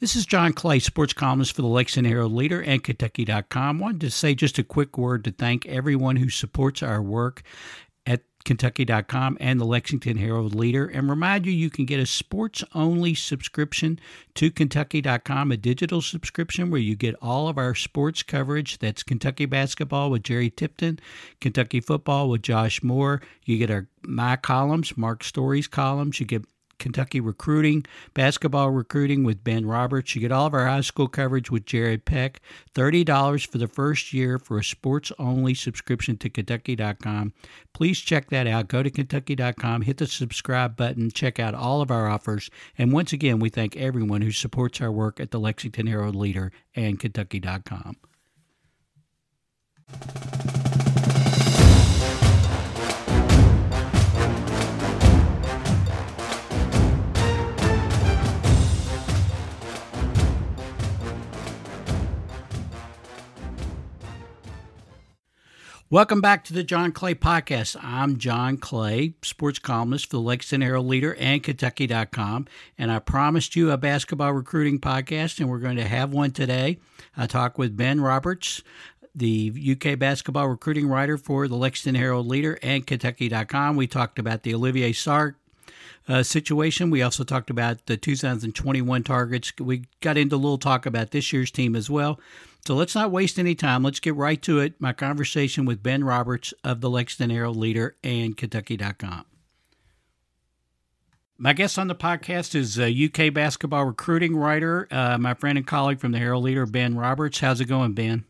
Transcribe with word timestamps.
This 0.00 0.14
is 0.14 0.26
John 0.26 0.52
Clay, 0.52 0.78
sports 0.78 1.12
columnist 1.12 1.56
for 1.56 1.62
the 1.62 1.68
Lexington 1.68 2.08
Herald 2.08 2.32
Leader 2.32 2.62
and 2.62 2.84
Kentucky.com. 2.84 3.80
Wanted 3.80 4.00
to 4.02 4.10
say 4.10 4.32
just 4.32 4.56
a 4.56 4.62
quick 4.62 4.96
word 4.96 5.24
to 5.24 5.32
thank 5.32 5.66
everyone 5.66 6.14
who 6.14 6.30
supports 6.30 6.84
our 6.84 7.02
work 7.02 7.42
at 8.06 8.22
Kentucky.com 8.44 9.36
and 9.40 9.60
the 9.60 9.64
Lexington 9.64 10.16
Herald 10.16 10.54
Leader, 10.54 10.86
and 10.86 11.10
remind 11.10 11.46
you 11.46 11.52
you 11.52 11.68
can 11.68 11.84
get 11.84 11.98
a 11.98 12.06
sports 12.06 12.62
only 12.76 13.12
subscription 13.12 13.98
to 14.36 14.52
Kentucky.com, 14.52 15.50
a 15.50 15.56
digital 15.56 16.00
subscription 16.00 16.70
where 16.70 16.80
you 16.80 16.94
get 16.94 17.16
all 17.20 17.48
of 17.48 17.58
our 17.58 17.74
sports 17.74 18.22
coverage. 18.22 18.78
That's 18.78 19.02
Kentucky 19.02 19.46
basketball 19.46 20.12
with 20.12 20.22
Jerry 20.22 20.48
Tipton, 20.48 21.00
Kentucky 21.40 21.80
football 21.80 22.28
with 22.28 22.42
Josh 22.42 22.84
Moore. 22.84 23.20
You 23.44 23.58
get 23.58 23.70
our 23.72 23.88
my 24.02 24.36
columns, 24.36 24.96
Mark 24.96 25.24
Story's 25.24 25.66
columns. 25.66 26.20
You 26.20 26.26
get 26.26 26.44
Kentucky 26.78 27.20
recruiting, 27.20 27.84
basketball 28.14 28.70
recruiting 28.70 29.24
with 29.24 29.44
Ben 29.44 29.66
Roberts. 29.66 30.14
You 30.14 30.20
get 30.20 30.32
all 30.32 30.46
of 30.46 30.54
our 30.54 30.66
high 30.66 30.80
school 30.80 31.08
coverage 31.08 31.50
with 31.50 31.66
Jared 31.66 32.04
Peck. 32.04 32.40
$30 32.74 33.46
for 33.46 33.58
the 33.58 33.68
first 33.68 34.12
year 34.12 34.38
for 34.38 34.58
a 34.58 34.64
sports 34.64 35.12
only 35.18 35.54
subscription 35.54 36.16
to 36.18 36.30
Kentucky.com. 36.30 37.32
Please 37.72 38.00
check 38.00 38.30
that 38.30 38.46
out. 38.46 38.68
Go 38.68 38.82
to 38.82 38.90
Kentucky.com, 38.90 39.82
hit 39.82 39.98
the 39.98 40.06
subscribe 40.06 40.76
button, 40.76 41.10
check 41.10 41.38
out 41.38 41.54
all 41.54 41.80
of 41.80 41.90
our 41.90 42.08
offers. 42.08 42.50
And 42.76 42.92
once 42.92 43.12
again, 43.12 43.38
we 43.38 43.48
thank 43.48 43.76
everyone 43.76 44.22
who 44.22 44.32
supports 44.32 44.80
our 44.80 44.92
work 44.92 45.20
at 45.20 45.30
the 45.30 45.40
Lexington 45.40 45.86
Herald 45.86 46.16
Leader 46.16 46.52
and 46.74 46.98
Kentucky.com. 46.98 47.96
Welcome 65.90 66.20
back 66.20 66.44
to 66.44 66.52
the 66.52 66.64
John 66.64 66.92
Clay 66.92 67.14
Podcast. 67.14 67.74
I'm 67.82 68.18
John 68.18 68.58
Clay, 68.58 69.14
sports 69.22 69.58
columnist 69.58 70.10
for 70.10 70.16
the 70.16 70.20
Lexington 70.20 70.60
Herald 70.60 70.86
Leader 70.86 71.14
and 71.14 71.42
Kentucky.com. 71.42 72.46
And 72.76 72.92
I 72.92 72.98
promised 72.98 73.56
you 73.56 73.70
a 73.70 73.78
basketball 73.78 74.34
recruiting 74.34 74.80
podcast, 74.80 75.40
and 75.40 75.48
we're 75.48 75.60
going 75.60 75.78
to 75.78 75.88
have 75.88 76.12
one 76.12 76.32
today. 76.32 76.76
I 77.16 77.26
talk 77.26 77.56
with 77.56 77.74
Ben 77.74 78.02
Roberts, 78.02 78.62
the 79.14 79.50
UK 79.50 79.98
basketball 79.98 80.48
recruiting 80.48 80.88
writer 80.88 81.16
for 81.16 81.48
the 81.48 81.56
Lexington 81.56 81.98
Herald 81.98 82.26
Leader 82.26 82.58
and 82.62 82.86
Kentucky.com. 82.86 83.74
We 83.76 83.86
talked 83.86 84.18
about 84.18 84.42
the 84.42 84.54
Olivier 84.54 84.92
Sarr 84.92 85.36
uh, 86.06 86.22
situation. 86.22 86.90
We 86.90 87.00
also 87.00 87.24
talked 87.24 87.48
about 87.48 87.86
the 87.86 87.96
2021 87.96 89.04
targets. 89.04 89.54
We 89.58 89.84
got 90.02 90.18
into 90.18 90.36
a 90.36 90.36
little 90.36 90.58
talk 90.58 90.84
about 90.84 91.12
this 91.12 91.32
year's 91.32 91.50
team 91.50 91.74
as 91.74 91.88
well. 91.88 92.20
So 92.68 92.74
let's 92.74 92.94
not 92.94 93.10
waste 93.10 93.38
any 93.38 93.54
time. 93.54 93.82
Let's 93.82 93.98
get 93.98 94.14
right 94.14 94.42
to 94.42 94.58
it. 94.58 94.74
My 94.78 94.92
conversation 94.92 95.64
with 95.64 95.82
Ben 95.82 96.04
Roberts 96.04 96.52
of 96.62 96.82
the 96.82 96.90
Lexington 96.90 97.34
Herald 97.34 97.56
Leader 97.56 97.96
and 98.04 98.36
Kentucky.com. 98.36 99.24
My 101.38 101.54
guest 101.54 101.78
on 101.78 101.88
the 101.88 101.94
podcast 101.94 102.54
is 102.54 102.78
a 102.78 102.92
UK 102.92 103.32
basketball 103.32 103.86
recruiting 103.86 104.36
writer, 104.36 104.86
uh, 104.90 105.16
my 105.16 105.32
friend 105.32 105.56
and 105.56 105.66
colleague 105.66 105.98
from 105.98 106.12
the 106.12 106.18
Herald 106.18 106.44
Leader, 106.44 106.66
Ben 106.66 106.94
Roberts. 106.94 107.40
How's 107.40 107.62
it 107.62 107.68
going, 107.68 107.94
Ben? 107.94 108.26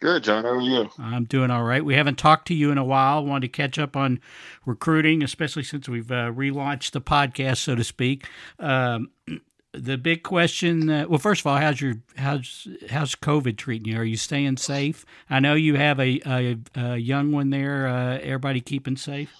Good, 0.00 0.24
John. 0.24 0.42
How 0.42 0.54
are 0.54 0.60
you? 0.60 0.90
I'm 0.98 1.26
doing 1.26 1.52
all 1.52 1.62
right. 1.62 1.84
We 1.84 1.94
haven't 1.94 2.18
talked 2.18 2.48
to 2.48 2.54
you 2.54 2.72
in 2.72 2.78
a 2.78 2.84
while. 2.84 3.24
Wanted 3.24 3.46
to 3.52 3.56
catch 3.56 3.78
up 3.78 3.96
on 3.96 4.18
recruiting, 4.66 5.22
especially 5.22 5.62
since 5.62 5.88
we've 5.88 6.10
uh, 6.10 6.32
relaunched 6.32 6.90
the 6.90 7.00
podcast, 7.00 7.58
so 7.58 7.76
to 7.76 7.84
speak. 7.84 8.26
Um, 8.58 9.10
the 9.72 9.98
big 9.98 10.22
question. 10.22 10.88
Uh, 10.88 11.06
well, 11.08 11.18
first 11.18 11.42
of 11.42 11.46
all, 11.46 11.58
how's 11.58 11.80
your 11.80 11.94
how's 12.16 12.66
how's 12.90 13.14
COVID 13.14 13.56
treating 13.56 13.92
you? 13.92 13.98
Are 13.98 14.04
you 14.04 14.16
staying 14.16 14.56
safe? 14.56 15.04
I 15.28 15.40
know 15.40 15.54
you 15.54 15.76
have 15.76 16.00
a 16.00 16.20
a, 16.26 16.58
a 16.74 16.96
young 16.96 17.32
one 17.32 17.50
there. 17.50 17.86
Uh, 17.86 18.18
everybody 18.18 18.60
keeping 18.60 18.96
safe. 18.96 19.32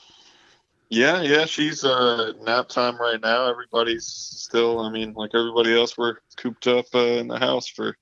Yeah, 0.90 1.20
yeah. 1.20 1.44
She's 1.44 1.84
uh, 1.84 2.32
nap 2.42 2.68
time 2.68 2.96
right 2.98 3.20
now. 3.20 3.48
Everybody's 3.48 4.06
still. 4.06 4.80
I 4.80 4.90
mean, 4.90 5.12
like 5.14 5.30
everybody 5.34 5.76
else, 5.76 5.98
we're 5.98 6.16
cooped 6.36 6.66
up 6.66 6.86
uh, 6.94 6.98
in 6.98 7.28
the 7.28 7.38
house 7.38 7.68
for 7.68 7.96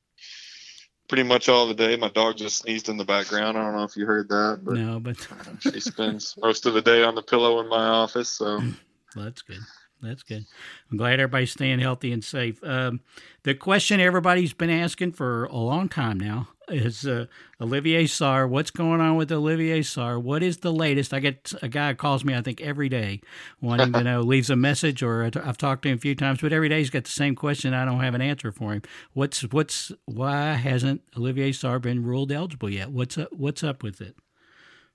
pretty 1.08 1.24
much 1.24 1.48
all 1.48 1.66
the 1.66 1.74
day. 1.74 1.96
My 1.96 2.08
dog 2.10 2.36
just 2.36 2.58
sneezed 2.58 2.88
in 2.88 2.96
the 2.96 3.04
background. 3.04 3.56
I 3.56 3.62
don't 3.62 3.74
know 3.74 3.84
if 3.84 3.96
you 3.96 4.06
heard 4.06 4.28
that, 4.28 4.60
but 4.62 4.74
No, 4.74 5.00
but 5.00 5.16
she 5.60 5.80
spends 5.80 6.34
most 6.38 6.66
of 6.66 6.74
the 6.74 6.82
day 6.82 7.02
on 7.02 7.14
the 7.14 7.22
pillow 7.22 7.60
in 7.60 7.68
my 7.68 7.86
office. 7.86 8.28
So 8.30 8.58
Well, 9.16 9.24
that's 9.24 9.42
good. 9.42 9.60
That's 10.02 10.22
good. 10.22 10.44
I'm 10.90 10.98
glad 10.98 11.20
everybody's 11.20 11.52
staying 11.52 11.78
healthy 11.80 12.12
and 12.12 12.22
safe. 12.22 12.62
Um, 12.62 13.00
the 13.44 13.54
question 13.54 14.00
everybody's 14.00 14.52
been 14.52 14.70
asking 14.70 15.12
for 15.12 15.44
a 15.44 15.56
long 15.56 15.88
time 15.88 16.18
now 16.20 16.48
is 16.68 17.06
uh, 17.06 17.26
Olivier 17.60 18.04
Sarr. 18.04 18.48
What's 18.48 18.70
going 18.70 19.00
on 19.00 19.16
with 19.16 19.30
Olivier 19.32 19.80
Sarr? 19.80 20.20
What 20.20 20.42
is 20.42 20.58
the 20.58 20.72
latest? 20.72 21.14
I 21.14 21.20
get 21.20 21.52
a 21.62 21.68
guy 21.68 21.94
calls 21.94 22.24
me, 22.24 22.34
I 22.34 22.42
think, 22.42 22.60
every 22.60 22.88
day 22.88 23.20
wanting 23.60 23.92
to 23.92 24.02
know, 24.04 24.20
leaves 24.20 24.50
a 24.50 24.56
message, 24.56 25.02
or 25.02 25.24
I've 25.24 25.58
talked 25.58 25.82
to 25.82 25.88
him 25.88 25.96
a 25.96 26.00
few 26.00 26.14
times, 26.14 26.40
but 26.40 26.52
every 26.52 26.68
day 26.68 26.78
he's 26.78 26.90
got 26.90 27.04
the 27.04 27.10
same 27.10 27.34
question. 27.34 27.72
I 27.72 27.84
don't 27.84 28.00
have 28.00 28.14
an 28.14 28.22
answer 28.22 28.52
for 28.52 28.72
him. 28.72 28.82
What's 29.12 29.42
what's 29.42 29.92
why 30.04 30.54
hasn't 30.54 31.02
Olivier 31.16 31.52
Sarr 31.52 31.80
been 31.80 32.02
ruled 32.02 32.32
eligible 32.32 32.70
yet? 32.70 32.90
What's 32.90 33.16
up, 33.16 33.32
what's 33.32 33.62
up 33.62 33.82
with 33.82 34.00
it? 34.00 34.16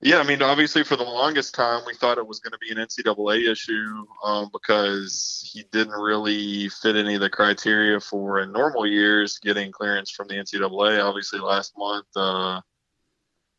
Yeah, 0.04 0.18
I 0.18 0.24
mean, 0.24 0.42
obviously, 0.42 0.84
for 0.84 0.96
the 0.96 1.04
longest 1.04 1.54
time, 1.54 1.84
we 1.86 1.94
thought 1.94 2.18
it 2.18 2.26
was 2.26 2.40
going 2.40 2.54
to 2.54 2.58
be 2.58 2.72
an 2.72 2.78
NCAA 2.78 3.52
issue 3.52 4.04
um, 4.24 4.50
because 4.52 5.48
he 5.54 5.64
didn't 5.72 5.94
really 5.94 6.70
fit 6.70 6.96
any 6.96 7.16
of 7.16 7.22
the 7.22 7.30
criteria 7.30 8.00
for 8.00 8.40
in 8.40 8.52
normal 8.52 8.88
years 8.88 9.38
getting 9.38 9.72
clearance 9.72 10.10
from 10.10 10.28
the 10.28 10.34
NCAA. 10.34 11.04
Obviously, 11.04 11.38
last 11.40 11.78
month, 11.78 12.08
uh, 12.16 12.62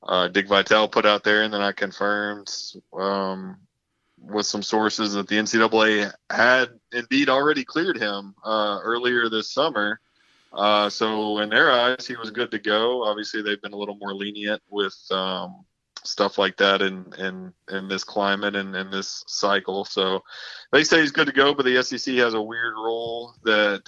uh, 0.03 0.29
Dick 0.29 0.49
Vitale 0.49 0.89
put 0.89 1.07
out 1.07 1.23
there, 1.23 1.45
and 1.45 1.55
then 1.55 1.63
I 1.63 1.71
confirmed 1.71 2.53
um, 2.93 3.59
with 4.19 4.47
some 4.47 4.65
sources 4.65 5.13
that 5.13 5.29
the 5.29 5.37
NCAA 5.37 6.13
had 6.29 6.71
indeed 6.91 7.29
already 7.29 7.65
cleared 7.65 7.99
him 7.99 8.35
uh, 8.45 8.81
earlier 8.83 9.29
this 9.29 9.53
summer. 9.53 10.01
Uh, 10.53 10.91
so 10.91 11.39
in 11.39 11.51
their 11.51 11.71
eyes, 11.71 12.05
he 12.05 12.17
was 12.17 12.33
good 12.33 12.51
to 12.51 12.59
go. 12.59 13.05
Obviously, 13.05 13.43
they've 13.43 13.63
been 13.63 13.73
a 13.75 13.79
little 13.79 13.97
more 13.97 14.13
lenient 14.13 14.61
with 14.69 14.97
um, 15.13 15.65
stuff 16.05 16.39
like 16.39 16.57
that 16.57 16.83
in 16.83 17.13
in 17.19 17.53
in 17.71 17.89
this 17.89 18.05
climate 18.05 18.57
and 18.57 18.75
in 18.75 18.91
this 18.91 19.25
cycle. 19.27 19.85
So 19.85 20.23
they 20.73 20.85
say 20.85 21.01
he's 21.01 21.13
good 21.13 21.27
to 21.27 21.33
go, 21.33 21.55
but 21.55 21.65
the 21.65 21.83
SEC 21.83 22.15
has 22.17 22.35
a 22.35 22.43
weird 22.43 22.75
rule 22.75 23.35
that 23.45 23.83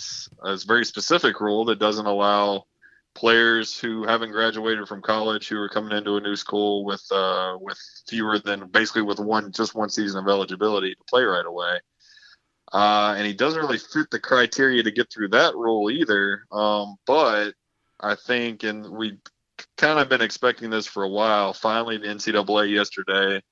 is 0.44 0.64
very 0.64 0.84
specific 0.84 1.40
rule 1.40 1.64
that 1.66 1.78
doesn't 1.78 2.06
allow 2.06 2.66
players 3.14 3.78
who 3.78 4.04
haven't 4.04 4.32
graduated 4.32 4.88
from 4.88 5.00
college 5.00 5.48
who 5.48 5.58
are 5.58 5.68
coming 5.68 5.96
into 5.96 6.16
a 6.16 6.20
new 6.20 6.36
school 6.36 6.84
with 6.84 7.04
uh, 7.12 7.56
with 7.60 7.78
fewer 8.08 8.38
than 8.38 8.68
basically 8.68 9.02
with 9.02 9.20
one 9.20 9.52
just 9.52 9.74
one 9.74 9.88
season 9.88 10.20
of 10.20 10.28
eligibility 10.28 10.94
to 10.94 11.04
play 11.08 11.22
right 11.22 11.46
away. 11.46 11.78
Uh, 12.72 13.14
and 13.16 13.26
he 13.26 13.32
doesn't 13.32 13.60
really 13.60 13.78
fit 13.78 14.10
the 14.10 14.18
criteria 14.18 14.82
to 14.82 14.90
get 14.90 15.12
through 15.12 15.28
that 15.28 15.54
rule 15.54 15.90
either. 15.90 16.44
Um, 16.50 16.96
but 17.06 17.54
I 18.00 18.16
think, 18.16 18.64
and 18.64 18.90
we 18.90 19.18
kind 19.76 19.98
of 19.98 20.08
been 20.08 20.22
expecting 20.22 20.70
this 20.70 20.86
for 20.86 21.02
a 21.02 21.08
while. 21.08 21.52
Finally, 21.52 21.98
the 21.98 22.06
NCAA 22.06 22.70
yesterday 22.70 23.42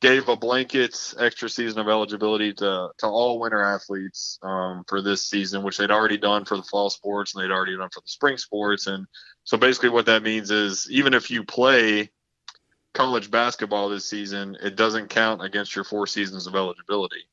gave 0.00 0.28
a 0.28 0.36
blanket 0.36 1.14
extra 1.18 1.48
season 1.48 1.80
of 1.80 1.88
eligibility 1.88 2.52
to, 2.52 2.90
to 2.98 3.06
all 3.06 3.40
winter 3.40 3.62
athletes 3.62 4.38
um, 4.42 4.84
for 4.86 5.00
this 5.00 5.26
season, 5.26 5.62
which 5.62 5.78
they'd 5.78 5.90
already 5.90 6.18
done 6.18 6.44
for 6.44 6.56
the 6.56 6.62
fall 6.62 6.90
sports 6.90 7.34
and 7.34 7.42
they'd 7.42 7.52
already 7.52 7.76
done 7.76 7.88
for 7.90 8.00
the 8.00 8.08
spring 8.08 8.36
sports. 8.36 8.86
And 8.86 9.06
so 9.44 9.56
basically, 9.56 9.88
what 9.88 10.06
that 10.06 10.22
means 10.22 10.50
is 10.50 10.86
even 10.90 11.14
if 11.14 11.30
you 11.30 11.44
play 11.44 12.10
college 12.92 13.30
basketball 13.30 13.88
this 13.88 14.08
season, 14.08 14.56
it 14.62 14.76
doesn't 14.76 15.08
count 15.08 15.42
against 15.42 15.74
your 15.74 15.84
four 15.84 16.06
seasons 16.06 16.46
of 16.46 16.54
eligibility. 16.54 17.24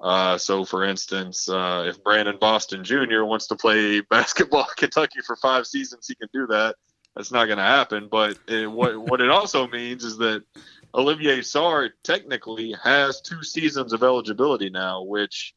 Uh, 0.00 0.36
so, 0.36 0.64
for 0.64 0.84
instance, 0.84 1.48
uh, 1.48 1.84
if 1.86 2.02
Brandon 2.02 2.36
Boston 2.40 2.84
Jr. 2.84 3.24
wants 3.24 3.46
to 3.48 3.56
play 3.56 4.00
basketball 4.10 4.66
Kentucky 4.76 5.20
for 5.26 5.36
five 5.36 5.66
seasons, 5.66 6.06
he 6.08 6.14
can 6.14 6.28
do 6.32 6.46
that. 6.48 6.76
That's 7.14 7.32
not 7.32 7.46
going 7.46 7.58
to 7.58 7.64
happen. 7.64 8.08
But 8.10 8.38
it, 8.48 8.70
what 8.70 8.98
what 8.98 9.20
it 9.20 9.30
also 9.30 9.68
means 9.68 10.04
is 10.04 10.18
that 10.18 10.44
Olivier 10.94 11.40
Sarr 11.40 11.90
technically 12.02 12.74
has 12.82 13.20
two 13.20 13.42
seasons 13.42 13.92
of 13.92 14.02
eligibility 14.02 14.70
now, 14.70 15.02
which 15.02 15.54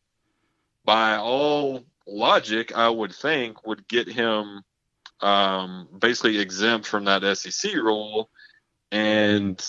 by 0.86 1.18
all 1.18 1.84
logic, 2.08 2.76
I 2.76 2.90
would 2.90 3.14
think 3.14 3.66
would 3.66 3.88
get 3.88 4.08
him 4.08 4.62
um, 5.22 5.88
basically 6.00 6.40
exempt 6.40 6.88
from 6.88 7.06
that 7.06 7.38
SEC 7.38 7.74
rule. 7.74 8.30
And 8.92 9.64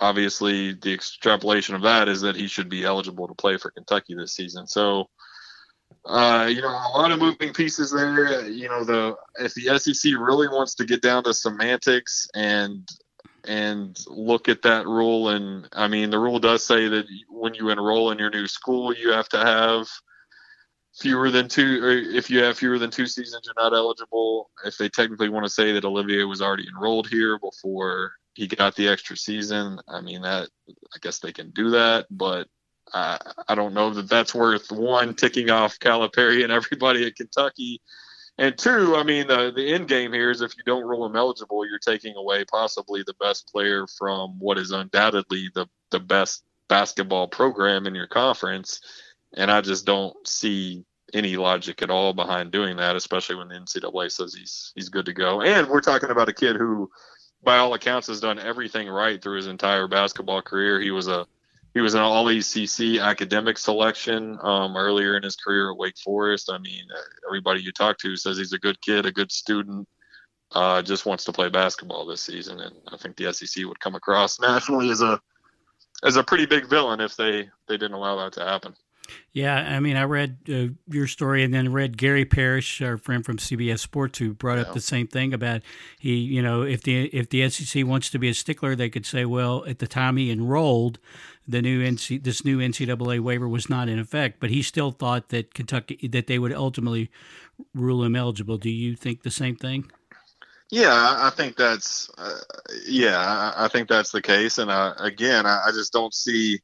obviously, 0.00 0.72
the 0.72 0.92
extrapolation 0.92 1.74
of 1.74 1.82
that 1.82 2.08
is 2.08 2.22
that 2.22 2.36
he 2.36 2.46
should 2.46 2.68
be 2.68 2.84
eligible 2.84 3.28
to 3.28 3.34
play 3.34 3.58
for 3.58 3.70
Kentucky 3.70 4.14
this 4.14 4.34
season. 4.34 4.66
So, 4.66 5.08
uh, 6.06 6.46
you 6.46 6.62
know, 6.62 6.68
a 6.68 6.92
lot 6.96 7.10
of 7.10 7.18
moving 7.18 7.52
pieces 7.52 7.90
there. 7.90 8.46
You 8.48 8.68
know, 8.68 8.84
the 8.84 9.16
if 9.40 9.54
the 9.54 9.78
SEC 9.78 10.12
really 10.12 10.48
wants 10.48 10.74
to 10.76 10.84
get 10.84 11.02
down 11.02 11.24
to 11.24 11.34
semantics 11.34 12.28
and 12.34 12.88
and 13.46 13.98
look 14.06 14.48
at 14.48 14.62
that 14.62 14.86
rule. 14.86 15.30
And 15.30 15.68
I 15.72 15.88
mean, 15.88 16.10
the 16.10 16.18
rule 16.18 16.38
does 16.38 16.64
say 16.64 16.88
that 16.88 17.06
when 17.28 17.54
you 17.54 17.70
enroll 17.70 18.10
in 18.10 18.18
your 18.18 18.30
new 18.30 18.46
school, 18.46 18.94
you 18.94 19.12
have 19.12 19.28
to 19.30 19.38
have 19.38 19.88
fewer 20.94 21.30
than 21.30 21.48
two, 21.48 21.82
or 21.82 21.90
if 21.90 22.30
you 22.30 22.42
have 22.42 22.58
fewer 22.58 22.78
than 22.78 22.90
two 22.90 23.06
seasons, 23.06 23.42
you're 23.44 23.62
not 23.62 23.76
eligible. 23.76 24.50
If 24.64 24.78
they 24.78 24.88
technically 24.88 25.28
want 25.28 25.44
to 25.44 25.50
say 25.50 25.72
that 25.72 25.84
Olivier 25.84 26.24
was 26.24 26.40
already 26.40 26.66
enrolled 26.68 27.08
here 27.08 27.38
before 27.38 28.12
he 28.34 28.46
got 28.46 28.76
the 28.76 28.88
extra 28.88 29.16
season, 29.16 29.78
I 29.88 30.00
mean, 30.00 30.22
that 30.22 30.48
I 30.68 30.98
guess 31.00 31.18
they 31.18 31.32
can 31.32 31.50
do 31.50 31.70
that, 31.70 32.06
but 32.10 32.48
I, 32.94 33.18
I 33.48 33.54
don't 33.54 33.74
know 33.74 33.90
that 33.90 34.08
that's 34.08 34.34
worth 34.34 34.70
one 34.70 35.14
ticking 35.14 35.50
off 35.50 35.78
Calipari 35.78 36.42
and 36.42 36.52
everybody 36.52 37.06
at 37.06 37.16
Kentucky 37.16 37.80
and 38.38 38.56
two, 38.56 38.96
I 38.96 39.02
mean, 39.02 39.26
the 39.28 39.50
the 39.54 39.72
end 39.72 39.88
game 39.88 40.12
here 40.12 40.30
is 40.30 40.42
if 40.42 40.56
you 40.56 40.62
don't 40.64 40.84
rule 40.84 41.06
him 41.06 41.16
eligible, 41.16 41.66
you're 41.66 41.78
taking 41.78 42.16
away 42.16 42.44
possibly 42.44 43.02
the 43.02 43.14
best 43.14 43.50
player 43.50 43.86
from 43.86 44.38
what 44.38 44.58
is 44.58 44.72
undoubtedly 44.72 45.48
the 45.54 45.66
the 45.90 46.00
best 46.00 46.44
basketball 46.68 47.28
program 47.28 47.86
in 47.86 47.94
your 47.94 48.06
conference. 48.06 48.80
And 49.36 49.50
I 49.50 49.62
just 49.62 49.86
don't 49.86 50.14
see 50.26 50.84
any 51.14 51.36
logic 51.36 51.80
at 51.82 51.90
all 51.90 52.12
behind 52.12 52.52
doing 52.52 52.76
that, 52.76 52.96
especially 52.96 53.36
when 53.36 53.48
the 53.48 53.54
NCAA 53.54 54.12
says 54.12 54.34
he's 54.34 54.72
he's 54.74 54.90
good 54.90 55.06
to 55.06 55.14
go. 55.14 55.40
And 55.40 55.68
we're 55.68 55.80
talking 55.80 56.10
about 56.10 56.28
a 56.28 56.34
kid 56.34 56.56
who, 56.56 56.90
by 57.42 57.56
all 57.56 57.72
accounts, 57.72 58.08
has 58.08 58.20
done 58.20 58.38
everything 58.38 58.86
right 58.86 59.22
through 59.22 59.36
his 59.36 59.46
entire 59.46 59.88
basketball 59.88 60.42
career. 60.42 60.78
He 60.78 60.90
was 60.90 61.08
a 61.08 61.26
he 61.76 61.82
was 61.82 61.92
an 61.92 62.00
all 62.00 62.26
ACC 62.26 63.02
academic 63.02 63.58
selection 63.58 64.38
um, 64.40 64.78
earlier 64.78 65.14
in 65.14 65.22
his 65.22 65.36
career 65.36 65.70
at 65.70 65.76
Wake 65.76 65.98
Forest. 65.98 66.50
I 66.50 66.56
mean, 66.56 66.84
everybody 67.28 67.60
you 67.60 67.70
talk 67.70 67.98
to 67.98 68.16
says 68.16 68.38
he's 68.38 68.54
a 68.54 68.58
good 68.58 68.80
kid, 68.80 69.04
a 69.04 69.12
good 69.12 69.30
student, 69.30 69.86
uh, 70.52 70.80
just 70.80 71.04
wants 71.04 71.26
to 71.26 71.34
play 71.34 71.50
basketball 71.50 72.06
this 72.06 72.22
season. 72.22 72.60
And 72.60 72.74
I 72.90 72.96
think 72.96 73.16
the 73.16 73.30
SEC 73.30 73.66
would 73.66 73.78
come 73.78 73.94
across 73.94 74.40
nationally 74.40 74.88
as 74.88 75.02
a 75.02 75.20
as 76.02 76.16
a 76.16 76.24
pretty 76.24 76.46
big 76.46 76.66
villain 76.66 77.02
if 77.02 77.14
they 77.14 77.50
they 77.68 77.76
didn't 77.76 77.92
allow 77.92 78.16
that 78.24 78.32
to 78.32 78.44
happen. 78.46 78.74
Yeah, 79.32 79.54
I 79.54 79.80
mean, 79.80 79.96
I 79.96 80.04
read 80.04 80.38
uh, 80.48 80.74
your 80.88 81.06
story 81.06 81.44
and 81.44 81.52
then 81.52 81.72
read 81.72 81.98
Gary 81.98 82.24
Parrish, 82.24 82.80
our 82.80 82.96
friend 82.96 83.24
from 83.24 83.36
CBS 83.36 83.80
Sports, 83.80 84.18
who 84.18 84.32
brought 84.32 84.56
yeah. 84.56 84.62
up 84.62 84.74
the 84.74 84.80
same 84.80 85.06
thing 85.06 85.34
about 85.34 85.60
he, 85.98 86.14
you 86.14 86.40
know, 86.40 86.62
if 86.62 86.82
the 86.82 87.06
if 87.14 87.28
the 87.28 87.48
SEC 87.50 87.84
wants 87.84 88.08
to 88.10 88.18
be 88.18 88.28
a 88.28 88.34
stickler, 88.34 88.74
they 88.74 88.88
could 88.88 89.04
say, 89.04 89.24
well, 89.24 89.64
at 89.66 89.78
the 89.78 89.86
time 89.86 90.16
he 90.16 90.30
enrolled, 90.30 90.98
the 91.46 91.62
new 91.62 91.84
NC, 91.84 92.22
this 92.24 92.44
new 92.44 92.58
NCAA 92.58 93.20
waiver 93.20 93.48
was 93.48 93.68
not 93.68 93.88
in 93.88 93.98
effect, 93.98 94.40
but 94.40 94.50
he 94.50 94.62
still 94.62 94.90
thought 94.90 95.28
that 95.28 95.54
Kentucky 95.54 96.08
that 96.08 96.26
they 96.26 96.38
would 96.38 96.52
ultimately 96.52 97.10
rule 97.74 98.02
him 98.02 98.16
eligible. 98.16 98.56
Do 98.56 98.70
you 98.70 98.96
think 98.96 99.22
the 99.22 99.30
same 99.30 99.56
thing? 99.56 99.90
Yeah, 100.70 100.90
I 100.92 101.30
think 101.30 101.56
that's 101.56 102.10
uh, 102.18 102.38
yeah, 102.86 103.52
I 103.56 103.68
think 103.68 103.88
that's 103.88 104.10
the 104.10 104.22
case, 104.22 104.58
and 104.58 104.70
uh, 104.70 104.94
again, 104.98 105.46
I, 105.46 105.66
I 105.66 105.70
just 105.72 105.92
don't 105.92 106.12
see 106.12 106.60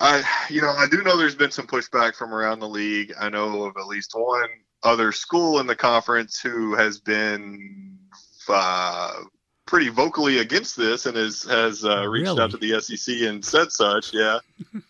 I, 0.00 0.22
you 0.50 0.60
know, 0.60 0.70
I 0.70 0.86
do 0.90 1.02
know 1.02 1.16
there's 1.16 1.34
been 1.34 1.50
some 1.50 1.66
pushback 1.66 2.14
from 2.14 2.34
around 2.34 2.60
the 2.60 2.68
league. 2.68 3.12
I 3.18 3.28
know 3.28 3.64
of 3.64 3.76
at 3.76 3.86
least 3.86 4.12
one 4.14 4.48
other 4.82 5.12
school 5.12 5.60
in 5.60 5.66
the 5.66 5.76
conference 5.76 6.40
who 6.40 6.74
has 6.74 6.98
been 6.98 7.98
uh, 8.48 9.12
pretty 9.66 9.88
vocally 9.88 10.38
against 10.38 10.76
this 10.76 11.06
and 11.06 11.16
has 11.16 11.42
has 11.44 11.84
uh, 11.84 12.06
reached 12.08 12.26
really? 12.26 12.40
out 12.40 12.50
to 12.50 12.56
the 12.56 12.80
SEC 12.80 13.22
and 13.22 13.44
said 13.44 13.72
such. 13.72 14.12
Yeah. 14.12 14.38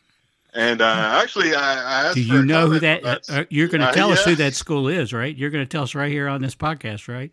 And 0.57 0.81
uh, 0.81 1.21
actually, 1.21 1.53
I, 1.53 2.11
I 2.11 2.15
do 2.15 2.23
you 2.23 2.45
know 2.45 2.69
who 2.69 2.79
that? 2.79 3.05
Uh, 3.05 3.19
uh, 3.29 3.45
you're 3.51 3.67
going 3.67 3.81
to 3.81 3.93
tell 3.93 4.13
us 4.13 4.25
yeah. 4.25 4.31
who 4.31 4.37
that 4.37 4.55
school 4.55 4.87
is, 4.87 5.13
right? 5.13 5.37
You're 5.37 5.51
going 5.51 5.65
to 5.65 5.69
tell 5.69 5.83
us 5.83 5.97
right 5.97 6.13
here 6.13 6.29
on 6.29 6.43
this 6.43 6.55
podcast, 6.55 7.09
right? 7.09 7.33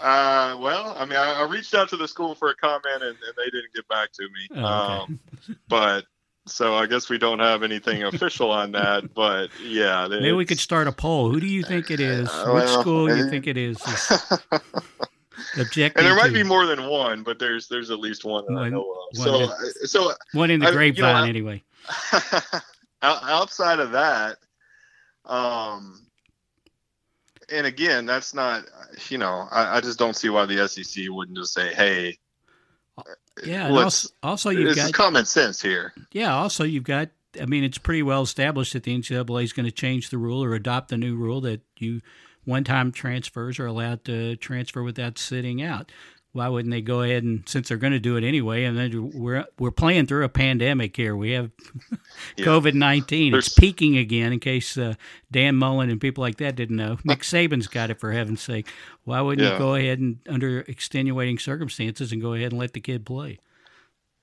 Uh, 0.00 0.58
well, 0.60 0.96
I 0.98 1.04
mean, 1.04 1.16
I, 1.16 1.40
I, 1.40 1.44
reached 1.44 1.74
out 1.74 1.88
to 1.90 1.96
the 1.96 2.08
school 2.08 2.34
for 2.34 2.50
a 2.50 2.56
comment, 2.56 2.84
and, 2.86 3.02
and 3.02 3.34
they 3.36 3.44
didn't 3.44 3.72
get 3.72 3.86
back 3.86 4.10
to 4.12 4.22
me. 4.22 4.48
Oh, 4.56 5.02
okay. 5.02 5.12
um, 5.12 5.20
but 5.68 6.04
so 6.48 6.74
I 6.74 6.86
guess 6.86 7.08
we 7.08 7.18
don't 7.18 7.38
have 7.38 7.62
anything 7.62 8.02
official 8.04 8.50
on 8.50 8.72
that, 8.72 9.14
but 9.14 9.50
yeah. 9.62 10.06
Maybe 10.08 10.32
we 10.32 10.44
could 10.44 10.58
start 10.58 10.88
a 10.88 10.92
poll. 10.92 11.30
Who 11.30 11.40
do 11.40 11.46
you 11.46 11.62
think 11.62 11.90
it 11.90 12.00
is? 12.00 12.28
Uh, 12.28 12.50
Which 12.52 12.64
well, 12.64 12.80
school 12.80 13.06
do 13.08 13.16
you 13.16 13.28
think 13.28 13.46
it 13.46 13.56
is? 13.56 13.78
Objective. 15.56 15.96
And 15.96 16.06
there 16.06 16.16
might 16.16 16.32
be 16.32 16.42
more 16.42 16.66
than 16.66 16.88
one, 16.88 17.22
but 17.22 17.38
there's 17.38 17.68
there's 17.68 17.90
at 17.90 17.98
least 17.98 18.24
one 18.24 18.44
that 18.46 18.52
one, 18.52 18.64
I 18.64 18.68
know 18.68 18.90
of. 19.12 19.16
So 19.16 19.52
so 19.84 20.12
one 20.32 20.50
in 20.50 20.60
the 20.60 20.68
I, 20.68 20.72
grapevine 20.72 21.14
you 21.16 21.22
know, 21.22 21.28
anyway. 21.28 21.62
outside 23.02 23.78
of 23.78 23.92
that, 23.92 24.36
um, 25.24 26.06
and 27.50 27.66
again, 27.66 28.04
that's 28.04 28.34
not 28.34 28.64
you 29.08 29.18
know 29.18 29.46
I, 29.50 29.76
I 29.76 29.80
just 29.80 29.98
don't 29.98 30.16
see 30.16 30.28
why 30.28 30.44
the 30.44 30.68
SEC 30.68 31.04
wouldn't 31.08 31.38
just 31.38 31.54
say, 31.54 31.72
hey 31.72 32.18
yeah. 33.44 33.70
Also, 33.70 34.08
also, 34.22 34.50
you've 34.50 34.76
got 34.76 34.92
common 34.92 35.24
sense 35.24 35.60
here. 35.60 35.92
Yeah. 36.12 36.34
Also, 36.34 36.64
you've 36.64 36.84
got. 36.84 37.10
I 37.40 37.44
mean, 37.44 37.62
it's 37.62 37.78
pretty 37.78 38.02
well 38.02 38.22
established 38.22 38.72
that 38.72 38.84
the 38.84 38.96
NCAA 38.96 39.44
is 39.44 39.52
going 39.52 39.66
to 39.66 39.72
change 39.72 40.08
the 40.08 40.18
rule 40.18 40.42
or 40.42 40.54
adopt 40.54 40.88
the 40.88 40.96
new 40.96 41.14
rule 41.14 41.40
that 41.42 41.60
you 41.78 42.00
one-time 42.44 42.90
transfers 42.90 43.58
are 43.58 43.66
allowed 43.66 44.04
to 44.06 44.34
transfer 44.36 44.82
without 44.82 45.18
sitting 45.18 45.62
out 45.62 45.92
why 46.32 46.48
wouldn't 46.48 46.72
they 46.72 46.82
go 46.82 47.02
ahead 47.02 47.24
and 47.24 47.48
since 47.48 47.68
they're 47.68 47.78
going 47.78 47.92
to 47.92 47.98
do 47.98 48.16
it 48.16 48.24
anyway? 48.24 48.64
And 48.64 48.76
then 48.76 49.10
we're 49.14 49.46
we're 49.58 49.70
playing 49.70 50.06
through 50.06 50.24
a 50.24 50.28
pandemic 50.28 50.96
here. 50.96 51.16
We 51.16 51.32
have 51.32 51.50
yeah. 52.36 52.44
COVID 52.44 52.74
nineteen. 52.74 53.34
It's 53.34 53.48
peaking 53.48 53.96
again. 53.96 54.32
In 54.32 54.40
case 54.40 54.76
uh, 54.76 54.94
Dan 55.30 55.56
Mullen 55.56 55.90
and 55.90 56.00
people 56.00 56.22
like 56.22 56.36
that 56.38 56.54
didn't 56.54 56.76
know, 56.76 56.98
Nick 57.04 57.20
Saban's 57.20 57.66
got 57.66 57.90
it 57.90 57.98
for 57.98 58.12
heaven's 58.12 58.42
sake. 58.42 58.68
Why 59.04 59.20
wouldn't 59.20 59.46
yeah. 59.46 59.54
you 59.54 59.58
go 59.58 59.74
ahead 59.74 59.98
and 59.98 60.18
under 60.28 60.60
extenuating 60.60 61.38
circumstances 61.38 62.12
and 62.12 62.20
go 62.20 62.34
ahead 62.34 62.52
and 62.52 62.60
let 62.60 62.74
the 62.74 62.80
kid 62.80 63.06
play? 63.06 63.38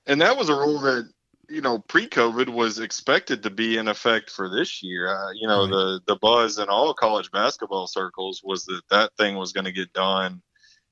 And 0.06 0.20
that 0.20 0.36
was 0.36 0.48
a 0.48 0.54
rule 0.54 0.78
that 0.80 1.10
you 1.48 1.60
know 1.60 1.80
pre-COVID 1.80 2.48
was 2.48 2.78
expected 2.78 3.42
to 3.42 3.50
be 3.50 3.78
in 3.78 3.88
effect 3.88 4.30
for 4.30 4.48
this 4.48 4.80
year. 4.80 5.08
Uh, 5.08 5.32
you 5.32 5.48
know 5.48 5.62
right. 5.62 5.70
the 5.70 6.00
the 6.06 6.16
buzz 6.16 6.58
in 6.58 6.68
all 6.68 6.94
college 6.94 7.32
basketball 7.32 7.88
circles 7.88 8.42
was 8.44 8.64
that 8.66 8.82
that 8.90 9.10
thing 9.18 9.34
was 9.34 9.52
going 9.52 9.64
to 9.64 9.72
get 9.72 9.92
done 9.92 10.40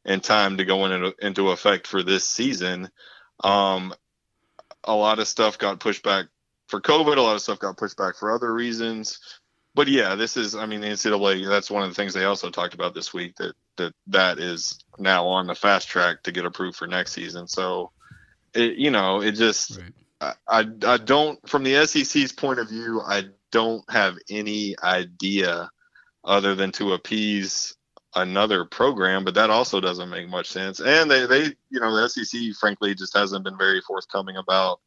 in 0.04 0.20
time 0.20 0.58
to 0.58 0.64
go 0.64 0.84
into, 0.86 1.14
into 1.20 1.50
effect 1.50 1.86
for 1.86 2.02
this 2.02 2.28
season. 2.28 2.90
Um, 3.42 3.94
a 4.84 4.94
lot 4.94 5.18
of 5.18 5.28
stuff 5.28 5.58
got 5.58 5.80
pushed 5.80 6.02
back 6.02 6.26
for 6.68 6.80
COVID. 6.80 7.16
A 7.16 7.22
lot 7.22 7.36
of 7.36 7.42
stuff 7.42 7.58
got 7.58 7.76
pushed 7.76 7.96
back 7.96 8.16
for 8.16 8.32
other 8.32 8.52
reasons. 8.52 9.18
But 9.74 9.88
yeah, 9.88 10.14
this 10.14 10.36
is, 10.36 10.54
I 10.54 10.66
mean, 10.66 10.80
the 10.80 10.88
NCAA, 10.88 11.48
that's 11.48 11.70
one 11.70 11.82
of 11.82 11.88
the 11.88 11.94
things 11.94 12.14
they 12.14 12.24
also 12.24 12.50
talked 12.50 12.74
about 12.74 12.94
this 12.94 13.12
week 13.12 13.34
that, 13.36 13.54
that 13.76 13.92
that 14.06 14.38
is 14.38 14.78
now 14.98 15.26
on 15.26 15.48
the 15.48 15.54
fast 15.54 15.88
track 15.88 16.22
to 16.22 16.32
get 16.32 16.44
approved 16.44 16.76
for 16.76 16.86
next 16.86 17.12
season. 17.12 17.48
So, 17.48 17.90
it, 18.54 18.76
you 18.76 18.92
know, 18.92 19.20
it 19.20 19.32
just, 19.32 19.80
right. 19.80 19.92
I, 20.20 20.60
I, 20.60 20.66
I 20.86 20.96
don't, 20.98 21.48
from 21.48 21.64
the 21.64 21.84
SEC's 21.86 22.30
point 22.30 22.60
of 22.60 22.68
view, 22.68 23.00
I 23.04 23.24
don't 23.50 23.84
have 23.90 24.16
any 24.30 24.76
idea 24.80 25.70
other 26.22 26.54
than 26.54 26.70
to 26.72 26.92
appease 26.92 27.74
another 28.16 28.64
program, 28.64 29.24
but 29.24 29.34
that 29.34 29.50
also 29.50 29.80
doesn't 29.80 30.10
make 30.10 30.28
much 30.28 30.50
sense. 30.50 30.80
And 30.80 31.10
they, 31.10 31.26
they, 31.26 31.44
you 31.70 31.80
know, 31.80 31.94
the 31.94 32.08
SEC, 32.08 32.40
frankly, 32.58 32.94
just 32.94 33.16
hasn't 33.16 33.44
been 33.44 33.58
very 33.58 33.80
forthcoming 33.80 34.36
about 34.36 34.80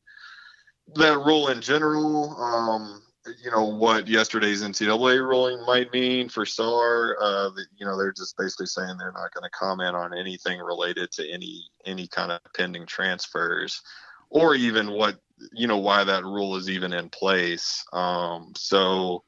that 0.96 1.17
rule 1.19 1.50
in 1.50 1.62
general. 1.62 2.36
Um, 2.41 3.01
you 3.43 3.51
know 3.51 3.65
what 3.65 4.07
yesterday's 4.07 4.63
NCAA 4.63 5.19
ruling 5.19 5.65
might 5.65 5.91
mean 5.91 6.29
for 6.29 6.46
Sarr. 6.46 7.15
Uh, 7.19 7.50
you 7.77 7.86
know, 7.86 7.98
they're 7.98 8.13
just 8.13 8.38
basically 8.38 8.67
saying 8.67 8.96
they're 8.98 9.12
not 9.12 9.34
going 9.34 9.43
to 9.43 9.50
comment 9.50 9.96
on 9.96 10.17
anything 10.17 10.60
related 10.60 11.12
to 11.13 11.29
any 11.29 11.63
any 11.86 12.07
kind 12.07 12.31
of 12.31 12.39
pending 12.55 12.86
transfers, 12.86 13.81
or 14.29 14.55
even 14.55 14.91
what 14.91 15.19
you 15.51 15.67
know 15.67 15.77
why 15.77 16.03
that 16.03 16.24
rule 16.24 16.55
is 16.55 16.69
even 16.69 16.93
in 16.93 17.10
place. 17.10 17.84
Um, 17.93 18.53
so 18.55 19.24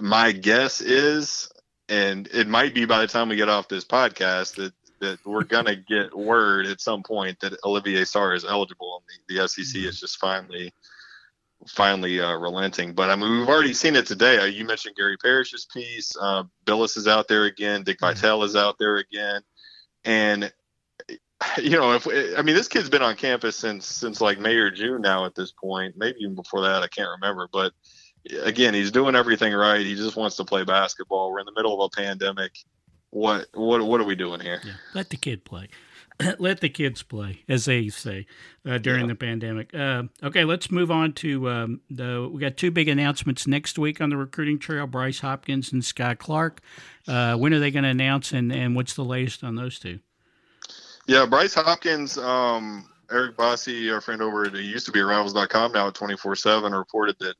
my 0.00 0.32
guess 0.32 0.80
is, 0.80 1.48
and 1.88 2.28
it 2.28 2.48
might 2.48 2.74
be 2.74 2.84
by 2.84 3.00
the 3.00 3.06
time 3.06 3.28
we 3.28 3.36
get 3.36 3.48
off 3.48 3.68
this 3.68 3.84
podcast 3.84 4.56
that 4.56 4.72
that 5.00 5.18
we're 5.26 5.44
gonna 5.44 5.76
get 5.76 6.16
word 6.16 6.66
at 6.66 6.80
some 6.80 7.02
point 7.02 7.38
that 7.40 7.52
Olivier 7.64 8.02
Sarr 8.02 8.36
is 8.36 8.44
eligible, 8.44 9.02
and 9.08 9.20
the, 9.28 9.42
the 9.42 9.48
SEC 9.48 9.64
mm-hmm. 9.64 9.88
is 9.88 10.00
just 10.00 10.18
finally 10.18 10.72
finally 11.68 12.20
uh, 12.20 12.36
relenting. 12.36 12.94
But 12.94 13.10
I 13.10 13.16
mean, 13.16 13.38
we've 13.38 13.48
already 13.48 13.74
seen 13.74 13.96
it 13.96 14.06
today. 14.06 14.38
Uh, 14.38 14.44
you 14.44 14.64
mentioned 14.64 14.96
Gary 14.96 15.16
Parrish's 15.16 15.66
piece. 15.66 16.14
Uh, 16.20 16.44
Bilas 16.64 16.96
is 16.96 17.08
out 17.08 17.28
there 17.28 17.44
again. 17.44 17.82
Dick 17.82 17.98
mm-hmm. 17.98 18.14
Vitale 18.14 18.44
is 18.44 18.56
out 18.56 18.76
there 18.78 18.96
again, 18.96 19.42
and 20.04 20.52
you 21.58 21.70
know, 21.70 21.92
if 21.92 22.06
I 22.06 22.42
mean, 22.42 22.54
this 22.54 22.68
kid's 22.68 22.90
been 22.90 23.02
on 23.02 23.16
campus 23.16 23.56
since 23.56 23.86
since 23.86 24.20
like 24.20 24.38
May 24.38 24.56
or 24.56 24.70
June 24.70 25.02
now. 25.02 25.24
At 25.24 25.34
this 25.34 25.52
point, 25.52 25.94
maybe 25.96 26.18
even 26.20 26.34
before 26.34 26.62
that, 26.62 26.82
I 26.82 26.88
can't 26.88 27.10
remember. 27.20 27.48
But 27.52 27.72
again, 28.42 28.74
he's 28.74 28.90
doing 28.90 29.14
everything 29.14 29.52
right. 29.52 29.84
He 29.84 29.94
just 29.94 30.16
wants 30.16 30.36
to 30.36 30.44
play 30.44 30.64
basketball. 30.64 31.30
We're 31.30 31.40
in 31.40 31.46
the 31.46 31.52
middle 31.52 31.80
of 31.80 31.90
a 31.92 31.96
pandemic. 31.96 32.52
What 33.10 33.46
what 33.54 33.82
what 33.82 34.00
are 34.00 34.04
we 34.04 34.16
doing 34.16 34.40
here? 34.40 34.60
Yeah, 34.64 34.72
let 34.94 35.10
the 35.10 35.16
kid 35.16 35.44
play. 35.44 35.68
let 36.38 36.60
the 36.60 36.68
kids 36.68 37.02
play, 37.02 37.42
as 37.48 37.64
they 37.64 37.88
say 37.88 38.26
uh, 38.68 38.78
during 38.78 39.02
yeah. 39.02 39.08
the 39.08 39.14
pandemic. 39.14 39.74
Uh, 39.74 40.04
okay, 40.22 40.44
let's 40.44 40.70
move 40.70 40.90
on 40.90 41.12
to 41.14 41.48
um, 41.48 41.80
the. 41.90 42.28
We 42.32 42.40
got 42.40 42.56
two 42.56 42.70
big 42.70 42.88
announcements 42.88 43.46
next 43.46 43.78
week 43.78 44.00
on 44.00 44.10
the 44.10 44.16
recruiting 44.16 44.58
trail: 44.58 44.86
Bryce 44.86 45.20
Hopkins 45.20 45.72
and 45.72 45.82
Skyy 45.82 46.18
Clark. 46.18 46.60
Uh, 47.06 47.36
when 47.36 47.52
are 47.52 47.58
they 47.58 47.70
going 47.70 47.84
to 47.84 47.90
announce, 47.90 48.32
and, 48.32 48.52
and 48.52 48.74
what's 48.74 48.94
the 48.94 49.04
latest 49.04 49.44
on 49.44 49.56
those 49.56 49.78
two? 49.78 50.00
Yeah, 51.06 51.26
Bryce 51.26 51.54
Hopkins, 51.54 52.16
um, 52.16 52.88
Eric 53.10 53.36
Bossi, 53.36 53.92
our 53.92 54.00
friend 54.00 54.22
over 54.22 54.46
at 54.46 54.54
used 54.54 54.86
to 54.86 54.92
be 54.92 55.00
Rivals.com, 55.00 55.72
now 55.72 55.88
at 55.88 55.94
24 55.94 56.36
7, 56.36 56.72
reported 56.72 57.16
that 57.20 57.34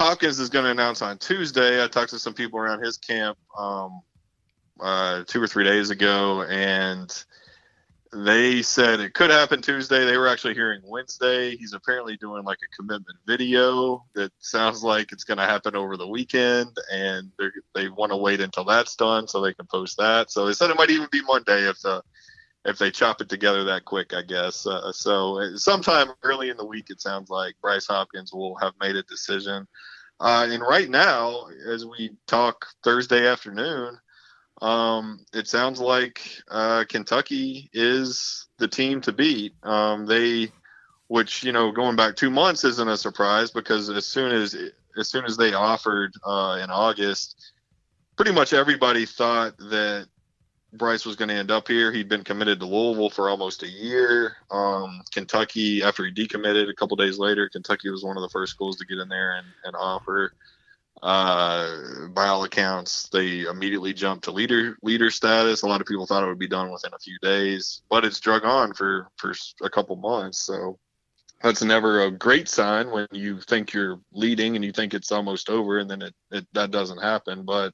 Hopkins 0.00 0.40
is 0.40 0.48
going 0.48 0.64
to 0.64 0.70
announce 0.70 1.02
on 1.02 1.18
Tuesday. 1.18 1.84
I 1.84 1.86
talked 1.86 2.08
to 2.12 2.18
some 2.18 2.32
people 2.32 2.58
around 2.58 2.82
his 2.82 2.96
camp 2.96 3.36
um, 3.58 4.00
uh, 4.80 5.24
two 5.26 5.42
or 5.42 5.46
three 5.46 5.64
days 5.64 5.90
ago, 5.90 6.40
and 6.44 7.12
they 8.10 8.62
said 8.62 9.00
it 9.00 9.12
could 9.12 9.28
happen 9.28 9.60
Tuesday. 9.60 10.06
They 10.06 10.16
were 10.16 10.26
actually 10.26 10.54
hearing 10.54 10.80
Wednesday. 10.86 11.54
He's 11.54 11.74
apparently 11.74 12.16
doing 12.16 12.44
like 12.44 12.60
a 12.64 12.74
commitment 12.74 13.18
video 13.26 14.02
that 14.14 14.32
sounds 14.38 14.82
like 14.82 15.12
it's 15.12 15.24
going 15.24 15.36
to 15.36 15.44
happen 15.44 15.76
over 15.76 15.98
the 15.98 16.08
weekend, 16.08 16.74
and 16.90 17.30
they 17.74 17.90
want 17.90 18.10
to 18.10 18.16
wait 18.16 18.40
until 18.40 18.64
that's 18.64 18.96
done 18.96 19.28
so 19.28 19.42
they 19.42 19.52
can 19.52 19.66
post 19.66 19.98
that. 19.98 20.30
So 20.30 20.46
they 20.46 20.54
said 20.54 20.70
it 20.70 20.78
might 20.78 20.88
even 20.88 21.08
be 21.12 21.20
Monday 21.20 21.68
if 21.68 21.78
the 21.82 22.02
if 22.64 22.78
they 22.78 22.90
chop 22.90 23.20
it 23.20 23.28
together 23.28 23.64
that 23.64 23.84
quick, 23.84 24.12
I 24.14 24.22
guess. 24.22 24.66
Uh, 24.66 24.92
so 24.92 25.40
uh, 25.40 25.56
sometime 25.56 26.08
early 26.22 26.50
in 26.50 26.56
the 26.56 26.64
week, 26.64 26.90
it 26.90 27.00
sounds 27.00 27.30
like 27.30 27.54
Bryce 27.60 27.86
Hopkins 27.86 28.32
will 28.32 28.56
have 28.56 28.74
made 28.80 28.96
a 28.96 29.02
decision. 29.04 29.66
Uh, 30.20 30.46
and 30.50 30.62
right 30.62 30.90
now, 30.90 31.46
as 31.66 31.86
we 31.86 32.10
talk 32.26 32.66
Thursday 32.84 33.26
afternoon, 33.26 33.98
um, 34.60 35.24
it 35.32 35.48
sounds 35.48 35.80
like 35.80 36.20
uh, 36.50 36.84
Kentucky 36.86 37.70
is 37.72 38.46
the 38.58 38.68
team 38.68 39.00
to 39.00 39.12
beat. 39.12 39.54
Um, 39.62 40.04
they, 40.04 40.52
which 41.08 41.42
you 41.42 41.52
know, 41.52 41.72
going 41.72 41.96
back 41.96 42.16
two 42.16 42.30
months 42.30 42.64
isn't 42.64 42.88
a 42.88 42.98
surprise 42.98 43.50
because 43.50 43.88
as 43.88 44.06
soon 44.06 44.32
as 44.32 44.54
as 44.98 45.08
soon 45.08 45.24
as 45.24 45.36
they 45.38 45.54
offered 45.54 46.12
uh, 46.24 46.60
in 46.62 46.70
August, 46.70 47.52
pretty 48.16 48.32
much 48.32 48.52
everybody 48.52 49.06
thought 49.06 49.56
that 49.56 50.06
Bryce 50.72 51.04
was 51.04 51.16
going 51.16 51.28
to 51.28 51.34
end 51.34 51.50
up 51.50 51.66
here. 51.66 51.90
He'd 51.92 52.08
been 52.08 52.24
committed 52.24 52.60
to 52.60 52.66
Louisville 52.66 53.10
for 53.10 53.28
almost 53.28 53.62
a 53.62 53.68
year. 53.68 54.36
Um, 54.50 55.02
Kentucky, 55.12 55.82
after 55.82 56.04
he 56.04 56.12
decommitted 56.12 56.70
a 56.70 56.74
couple 56.74 56.96
days 56.96 57.18
later, 57.18 57.48
Kentucky 57.48 57.90
was 57.90 58.04
one 58.04 58.16
of 58.16 58.22
the 58.22 58.28
first 58.28 58.52
schools 58.52 58.76
to 58.76 58.86
get 58.86 58.98
in 58.98 59.08
there 59.08 59.32
and, 59.32 59.46
and 59.64 59.74
offer. 59.76 60.32
Uh, 61.02 62.08
by 62.08 62.26
all 62.26 62.44
accounts, 62.44 63.08
they 63.08 63.42
immediately 63.42 63.94
jumped 63.94 64.24
to 64.24 64.30
leader 64.30 64.76
leader 64.82 65.10
status. 65.10 65.62
A 65.62 65.66
lot 65.66 65.80
of 65.80 65.86
people 65.86 66.06
thought 66.06 66.22
it 66.22 66.26
would 66.26 66.38
be 66.38 66.46
done 66.46 66.70
within 66.70 66.92
a 66.92 66.98
few 66.98 67.16
days, 67.22 67.80
but 67.88 68.04
it's 68.04 68.20
drug 68.20 68.44
on 68.44 68.74
for 68.74 69.08
for 69.16 69.32
a 69.62 69.70
couple 69.70 69.96
months. 69.96 70.42
So 70.44 70.78
that's 71.42 71.62
never 71.62 72.04
a 72.04 72.10
great 72.10 72.48
sign 72.50 72.90
when 72.90 73.06
you 73.12 73.40
think 73.40 73.72
you're 73.72 73.98
leading 74.12 74.56
and 74.56 74.64
you 74.64 74.72
think 74.72 74.92
it's 74.92 75.10
almost 75.10 75.48
over, 75.48 75.78
and 75.78 75.90
then 75.90 76.02
it, 76.02 76.14
it 76.30 76.46
that 76.52 76.70
doesn't 76.70 77.00
happen. 77.00 77.44
But 77.46 77.72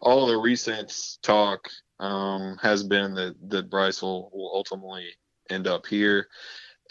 all 0.00 0.26
the 0.26 0.38
recent 0.38 0.94
talk 1.22 1.68
um, 1.98 2.58
has 2.62 2.82
been 2.82 3.14
that 3.14 3.34
that 3.48 3.70
Bryce 3.70 4.02
will, 4.02 4.30
will 4.32 4.50
ultimately 4.54 5.08
end 5.50 5.66
up 5.66 5.86
here. 5.86 6.28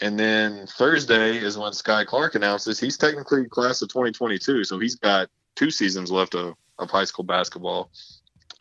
And 0.00 0.18
then 0.18 0.66
Thursday 0.66 1.38
is 1.38 1.56
when 1.56 1.72
Skyy 1.72 2.06
Clark 2.06 2.34
announces 2.34 2.78
he's 2.78 2.98
technically 2.98 3.46
class 3.46 3.80
of 3.80 3.88
2022, 3.88 4.64
so 4.64 4.78
he's 4.78 4.96
got 4.96 5.28
two 5.54 5.70
seasons 5.70 6.10
left 6.10 6.34
of, 6.34 6.54
of 6.78 6.90
high 6.90 7.04
school 7.04 7.24
basketball. 7.24 7.90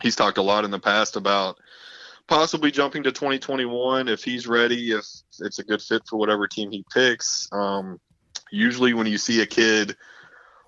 He's 0.02 0.16
talked 0.16 0.38
a 0.38 0.42
lot 0.42 0.64
in 0.64 0.72
the 0.72 0.80
past 0.80 1.18
about 1.18 1.58
possibly 2.28 2.72
jumping 2.72 3.04
to 3.04 3.12
2021 3.12 4.08
if 4.08 4.24
he's 4.24 4.48
ready, 4.48 4.92
if 4.92 5.06
it's 5.40 5.60
a 5.60 5.64
good 5.64 5.82
fit 5.82 6.04
for 6.10 6.18
whatever 6.18 6.48
team 6.48 6.72
he 6.72 6.86
picks. 6.94 7.50
Um, 7.52 8.00
usually, 8.52 8.94
when 8.94 9.08
you 9.08 9.18
see 9.18 9.42
a 9.42 9.46
kid 9.46 9.96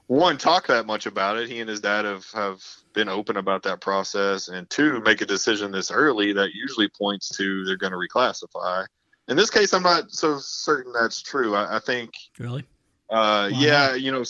one 0.07 0.37
talk 0.37 0.67
that 0.67 0.85
much 0.85 1.05
about 1.05 1.37
it, 1.37 1.49
he 1.49 1.59
and 1.59 1.69
his 1.69 1.81
dad 1.81 2.05
have 2.05 2.25
have 2.31 2.63
been 2.93 3.09
open 3.09 3.37
about 3.37 3.63
that 3.63 3.81
process, 3.81 4.47
and 4.47 4.69
two, 4.69 4.99
make 5.01 5.21
a 5.21 5.25
decision 5.25 5.71
this 5.71 5.91
early 5.91 6.33
that 6.33 6.53
usually 6.53 6.89
points 6.89 7.29
to 7.37 7.65
they're 7.65 7.77
going 7.77 7.91
to 7.91 7.97
reclassify. 7.97 8.85
In 9.27 9.35
this 9.35 9.49
case, 9.49 9.73
I'm 9.73 9.83
not 9.83 10.11
so 10.11 10.39
certain 10.39 10.93
that's 10.93 11.21
true. 11.21 11.55
I, 11.55 11.77
I 11.77 11.79
think 11.79 12.11
really. 12.39 12.65
Uh, 13.09 13.49
yeah, 13.53 13.95
you 13.95 14.11
know, 14.11 14.23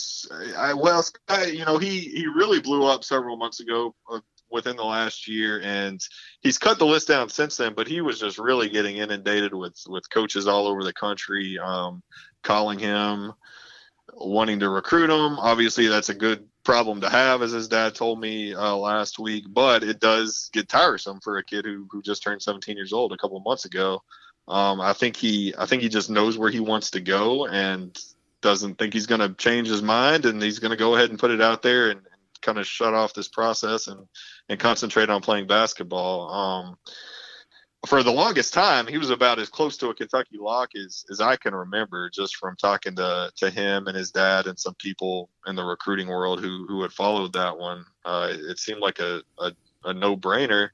I, 0.56 0.72
well, 0.72 1.04
you 1.48 1.64
know, 1.64 1.78
he 1.78 2.00
he 2.00 2.26
really 2.26 2.60
blew 2.60 2.84
up 2.84 3.02
several 3.02 3.36
months 3.36 3.58
ago 3.58 3.94
uh, 4.08 4.20
within 4.50 4.76
the 4.76 4.84
last 4.84 5.26
year, 5.26 5.60
and 5.62 6.00
he's 6.42 6.58
cut 6.58 6.78
the 6.78 6.86
list 6.86 7.08
down 7.08 7.28
since 7.28 7.56
then. 7.56 7.74
But 7.74 7.88
he 7.88 8.00
was 8.00 8.20
just 8.20 8.38
really 8.38 8.68
getting 8.68 8.98
inundated 8.98 9.52
with 9.52 9.76
with 9.88 10.08
coaches 10.10 10.46
all 10.46 10.68
over 10.68 10.84
the 10.84 10.92
country 10.92 11.58
um, 11.58 12.02
calling 12.44 12.78
him, 12.78 13.32
wanting 14.14 14.60
to 14.60 14.68
recruit 14.68 15.10
him. 15.10 15.38
Obviously, 15.38 15.86
that's 15.86 16.08
a 16.08 16.14
good 16.14 16.46
problem 16.64 17.00
to 17.00 17.08
have, 17.08 17.42
as 17.42 17.52
his 17.52 17.68
dad 17.68 17.94
told 17.94 18.20
me 18.20 18.54
uh, 18.54 18.74
last 18.76 19.18
week. 19.18 19.44
But 19.48 19.82
it 19.82 20.00
does 20.00 20.50
get 20.52 20.68
tiresome 20.68 21.20
for 21.20 21.38
a 21.38 21.44
kid 21.44 21.64
who 21.64 21.86
who 21.90 22.02
just 22.02 22.22
turned 22.22 22.42
17 22.42 22.76
years 22.76 22.92
old 22.92 23.12
a 23.12 23.16
couple 23.16 23.40
months 23.40 23.64
ago. 23.64 24.02
Um, 24.46 24.80
I 24.80 24.92
think 24.92 25.16
he 25.16 25.54
I 25.58 25.66
think 25.66 25.82
he 25.82 25.88
just 25.88 26.10
knows 26.10 26.38
where 26.38 26.50
he 26.50 26.60
wants 26.60 26.92
to 26.92 27.00
go 27.00 27.46
and 27.46 27.98
doesn't 28.40 28.78
think 28.78 28.94
he's 28.94 29.06
going 29.06 29.20
to 29.20 29.34
change 29.34 29.68
his 29.68 29.82
mind, 29.82 30.24
and 30.24 30.42
he's 30.42 30.58
going 30.58 30.70
to 30.70 30.76
go 30.76 30.94
ahead 30.94 31.10
and 31.10 31.18
put 31.18 31.30
it 31.30 31.40
out 31.40 31.62
there 31.62 31.90
and, 31.90 32.00
and 32.00 32.40
kind 32.40 32.58
of 32.58 32.66
shut 32.66 32.94
off 32.94 33.14
this 33.14 33.28
process 33.28 33.88
and 33.88 34.06
and 34.48 34.60
concentrate 34.60 35.10
on 35.10 35.22
playing 35.22 35.46
basketball. 35.46 36.30
Um, 36.30 36.78
for 37.86 38.02
the 38.02 38.12
longest 38.12 38.52
time, 38.54 38.86
he 38.86 38.98
was 38.98 39.10
about 39.10 39.38
as 39.38 39.48
close 39.48 39.76
to 39.78 39.88
a 39.88 39.94
Kentucky 39.94 40.36
lock 40.38 40.70
as, 40.74 41.04
as 41.10 41.20
I 41.20 41.36
can 41.36 41.54
remember, 41.54 42.10
just 42.10 42.36
from 42.36 42.56
talking 42.56 42.96
to, 42.96 43.30
to 43.36 43.50
him 43.50 43.86
and 43.86 43.96
his 43.96 44.10
dad 44.10 44.46
and 44.46 44.58
some 44.58 44.74
people 44.74 45.30
in 45.46 45.54
the 45.54 45.62
recruiting 45.62 46.08
world 46.08 46.40
who, 46.40 46.66
who 46.66 46.82
had 46.82 46.92
followed 46.92 47.34
that 47.34 47.56
one. 47.56 47.84
Uh, 48.04 48.32
it 48.32 48.58
seemed 48.58 48.80
like 48.80 48.98
a, 48.98 49.22
a, 49.38 49.52
a 49.84 49.94
no 49.94 50.16
brainer. 50.16 50.70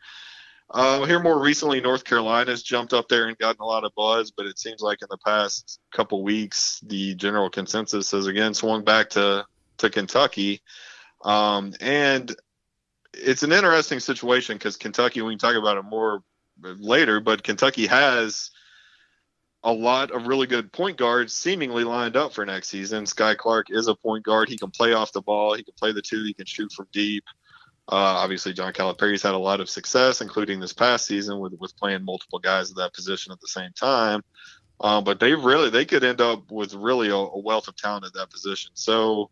Uh, 0.71 1.05
here 1.05 1.21
more 1.21 1.39
recently, 1.39 1.81
North 1.81 2.05
Carolina's 2.05 2.63
jumped 2.63 2.95
up 2.95 3.09
there 3.09 3.29
and 3.29 3.37
gotten 3.37 3.61
a 3.61 3.67
lot 3.67 3.85
of 3.85 3.95
buzz, 3.95 4.31
but 4.31 4.47
it 4.47 4.59
seems 4.59 4.81
like 4.81 5.03
in 5.03 5.09
the 5.11 5.19
past 5.19 5.79
couple 5.93 6.25
weeks, 6.25 6.81
the 6.87 7.15
general 7.17 7.51
consensus 7.51 8.13
has 8.13 8.27
again 8.27 8.55
swung 8.55 8.83
back 8.83 9.11
to, 9.11 9.45
to 9.77 9.91
Kentucky. 9.91 10.63
Um, 11.23 11.75
and 11.81 12.35
it's 13.13 13.43
an 13.43 13.53
interesting 13.53 14.01
situation 14.01 14.57
because 14.57 14.77
Kentucky, 14.77 15.21
we 15.21 15.33
can 15.33 15.39
talk 15.39 15.57
about 15.57 15.77
it 15.77 15.83
more 15.83 16.23
later, 16.61 17.21
but 17.21 17.43
Kentucky 17.43 17.87
has 17.87 18.51
a 19.63 19.73
lot 19.73 20.11
of 20.11 20.27
really 20.27 20.47
good 20.47 20.71
point 20.73 20.99
guards 20.99 21.33
seemingly 21.33 21.85
lined 21.85 22.17
up 22.17 22.35
for 22.35 22.45
next 22.45 22.69
season. 22.69 23.05
Skyy 23.05 23.37
Clark 23.37 23.69
is 23.71 23.89
a 23.89 23.95
point 23.95 24.23
guard. 24.23 24.49
He 24.49 24.59
can 24.59 24.71
play 24.71 24.93
off 24.93 25.13
the 25.13 25.23
ball. 25.23 25.55
He 25.55 25.63
can 25.63 25.75
play 25.79 25.93
the 25.93 26.03
two. 26.03 26.23
He 26.23 26.35
can 26.35 26.45
shoot 26.45 26.71
from 26.71 26.87
deep. 26.93 27.25
Uh, 27.89 27.97
obviously, 27.97 28.53
John 28.53 28.73
Calipari's 28.73 29.23
had 29.23 29.35
a 29.35 29.39
lot 29.39 29.61
of 29.61 29.69
success, 29.69 30.21
including 30.21 30.61
this 30.61 30.73
past 30.73 31.07
season 31.07 31.39
with 31.39 31.55
with 31.59 31.77
playing 31.77 32.05
multiple 32.05 32.39
guys 32.39 32.71
at 32.71 32.77
that 32.77 32.95
position 32.95 33.33
at 33.33 33.41
the 33.41 33.49
same 33.49 33.73
time. 33.73 34.23
Um, 34.81 35.05
but 35.05 35.21
they 35.21 35.35
really 35.35 35.71
they 35.71 35.85
could 35.85 36.05
end 36.05 36.21
up 36.21 36.51
with 36.51 36.75
really 36.75 37.09
a, 37.09 37.15
a 37.15 37.39
wealth 37.39 37.69
of 37.69 37.77
talent 37.77 38.07
at 38.07 38.15
that 38.15 38.31
position. 38.31 38.71
So 38.75 39.31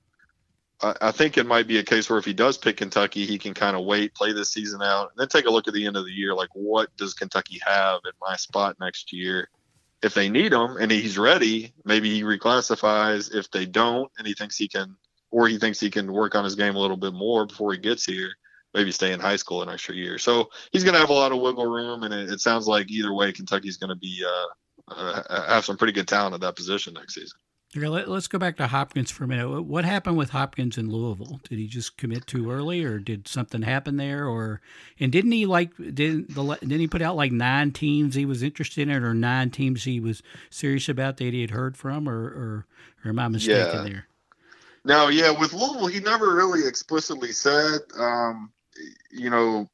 I, 0.83 1.13
think 1.13 1.39
it 1.39 1.47
might 1.47 1.67
be 1.67 1.79
a 1.79 1.85
case 1.85 2.11
where 2.11 2.19
if 2.19 2.25
he 2.25 2.33
does 2.33 2.59
pick 2.59 2.79
Kentucky, 2.79 3.25
he 3.25 3.39
can 3.39 3.55
kind 3.55 3.77
of 3.77 3.85
wait, 3.85 4.15
play 4.15 4.33
this 4.33 4.53
season 4.53 4.83
out, 4.83 5.11
and 5.11 5.19
then 5.19 5.29
take 5.29 5.47
a 5.47 5.51
look 5.51 5.69
at 5.69 5.75
the 5.75 5.87
end 5.87 5.97
of 5.97 6.05
the 6.05 6.13
year. 6.13 6.35
Like, 6.35 6.49
what 6.55 6.95
does 6.97 7.15
Kentucky 7.15 7.61
have 7.65 8.01
at 8.07 8.15
my 8.21 8.37
spot 8.37 8.77
next 8.81 9.13
year? 9.13 9.49
If 10.03 10.15
they 10.15 10.29
need 10.29 10.53
him 10.53 10.77
and 10.79 10.91
he's 10.91 11.17
ready, 11.17 11.73
maybe 11.85 12.11
he 12.11 12.23
reclassifies. 12.23 13.33
If 13.33 13.51
they 13.51 13.67
don't, 13.67 14.11
and 14.19 14.27
he 14.27 14.35
thinks 14.35 14.57
he 14.57 14.67
can, 14.67 14.97
or 15.31 15.47
he 15.47 15.59
thinks 15.59 15.79
he 15.79 15.91
can 15.91 16.13
work 16.13 16.35
on 16.35 16.43
his 16.43 16.57
game 16.57 16.75
a 16.75 16.81
little 16.81 16.97
bit 16.97 17.15
more 17.15 17.47
before 17.47 17.73
he 17.73 17.79
gets 17.79 18.05
here, 18.05 18.33
maybe 18.75 18.91
stay 18.91 19.13
in 19.13 19.21
high 19.21 19.37
school 19.37 19.63
an 19.63 19.69
extra 19.69 19.95
year. 19.95 20.19
So 20.19 20.51
he's 20.73 20.83
going 20.83 20.95
to 20.95 21.01
have 21.01 21.11
a 21.11 21.15
lot 21.15 21.31
of 21.31 21.41
wiggle 21.41 21.67
room, 21.67 22.03
and 22.03 22.13
it, 22.13 22.31
it 22.31 22.41
sounds 22.41 22.67
like 22.67 22.91
either 22.91 23.13
way, 23.13 23.33
Kentucky's 23.33 23.77
going 23.77 23.91
to 23.91 23.97
be 23.97 24.25
uh, 24.27 24.93
uh, 24.93 25.47
have 25.47 25.65
some 25.65 25.77
pretty 25.77 25.93
good 25.93 26.09
talent 26.09 26.35
at 26.35 26.41
that 26.41 26.57
position 26.57 26.95
next 26.95 27.15
season. 27.15 27.39
Okay, 27.75 27.89
let, 27.89 28.07
us 28.07 28.27
go 28.27 28.39
back 28.39 28.59
to 28.59 28.67
Hopkins 28.67 29.11
for 29.11 29.25
a 29.25 29.29
minute. 29.29 29.63
What 29.63 29.87
happened 29.87 30.19
with 30.19 30.31
Hopkins 30.31 30.77
in 30.77 30.91
Louisville? 30.91 31.41
Did 31.49 31.59
he 31.59 31.67
just 31.67 31.97
commit 31.97 32.27
too 32.27 32.51
early, 32.51 32.85
or 32.85 32.99
did 32.99 33.27
something 33.27 33.63
happen 33.63 33.97
there? 33.97 34.27
Or 34.27 34.61
and 35.01 35.11
didn't 35.11 35.33
he 35.33 35.47
like 35.47 35.75
didn't 35.77 36.35
the 36.35 36.59
didn't 36.61 36.81
he 36.81 36.87
put 36.87 37.01
out 37.01 37.17
like 37.17 37.33
nine 37.33 37.73
teams 37.73 38.15
he 38.15 38.27
was 38.27 38.43
interested 38.43 38.89
in, 38.89 39.03
or 39.03 39.15
nine 39.15 39.49
teams 39.49 39.85
he 39.85 40.01
was 40.01 40.23
serious 40.51 40.87
about 40.91 41.17
that 41.17 41.33
he 41.33 41.41
had 41.41 41.51
heard 41.51 41.79
from, 41.79 42.07
or 42.07 42.25
or, 42.25 42.67
or 43.05 43.09
am 43.09 43.19
I 43.19 43.29
mistaken 43.29 43.77
yeah. 43.77 43.83
there? 43.83 44.07
No, 44.85 45.09
yeah, 45.09 45.31
with 45.31 45.55
Louisville, 45.55 45.87
he 45.87 46.01
never 46.01 46.35
really 46.35 46.67
explicitly 46.67 47.33
said. 47.33 47.81
Um, 47.99 48.53
you 49.11 49.31
know, 49.31 49.71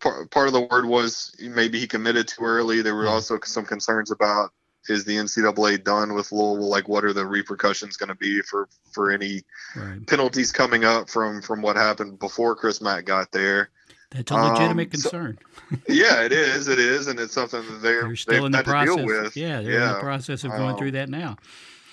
part, 0.00 0.28
part 0.32 0.48
of 0.48 0.54
the 0.54 0.62
word 0.62 0.86
was 0.86 1.36
maybe 1.40 1.78
he 1.78 1.86
committed 1.86 2.26
too 2.26 2.42
early. 2.42 2.82
There 2.82 2.96
were 2.96 3.06
also 3.06 3.38
some 3.44 3.64
concerns 3.64 4.10
about 4.10 4.50
is 4.90 5.04
the 5.04 5.16
NCAA 5.16 5.82
done 5.84 6.14
with 6.14 6.32
Louisville? 6.32 6.68
Like, 6.68 6.88
what 6.88 7.04
are 7.04 7.12
the 7.12 7.26
repercussions 7.26 7.96
going 7.96 8.08
to 8.08 8.14
be 8.14 8.40
for 8.42 8.68
for 8.92 9.10
any 9.10 9.42
right. 9.76 10.06
penalties 10.06 10.52
coming 10.52 10.84
up 10.84 11.08
from 11.08 11.42
from 11.42 11.62
what 11.62 11.76
happened 11.76 12.18
before 12.18 12.54
Chris 12.56 12.80
Mack 12.80 13.04
got 13.04 13.32
there? 13.32 13.70
That's 14.10 14.30
a 14.30 14.36
legitimate 14.36 14.86
um, 14.86 14.90
concern. 14.90 15.38
So, 15.70 15.76
yeah, 15.88 16.22
it 16.22 16.32
is. 16.32 16.68
It 16.68 16.78
is, 16.78 17.08
and 17.08 17.20
it's 17.20 17.34
something 17.34 17.60
that 17.60 17.82
they're, 17.82 18.04
they're 18.04 18.16
still 18.16 18.46
in 18.46 18.52
the 18.52 18.62
process. 18.62 19.04
with. 19.04 19.36
Yeah, 19.36 19.60
they're 19.60 19.72
yeah. 19.72 19.88
in 19.88 19.94
the 19.94 20.00
process 20.00 20.44
of 20.44 20.52
going 20.52 20.70
um, 20.70 20.78
through 20.78 20.92
that 20.92 21.10
now, 21.10 21.36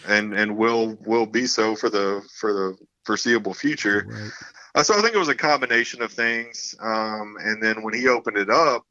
and 0.08 0.34
and 0.34 0.56
will 0.56 0.98
will 1.06 1.26
be 1.26 1.46
so 1.46 1.76
for 1.76 1.90
the 1.90 2.22
for 2.40 2.54
the 2.54 2.78
foreseeable 3.04 3.54
future. 3.54 4.06
Right. 4.08 4.32
Uh, 4.76 4.84
so 4.84 4.98
I 4.98 5.02
think 5.02 5.14
it 5.14 5.20
was 5.20 5.30
a 5.30 5.36
combination 5.36 6.02
of 6.02 6.12
things, 6.12 6.76
um, 6.82 7.38
and 7.42 7.62
then 7.62 7.84
when 7.84 7.94
he 7.94 8.08
opened 8.08 8.38
it 8.38 8.50
up, 8.50 8.86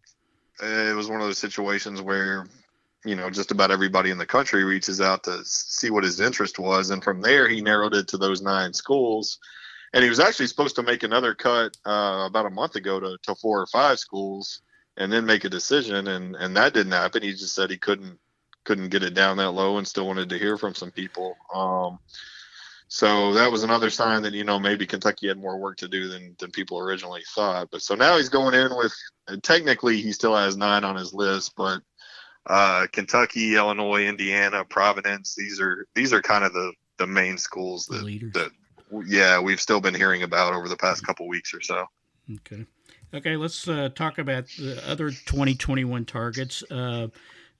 it 0.62 0.94
was 0.94 1.08
one 1.08 1.20
of 1.20 1.26
those 1.26 1.38
situations 1.38 2.02
where 2.02 2.46
you 3.04 3.14
know 3.14 3.30
just 3.30 3.50
about 3.50 3.70
everybody 3.70 4.10
in 4.10 4.18
the 4.18 4.26
country 4.26 4.64
reaches 4.64 5.00
out 5.00 5.24
to 5.24 5.44
see 5.44 5.90
what 5.90 6.04
his 6.04 6.20
interest 6.20 6.58
was 6.58 6.90
and 6.90 7.04
from 7.04 7.20
there 7.20 7.48
he 7.48 7.60
narrowed 7.60 7.94
it 7.94 8.08
to 8.08 8.18
those 8.18 8.42
nine 8.42 8.72
schools. 8.72 9.38
And 9.92 10.02
he 10.02 10.10
was 10.10 10.18
actually 10.18 10.48
supposed 10.48 10.74
to 10.76 10.82
make 10.82 11.04
another 11.04 11.36
cut 11.36 11.76
uh, 11.86 12.24
about 12.26 12.46
a 12.46 12.50
month 12.50 12.74
ago 12.74 12.98
to, 12.98 13.16
to 13.22 13.34
four 13.36 13.60
or 13.60 13.66
five 13.66 14.00
schools 14.00 14.60
and 14.96 15.12
then 15.12 15.24
make 15.24 15.44
a 15.44 15.48
decision 15.48 16.08
and 16.08 16.34
and 16.36 16.56
that 16.56 16.74
didn't 16.74 16.92
happen. 16.92 17.22
He 17.22 17.30
just 17.30 17.54
said 17.54 17.70
he 17.70 17.78
couldn't 17.78 18.18
couldn't 18.64 18.88
get 18.88 19.02
it 19.02 19.14
down 19.14 19.36
that 19.36 19.50
low 19.50 19.78
and 19.78 19.86
still 19.86 20.06
wanted 20.06 20.30
to 20.30 20.38
hear 20.38 20.56
from 20.56 20.74
some 20.74 20.90
people. 20.90 21.36
Um, 21.54 21.98
so 22.88 23.32
that 23.34 23.50
was 23.50 23.62
another 23.62 23.90
sign 23.90 24.22
that 24.22 24.34
you 24.34 24.44
know 24.44 24.58
maybe 24.58 24.86
Kentucky 24.86 25.28
had 25.28 25.38
more 25.38 25.58
work 25.58 25.76
to 25.78 25.88
do 25.88 26.08
than 26.08 26.36
than 26.38 26.50
people 26.50 26.78
originally 26.78 27.22
thought. 27.34 27.70
But 27.70 27.82
so 27.82 27.94
now 27.94 28.16
he's 28.16 28.28
going 28.28 28.54
in 28.54 28.76
with 28.76 28.94
technically 29.42 30.00
he 30.00 30.12
still 30.12 30.36
has 30.36 30.56
nine 30.56 30.84
on 30.84 30.96
his 30.96 31.12
list, 31.12 31.54
but 31.56 31.80
uh, 32.46 32.86
Kentucky, 32.92 33.56
Illinois, 33.56 34.06
Indiana, 34.06 34.64
Providence. 34.64 35.34
These 35.34 35.60
are 35.60 35.86
these 35.94 36.12
are 36.12 36.22
kind 36.22 36.44
of 36.44 36.52
the 36.52 36.72
the 36.98 37.06
main 37.06 37.38
schools 37.38 37.86
that 37.86 38.30
that 38.34 38.50
yeah 39.06 39.40
we've 39.40 39.60
still 39.60 39.80
been 39.80 39.94
hearing 39.94 40.22
about 40.22 40.54
over 40.54 40.68
the 40.68 40.76
past 40.76 41.06
couple 41.06 41.26
weeks 41.26 41.54
or 41.54 41.60
so. 41.60 41.86
Okay, 42.36 42.64
okay. 43.12 43.36
Let's 43.36 43.66
uh, 43.68 43.90
talk 43.94 44.18
about 44.18 44.46
the 44.58 44.82
other 44.88 45.10
2021 45.10 46.04
targets. 46.04 46.62
Uh, 46.70 47.08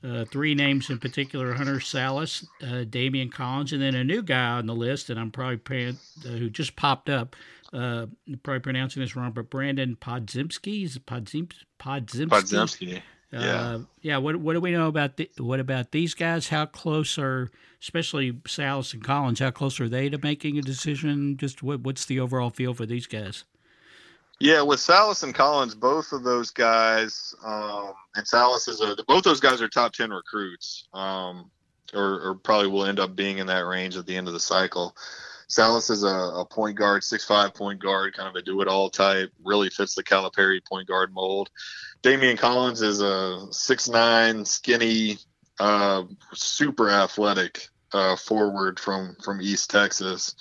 uh, 0.03 0.25
three 0.27 0.55
names 0.55 0.91
in 0.91 0.99
particular: 0.99 1.55
Hunter 1.55 1.77
Sallis, 1.77 2.45
uh, 2.63 2.85
Daimion 2.85 3.33
Collins, 3.33 3.73
and 3.73 3.81
then 3.81 3.95
a 3.95 4.05
new 4.05 4.23
guy 4.23 4.51
on 4.51 4.67
the 4.67 4.75
list, 4.75 5.09
and 5.09 5.19
I'm 5.19 5.31
probably 5.31 5.57
paying, 5.57 5.99
uh, 6.27 6.29
who 6.29 6.51
just 6.51 6.77
popped 6.77 7.09
up. 7.09 7.35
Uh, 7.73 8.07
probably 8.45 8.61
pronouncing 8.61 9.03
this 9.03 9.17
wrong, 9.17 9.33
but 9.33 9.51
Brandin 9.51 9.99
Podziemski 9.99 10.85
is 10.85 10.97
Podziemski. 10.99 11.55
Podziemski. 11.81 13.03
Yeah. 13.41 13.61
Uh, 13.61 13.79
yeah. 14.01 14.17
What 14.19 14.37
What 14.37 14.53
do 14.53 14.61
we 14.61 14.71
know 14.71 14.89
about 14.89 15.17
the, 15.17 15.31
what 15.39 15.61
about 15.61 15.91
these 15.91 16.15
guys? 16.15 16.49
How 16.49 16.67
close 16.67 17.19
are, 17.19 17.51
especially 17.83 18.33
Sallis 18.33 18.95
and 18.95 19.03
Collins? 19.03 19.41
How 19.41 19.51
close 19.51 19.81
are 19.81 19.89
they 19.89 20.09
to 20.09 20.19
making 20.19 20.59
a 20.59 20.63
decision? 20.63 21.37
Just 21.37 21.63
what 21.63 21.81
What's 21.81 22.05
the 22.05 22.21
overall 22.21 22.51
feel 22.51 22.75
for 22.75 22.87
these 22.87 23.07
guys? 23.07 23.45
Yeah, 24.41 24.63
with 24.63 24.81
Sallis 24.81 25.23
and 25.23 25.35
Collins, 25.35 25.75
both 25.75 26.13
of 26.13 26.25
those 26.25 26.51
guys, 26.51 27.35
um, 27.45 27.93
and 28.17 28.27
Sallis 28.27 28.69
is 28.69 28.81
a 28.81 28.97
both 29.07 29.23
those 29.23 29.41
guys 29.41 29.63
are 29.63 29.69
top 29.69 29.93
ten 29.93 30.11
recruits, 30.11 30.89
um, 30.93 31.51
or, 31.95 32.21
or, 32.21 32.35
probably 32.35 32.69
will 32.69 32.85
end 32.85 32.99
up 32.99 33.15
being 33.15 33.39
in 33.39 33.47
that 33.47 33.65
range 33.65 33.97
at 33.97 34.07
the 34.07 34.17
end 34.17 34.27
of 34.27 34.35
the 34.35 34.41
cycle. 34.41 34.97
Sallis 35.49 35.91
is 35.91 36.03
a, 36.03 36.07
a 36.07 36.45
point 36.45 36.77
guard, 36.77 37.05
six 37.05 37.25
five 37.25 37.55
point 37.55 37.81
guard, 37.81 38.15
kind 38.15 38.29
of 38.29 38.35
a 38.35 38.43
do 38.43 38.61
it 38.61 38.69
all 38.69 38.91
type. 38.91 39.31
Really 39.45 39.71
fits 39.71 39.95
the 39.95 40.03
Calipari 40.03 40.65
point 40.65 40.89
guard 40.89 41.13
mold. 41.13 41.51
Daimion 42.03 42.39
Collins 42.39 42.83
is 42.83 43.01
a 43.01 43.47
six 43.51 43.89
nine, 43.89 44.45
skinny, 44.45 45.19
uh, 45.59 46.05
super 46.33 46.91
athletic 46.91 47.69
uh, 47.93 48.17
forward 48.17 48.81
from 48.81 49.17
from 49.23 49.41
East 49.41 49.71
Texas. 49.71 50.35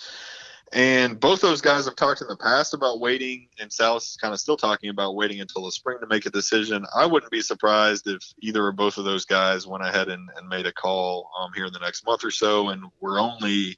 And 0.74 1.20
both 1.20 1.40
those 1.40 1.62
guys 1.62 1.86
have 1.86 1.96
talked 1.96 2.22
in 2.22 2.28
the 2.28 2.36
past 2.36 2.74
about 2.74 3.00
waiting, 3.00 3.48
and 3.60 3.70
Sallis 3.70 4.10
is 4.10 4.18
kind 4.20 4.34
of 4.34 4.40
still 4.40 4.58
talking 4.58 4.90
about 4.90 5.14
waiting 5.14 5.40
until 5.40 5.66
the 5.66 5.72
spring 5.72 6.00
to 6.02 6.08
make 6.08 6.26
a 6.26 6.32
decision. 6.32 6.84
I 6.96 7.06
wouldn't 7.06 7.32
be 7.32 7.42
surprised 7.42 8.08
if 8.08 8.24
either 8.40 8.66
or 8.66 8.72
both 8.72 8.98
of 8.98 9.06
those 9.06 9.24
guys 9.24 9.68
went 9.68 9.86
ahead 9.86 10.10
and, 10.10 10.28
and 10.36 10.50
made 10.50 10.66
a 10.66 10.74
call 10.74 11.30
um, 11.40 11.52
here 11.54 11.68
in 11.68 11.74
the 11.74 11.80
next 11.80 12.04
month 12.08 12.26
or 12.26 12.32
so. 12.32 12.70
And 12.70 12.86
we're 13.00 13.20
only 13.20 13.78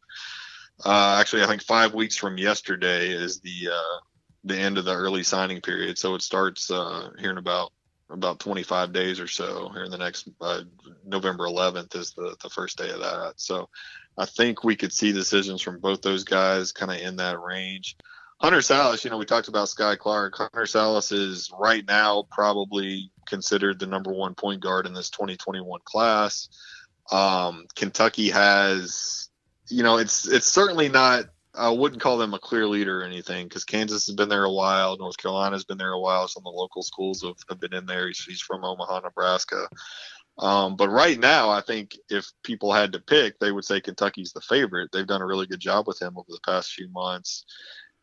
uh, 0.83 1.17
actually, 1.19 1.43
I 1.43 1.47
think 1.47 1.63
five 1.63 1.93
weeks 1.93 2.17
from 2.17 2.37
yesterday 2.37 3.09
is 3.09 3.39
the 3.39 3.69
uh, 3.71 3.99
the 4.43 4.57
end 4.57 4.77
of 4.77 4.85
the 4.85 4.93
early 4.93 5.23
signing 5.23 5.61
period. 5.61 5.97
So 5.97 6.15
it 6.15 6.21
starts 6.21 6.69
uh, 6.69 7.11
here 7.19 7.31
in 7.31 7.37
about 7.37 7.71
about 8.09 8.39
25 8.39 8.93
days 8.93 9.19
or 9.19 9.27
so. 9.27 9.69
Here 9.69 9.83
in 9.83 9.91
the 9.91 9.97
next 9.97 10.29
uh, 10.41 10.61
November 11.05 11.45
11th 11.45 11.95
is 11.95 12.11
the 12.13 12.35
the 12.41 12.49
first 12.49 12.77
day 12.77 12.89
of 12.89 12.99
that. 12.99 13.33
So 13.37 13.69
I 14.17 14.25
think 14.25 14.63
we 14.63 14.75
could 14.75 14.93
see 14.93 15.11
decisions 15.11 15.61
from 15.61 15.79
both 15.79 16.01
those 16.01 16.23
guys 16.23 16.71
kind 16.71 16.91
of 16.91 16.99
in 16.99 17.15
that 17.17 17.41
range. 17.41 17.95
Hunter 18.41 18.59
Sallis, 18.59 19.03
you 19.03 19.09
know, 19.09 19.17
we 19.17 19.25
talked 19.25 19.47
about 19.47 19.69
Skyy 19.69 19.97
Clark. 19.97 20.37
Hunter 20.37 20.65
Sallis 20.65 21.11
is 21.13 21.49
right 21.57 21.85
now 21.87 22.25
probably 22.31 23.09
considered 23.27 23.79
the 23.79 23.87
number 23.87 24.11
one 24.11 24.35
point 24.35 24.61
guard 24.61 24.85
in 24.85 24.93
this 24.93 25.09
2021 25.09 25.79
class. 25.85 26.49
Um, 27.11 27.65
Kentucky 27.75 28.29
has 28.31 29.29
you 29.67 29.83
know, 29.83 29.97
it's 29.97 30.27
it's 30.27 30.47
certainly 30.47 30.89
not. 30.89 31.25
I 31.57 31.69
wouldn't 31.69 32.01
call 32.01 32.17
them 32.17 32.33
a 32.33 32.39
clear 32.39 32.67
leader 32.67 33.01
or 33.01 33.05
anything 33.05 33.47
because 33.47 33.63
Kansas 33.63 34.07
has 34.07 34.15
been 34.15 34.27
there 34.27 34.43
a 34.43 34.51
while. 34.51 34.97
North 34.97 35.17
Carolina's 35.17 35.63
been 35.63 35.77
there 35.77 35.93
a 35.93 35.99
while. 35.99 36.27
Some 36.27 36.41
of 36.41 36.51
the 36.51 36.59
local 36.59 36.83
schools 36.83 37.21
have, 37.23 37.35
have 37.47 37.61
been 37.61 37.73
in 37.73 37.85
there. 37.85 38.07
He's, 38.07 38.23
he's 38.25 38.41
from 38.41 38.65
Omaha, 38.65 38.99
Nebraska. 38.99 39.69
Um, 40.37 40.75
but 40.75 40.89
right 40.89 41.17
now, 41.17 41.49
I 41.49 41.61
think 41.61 41.95
if 42.09 42.29
people 42.43 42.73
had 42.73 42.91
to 42.91 42.99
pick, 42.99 43.39
they 43.39 43.53
would 43.53 43.63
say 43.63 43.79
Kentucky's 43.79 44.33
the 44.33 44.41
favorite. 44.41 44.91
They've 44.91 45.07
done 45.07 45.21
a 45.21 45.25
really 45.25 45.47
good 45.47 45.61
job 45.61 45.87
with 45.87 46.01
him 46.01 46.17
over 46.17 46.27
the 46.27 46.41
past 46.45 46.73
few 46.73 46.89
months. 46.89 47.45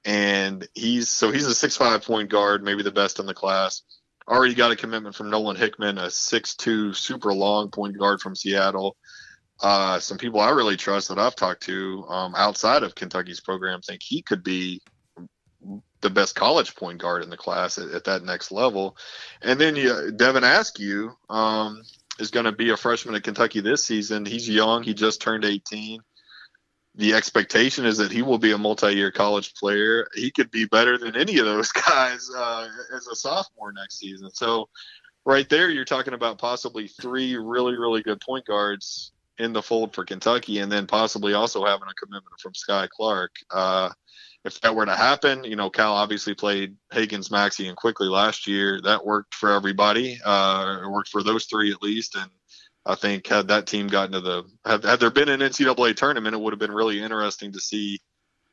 And 0.04 0.66
he's 0.74 1.10
so 1.10 1.30
he's 1.30 1.46
a 1.46 1.54
six 1.54 1.76
five 1.76 2.02
point 2.02 2.30
guard, 2.30 2.64
maybe 2.64 2.82
the 2.82 2.90
best 2.90 3.20
in 3.20 3.26
the 3.26 3.34
class. 3.34 3.82
Already 4.26 4.54
got 4.54 4.72
a 4.72 4.76
commitment 4.76 5.14
from 5.14 5.30
Nolan 5.30 5.56
Hickman, 5.56 5.98
a 5.98 6.10
six 6.10 6.54
two 6.54 6.94
super 6.94 7.34
long 7.34 7.70
point 7.70 7.98
guard 7.98 8.20
from 8.20 8.34
Seattle 8.34 8.96
uh, 9.60 9.98
some 10.00 10.18
people 10.18 10.40
I 10.40 10.50
really 10.50 10.76
trust 10.76 11.08
that 11.08 11.18
I've 11.18 11.36
talked 11.36 11.62
to 11.64 12.04
um, 12.08 12.34
outside 12.34 12.82
of 12.82 12.94
Kentucky's 12.94 13.40
program 13.40 13.80
think 13.80 14.02
he 14.02 14.22
could 14.22 14.42
be 14.42 14.82
the 16.00 16.10
best 16.10 16.34
college 16.34 16.74
point 16.74 16.98
guard 16.98 17.22
in 17.22 17.30
the 17.30 17.36
class 17.36 17.78
at, 17.78 17.90
at 17.90 18.04
that 18.04 18.24
next 18.24 18.50
level. 18.50 18.96
And 19.40 19.60
then 19.60 19.76
you, 19.76 20.12
Devin 20.12 20.44
Askew 20.44 21.12
um, 21.30 21.82
is 22.18 22.30
going 22.30 22.44
to 22.44 22.52
be 22.52 22.70
a 22.70 22.76
freshman 22.76 23.14
at 23.14 23.22
Kentucky 23.22 23.60
this 23.60 23.84
season. 23.84 24.26
He's 24.26 24.48
young. 24.48 24.82
He 24.82 24.94
just 24.94 25.22
turned 25.22 25.44
18. 25.44 26.00
The 26.96 27.14
expectation 27.14 27.86
is 27.86 27.98
that 27.98 28.12
he 28.12 28.20
will 28.20 28.38
be 28.38 28.52
a 28.52 28.58
multi-year 28.58 29.12
college 29.12 29.54
player. 29.54 30.08
He 30.14 30.30
could 30.30 30.50
be 30.50 30.66
better 30.66 30.98
than 30.98 31.16
any 31.16 31.38
of 31.38 31.46
those 31.46 31.72
guys 31.72 32.28
uh, 32.36 32.68
as 32.94 33.06
a 33.06 33.16
sophomore 33.16 33.72
next 33.72 33.98
season. 33.98 34.30
So, 34.32 34.68
right 35.24 35.48
there, 35.48 35.70
you're 35.70 35.84
talking 35.86 36.14
about 36.14 36.38
possibly 36.38 36.88
three 36.88 37.36
really, 37.36 37.78
really 37.78 38.02
good 38.02 38.20
point 38.20 38.44
guards 38.44 39.11
in 39.38 39.52
the 39.52 39.62
fold 39.62 39.94
for 39.94 40.04
Kentucky, 40.04 40.58
and 40.58 40.70
then 40.70 40.86
possibly 40.86 41.34
also 41.34 41.64
having 41.64 41.88
a 41.88 41.94
commitment 41.94 42.38
from 42.40 42.52
Skyy 42.52 42.88
Clark. 42.88 43.32
Uh, 43.50 43.90
if 44.44 44.60
that 44.60 44.74
were 44.74 44.86
to 44.86 44.96
happen, 44.96 45.44
you 45.44 45.56
know, 45.56 45.70
Cal 45.70 45.94
obviously 45.94 46.34
played 46.34 46.76
Hagans, 46.92 47.30
Maxey, 47.30 47.68
and 47.68 47.76
Quickley 47.76 48.08
last 48.08 48.46
year. 48.46 48.80
That 48.82 49.04
worked 49.04 49.34
for 49.34 49.52
everybody. 49.52 50.18
Uh, 50.24 50.80
it 50.82 50.88
worked 50.88 51.10
for 51.10 51.22
those 51.22 51.44
three 51.44 51.70
at 51.70 51.82
least, 51.82 52.16
and 52.16 52.30
I 52.84 52.96
think 52.96 53.26
had 53.26 53.48
that 53.48 53.66
team 53.66 53.86
gotten 53.86 54.12
to 54.12 54.20
the 54.20 54.44
had, 54.64 54.84
had 54.84 55.00
there 55.00 55.10
been 55.10 55.28
an 55.28 55.40
NCAA 55.40 55.94
tournament, 55.94 56.34
it 56.34 56.40
would 56.40 56.52
have 56.52 56.58
been 56.58 56.72
really 56.72 57.00
interesting 57.00 57.52
to 57.52 57.60
see 57.60 58.00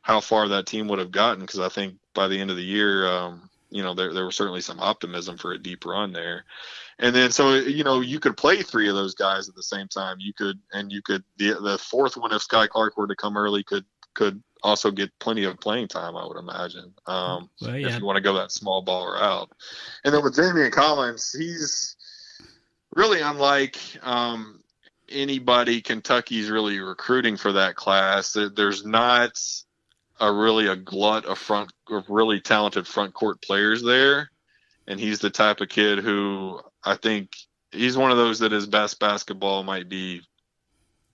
how 0.01 0.19
far 0.19 0.47
that 0.47 0.67
team 0.67 0.87
would 0.87 0.99
have 0.99 1.11
gotten 1.11 1.41
because 1.41 1.59
I 1.59 1.69
think 1.69 1.95
by 2.13 2.27
the 2.27 2.39
end 2.39 2.51
of 2.51 2.55
the 2.55 2.63
year, 2.63 3.07
um, 3.07 3.49
you 3.69 3.83
know, 3.83 3.93
there 3.93 4.13
there 4.13 4.25
was 4.25 4.35
certainly 4.35 4.61
some 4.61 4.79
optimism 4.79 5.37
for 5.37 5.53
a 5.53 5.57
deep 5.57 5.85
run 5.85 6.13
there. 6.13 6.45
And 6.99 7.15
then 7.15 7.31
so 7.31 7.55
you 7.55 7.83
know 7.83 8.01
you 8.01 8.19
could 8.19 8.35
play 8.35 8.61
three 8.61 8.89
of 8.89 8.95
those 8.95 9.15
guys 9.15 9.47
at 9.47 9.55
the 9.55 9.63
same 9.63 9.87
time. 9.87 10.17
You 10.19 10.33
could 10.33 10.59
and 10.73 10.91
you 10.91 11.01
could 11.01 11.23
the 11.37 11.53
the 11.61 11.77
fourth 11.77 12.17
one 12.17 12.33
if 12.33 12.45
Skyy 12.45 12.67
Clark 12.67 12.97
were 12.97 13.07
to 13.07 13.15
come 13.15 13.37
early 13.37 13.63
could 13.63 13.85
could 14.13 14.43
also 14.61 14.91
get 14.91 15.17
plenty 15.19 15.45
of 15.45 15.59
playing 15.59 15.87
time. 15.87 16.17
I 16.17 16.25
would 16.25 16.37
imagine 16.37 16.93
um, 17.07 17.49
well, 17.61 17.77
yeah. 17.77 17.87
if 17.87 17.99
you 17.99 18.05
want 18.05 18.17
to 18.17 18.21
go 18.21 18.33
that 18.33 18.51
small 18.51 18.81
ball 18.81 19.13
route. 19.13 19.49
And 20.03 20.13
then 20.13 20.21
with 20.23 20.35
Daimion 20.35 20.71
Collins, 20.71 21.31
he's 21.31 21.95
really 22.93 23.21
unlike 23.21 23.77
um, 24.01 24.61
anybody 25.07 25.81
Kentucky's 25.81 26.49
really 26.49 26.79
recruiting 26.79 27.37
for 27.37 27.53
that 27.53 27.75
class. 27.75 28.35
There's 28.55 28.85
not 28.85 29.39
a 30.19 30.31
really 30.31 30.67
a 30.67 30.75
glut 30.75 31.25
of 31.25 31.37
front 31.37 31.71
of 31.89 32.09
really 32.09 32.41
talented 32.41 32.85
front 32.85 33.13
court 33.13 33.41
players 33.41 33.81
there, 33.81 34.29
and 34.87 34.99
he's 34.99 35.19
the 35.19 35.29
type 35.29 35.61
of 35.61 35.69
kid 35.69 35.99
who 35.99 36.59
I 36.83 36.95
think 36.95 37.35
he's 37.71 37.97
one 37.97 38.11
of 38.11 38.17
those 38.17 38.39
that 38.39 38.51
his 38.51 38.67
best 38.67 38.99
basketball 38.99 39.63
might 39.63 39.89
be 39.89 40.21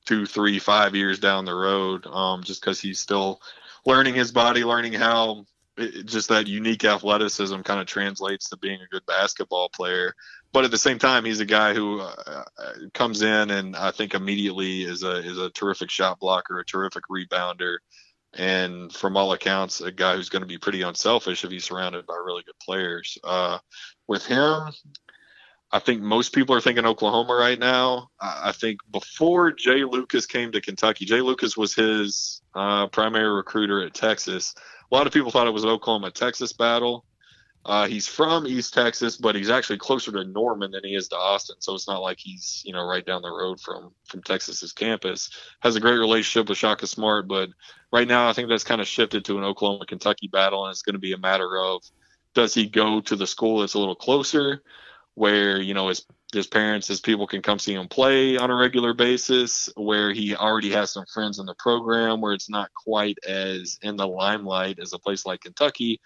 two, 0.06 0.26
three, 0.26 0.60
five 0.60 0.96
years 0.96 1.20
down 1.20 1.46
the 1.46 1.56
road, 1.56 2.06
um, 2.08 2.44
just 2.44 2.62
because 2.62 2.80
he's 2.80 3.00
still 3.00 3.42
learning 3.86 4.16
his 4.16 4.32
body, 4.32 4.64
learning 4.64 4.94
how 4.94 5.46
it, 5.78 6.06
just 6.06 6.30
that 6.30 6.48
unique 6.48 6.86
athleticism 6.86 7.62
kind 7.62 7.82
of 7.82 7.88
translates 7.88 8.50
to 8.50 8.58
being 8.58 8.80
a 8.82 8.88
good 8.88 9.06
basketball 9.06 9.70
player. 9.70 10.14
But 10.54 10.64
at 10.64 10.72
the 10.72 10.78
same 10.78 11.00
time, 11.00 11.26
he's 11.26 11.42
a 11.42 11.46
guy 11.46 11.74
who 11.74 12.00
uh, 12.00 12.44
uh, 12.58 12.72
comes 12.94 13.22
in 13.22 13.52
and 13.52 13.76
I 13.76 13.92
think 13.92 14.14
immediately 14.14 14.84
is 14.84 15.04
a 15.04 15.18
is 15.18 15.38
a 15.38 15.50
terrific 15.50 15.90
shot 15.90 16.20
blocker, 16.20 16.60
a 16.60 16.66
terrific 16.66 17.04
rebounder, 17.12 17.78
and 18.34 18.94
from 18.94 19.18
all 19.18 19.34
accounts, 19.34 19.82
a 19.82 19.92
guy 19.92 20.16
who's 20.16 20.30
going 20.30 20.44
to 20.44 20.48
be 20.48 20.58
pretty 20.58 20.82
unselfish 20.82 21.44
if 21.44 21.52
he's 21.52 21.66
surrounded 21.66 22.06
by 22.06 22.16
really 22.16 22.44
good 22.44 22.60
players. 22.62 23.18
Uh, 23.24 23.58
with 24.08 24.26
him, 24.26 24.72
I 25.76 25.80
think 25.80 26.02
most 26.02 26.32
people 26.32 26.56
are 26.56 26.62
thinking 26.62 26.86
Oklahoma 26.86 27.36
right 27.36 27.60
now. 27.60 28.10
I 28.22 28.54
think 28.54 28.80
before 28.94 29.52
Jay 29.52 29.84
Lucas 29.84 30.26
came 30.26 30.54
to 30.54 30.62
Kentucky, 30.62 31.04
Jay 31.04 31.20
Lucas 31.20 31.58
was 31.58 31.76
his 31.76 32.42
uh, 32.54 32.88
primary 32.88 33.30
recruiter 33.34 33.86
at 33.86 33.94
Texas. 33.94 34.56
A 34.90 34.96
lot 34.96 35.06
of 35.06 35.12
people 35.12 35.32
thought 35.32 35.48
it 35.48 35.54
was 35.54 35.66
Oklahoma 35.66 36.12
Texas 36.12 36.54
battle. 36.54 37.04
Uh, 37.66 37.88
he's 37.88 38.08
from 38.08 38.48
East 38.48 38.74
Texas, 38.74 39.18
but 39.18 39.36
he's 39.36 39.50
actually 39.50 39.78
closer 39.78 40.14
to 40.14 40.24
Norman 40.24 40.72
than 40.72 40.86
he 40.86 40.96
is 40.96 41.10
to 41.10 41.18
Austin. 41.18 41.58
So 41.60 41.74
it's 41.74 41.90
not 41.90 42.02
like 42.02 42.20
he's 42.20 42.64
you 42.66 42.72
know 42.72 42.86
right 42.86 43.06
down 43.06 43.22
the 43.22 43.30
road 43.30 43.60
from 43.60 43.92
from 44.06 44.24
Texas's 44.24 44.72
campus. 44.72 45.30
Has 45.60 45.76
a 45.76 45.82
great 45.82 45.98
relationship 45.98 46.48
with 46.48 46.58
Shaka 46.58 46.88
Smart, 46.88 47.28
but 47.28 47.50
right 47.92 48.08
now 48.08 48.30
I 48.30 48.32
think 48.34 48.48
that's 48.48 48.64
kind 48.64 48.80
of 48.80 48.88
shifted 48.88 49.26
to 49.26 49.38
an 49.40 49.44
Oklahoma 49.44 49.86
Kentucky 49.86 50.30
battle, 50.30 50.64
and 50.66 50.72
it's 50.72 50.84
going 50.84 50.94
to 50.94 51.00
be 51.00 51.12
a 51.12 51.18
matter 51.18 51.58
of 51.58 51.84
does 52.34 52.54
he 52.54 52.66
go 52.66 53.02
to 53.02 53.18
the 53.18 53.28
school 53.28 53.60
that's 53.60 53.74
a 53.74 53.80
little 53.80 53.94
closer 53.94 54.62
where 55.16 55.60
you 55.60 55.74
know 55.74 55.90
his 55.90 56.06
his 56.34 56.48
parents, 56.48 56.88
his 56.88 57.00
people 57.00 57.28
can 57.28 57.42
come 57.42 57.60
see 57.60 57.74
him 57.74 57.88
play 57.88 58.38
on 58.38 58.52
a 58.52 58.56
regular 58.56 58.94
basis, 58.94 59.70
where 59.76 60.14
he 60.14 60.36
already 60.36 60.72
has 60.72 60.92
some 60.92 61.06
friends 61.14 61.40
in 61.40 61.46
the 61.46 61.56
program, 61.56 62.22
where 62.22 62.34
it's 62.34 62.50
not 62.50 62.70
quite 62.74 63.18
as 63.28 63.80
in 63.82 63.96
the 63.96 64.08
limelight 64.08 64.80
as 64.80 64.94
a 64.94 65.00
place 65.00 65.26
like 65.26 65.42
Kentucky, 65.42 66.00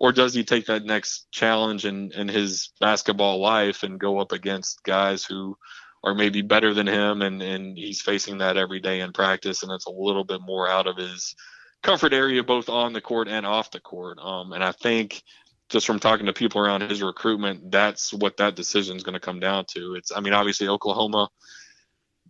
or 0.00 0.12
does 0.12 0.34
he 0.34 0.42
take 0.42 0.66
that 0.66 0.84
next 0.84 1.30
challenge 1.30 1.84
in, 1.84 2.10
in 2.12 2.26
his 2.26 2.72
basketball 2.80 3.40
life 3.40 3.82
and 3.82 4.00
go 4.00 4.18
up 4.18 4.32
against 4.32 4.82
guys 4.82 5.24
who 5.24 5.56
are 6.02 6.14
maybe 6.14 6.40
better 6.40 6.72
than 6.72 6.86
him 6.86 7.20
and, 7.20 7.42
and 7.42 7.76
he's 7.76 8.00
facing 8.00 8.38
that 8.38 8.56
every 8.56 8.80
day 8.80 9.00
in 9.00 9.12
practice 9.12 9.62
and 9.62 9.70
it's 9.70 9.86
a 9.86 9.90
little 9.90 10.24
bit 10.24 10.40
more 10.40 10.66
out 10.66 10.86
of 10.86 10.96
his 10.96 11.36
comfort 11.82 12.14
area 12.14 12.42
both 12.42 12.70
on 12.70 12.94
the 12.94 13.00
court 13.02 13.28
and 13.28 13.44
off 13.44 13.70
the 13.70 13.80
court. 13.80 14.18
Um, 14.18 14.54
and 14.54 14.64
I 14.64 14.72
think 14.72 15.22
just 15.70 15.86
from 15.86 16.00
talking 16.00 16.26
to 16.26 16.32
people 16.32 16.60
around 16.60 16.82
his 16.82 17.00
recruitment, 17.00 17.70
that's 17.70 18.12
what 18.12 18.36
that 18.36 18.56
decision 18.56 18.96
is 18.96 19.04
going 19.04 19.14
to 19.14 19.20
come 19.20 19.38
down 19.38 19.64
to. 19.64 19.94
It's, 19.94 20.10
I 20.14 20.20
mean, 20.20 20.32
obviously 20.32 20.66
Oklahoma, 20.66 21.30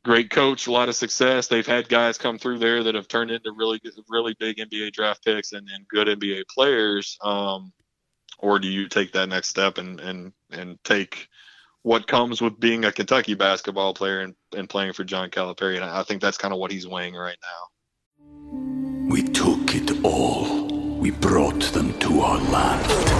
great 0.05 0.31
coach, 0.31 0.67
a 0.67 0.73
lot 0.73 0.91
of 0.91 0.95
success. 0.95 1.49
They've 1.49 1.67
had 1.67 1.89
guys 1.89 2.19
come 2.19 2.39
through 2.39 2.59
there 2.59 2.85
that 2.85 2.95
have 2.95 3.09
turned 3.09 3.31
into 3.31 3.53
really, 3.57 3.81
really 4.09 4.37
big 4.39 4.59
NBA 4.59 4.93
draft 4.93 5.25
picks 5.25 5.53
and, 5.53 5.67
and 5.75 5.89
good 5.89 6.07
NBA 6.07 6.45
players. 6.55 7.19
Um, 7.23 7.73
or 8.39 8.59
do 8.59 8.69
you 8.69 8.89
take 8.89 9.13
that 9.13 9.29
next 9.29 9.49
step 9.49 9.77
and 9.77 10.01
and 10.01 10.33
and 10.51 10.79
take 10.83 11.29
what 11.83 12.07
comes 12.07 12.41
with 12.41 12.59
being 12.59 12.87
a 12.87 12.93
Kentucky 12.93 13.35
basketball 13.35 13.93
player 13.93 14.21
and, 14.21 14.35
and 14.57 14.69
playing 14.69 14.95
for 14.95 15.05
John 15.05 15.31
Calipari? 15.31 15.77
And 15.77 15.85
I 15.85 16.03
think 16.05 16.23
that's 16.23 16.39
kind 16.39 16.55
of 16.55 16.61
what 16.61 16.71
he's 16.71 16.87
weighing 16.87 17.15
right 17.15 17.37
now. 17.43 19.11
We 19.11 19.23
took 19.25 19.75
it 19.75 20.03
all 20.05 20.71
we 21.01 21.11
brought 21.11 21.63
them 21.73 21.99
to 21.99 22.21
our 22.21 22.39
land. 22.51 23.20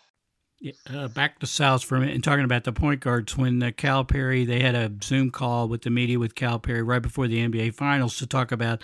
Uh, 0.87 1.07
back 1.07 1.39
to 1.39 1.47
South 1.47 1.83
for 1.83 1.95
a 1.95 1.99
minute 1.99 2.13
and 2.13 2.23
talking 2.23 2.45
about 2.45 2.65
the 2.65 2.71
point 2.71 2.99
guards. 2.99 3.35
When 3.35 3.63
uh, 3.63 4.03
Perry, 4.03 4.45
they 4.45 4.59
had 4.59 4.75
a 4.75 4.91
Zoom 5.03 5.31
call 5.31 5.67
with 5.67 5.81
the 5.81 5.89
media 5.89 6.19
with 6.19 6.35
Cal 6.35 6.59
Perry 6.59 6.83
right 6.83 7.01
before 7.01 7.27
the 7.27 7.39
NBA 7.47 7.73
Finals 7.73 8.17
to 8.17 8.27
talk 8.27 8.51
about 8.51 8.83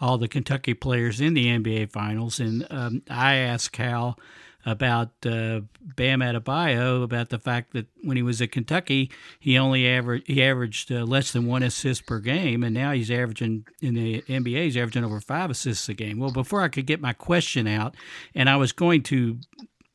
all 0.00 0.16
the 0.16 0.28
Kentucky 0.28 0.72
players 0.72 1.20
in 1.20 1.34
the 1.34 1.46
NBA 1.46 1.92
Finals. 1.92 2.40
And 2.40 2.66
um, 2.70 3.02
I 3.10 3.34
asked 3.34 3.72
Cal 3.72 4.18
about 4.64 5.10
uh, 5.24 5.60
Bam 5.80 6.20
Adebayo 6.20 7.02
about 7.02 7.28
the 7.28 7.38
fact 7.38 7.72
that 7.72 7.86
when 8.02 8.16
he 8.16 8.22
was 8.22 8.40
at 8.40 8.52
Kentucky, 8.52 9.10
he 9.38 9.58
only 9.58 9.86
averaged 9.86 10.26
he 10.26 10.42
averaged 10.42 10.90
uh, 10.90 11.04
less 11.04 11.32
than 11.32 11.46
one 11.46 11.62
assist 11.62 12.06
per 12.06 12.20
game, 12.20 12.62
and 12.62 12.74
now 12.74 12.92
he's 12.92 13.10
averaging 13.10 13.66
in 13.80 13.94
the 13.94 14.22
NBA 14.22 14.64
he's 14.64 14.76
averaging 14.76 15.04
over 15.04 15.20
five 15.20 15.50
assists 15.50 15.88
a 15.88 15.94
game. 15.94 16.18
Well, 16.18 16.32
before 16.32 16.62
I 16.62 16.68
could 16.68 16.86
get 16.86 17.00
my 17.00 17.12
question 17.12 17.66
out, 17.66 17.94
and 18.34 18.48
I 18.48 18.56
was 18.56 18.72
going 18.72 19.02
to 19.04 19.38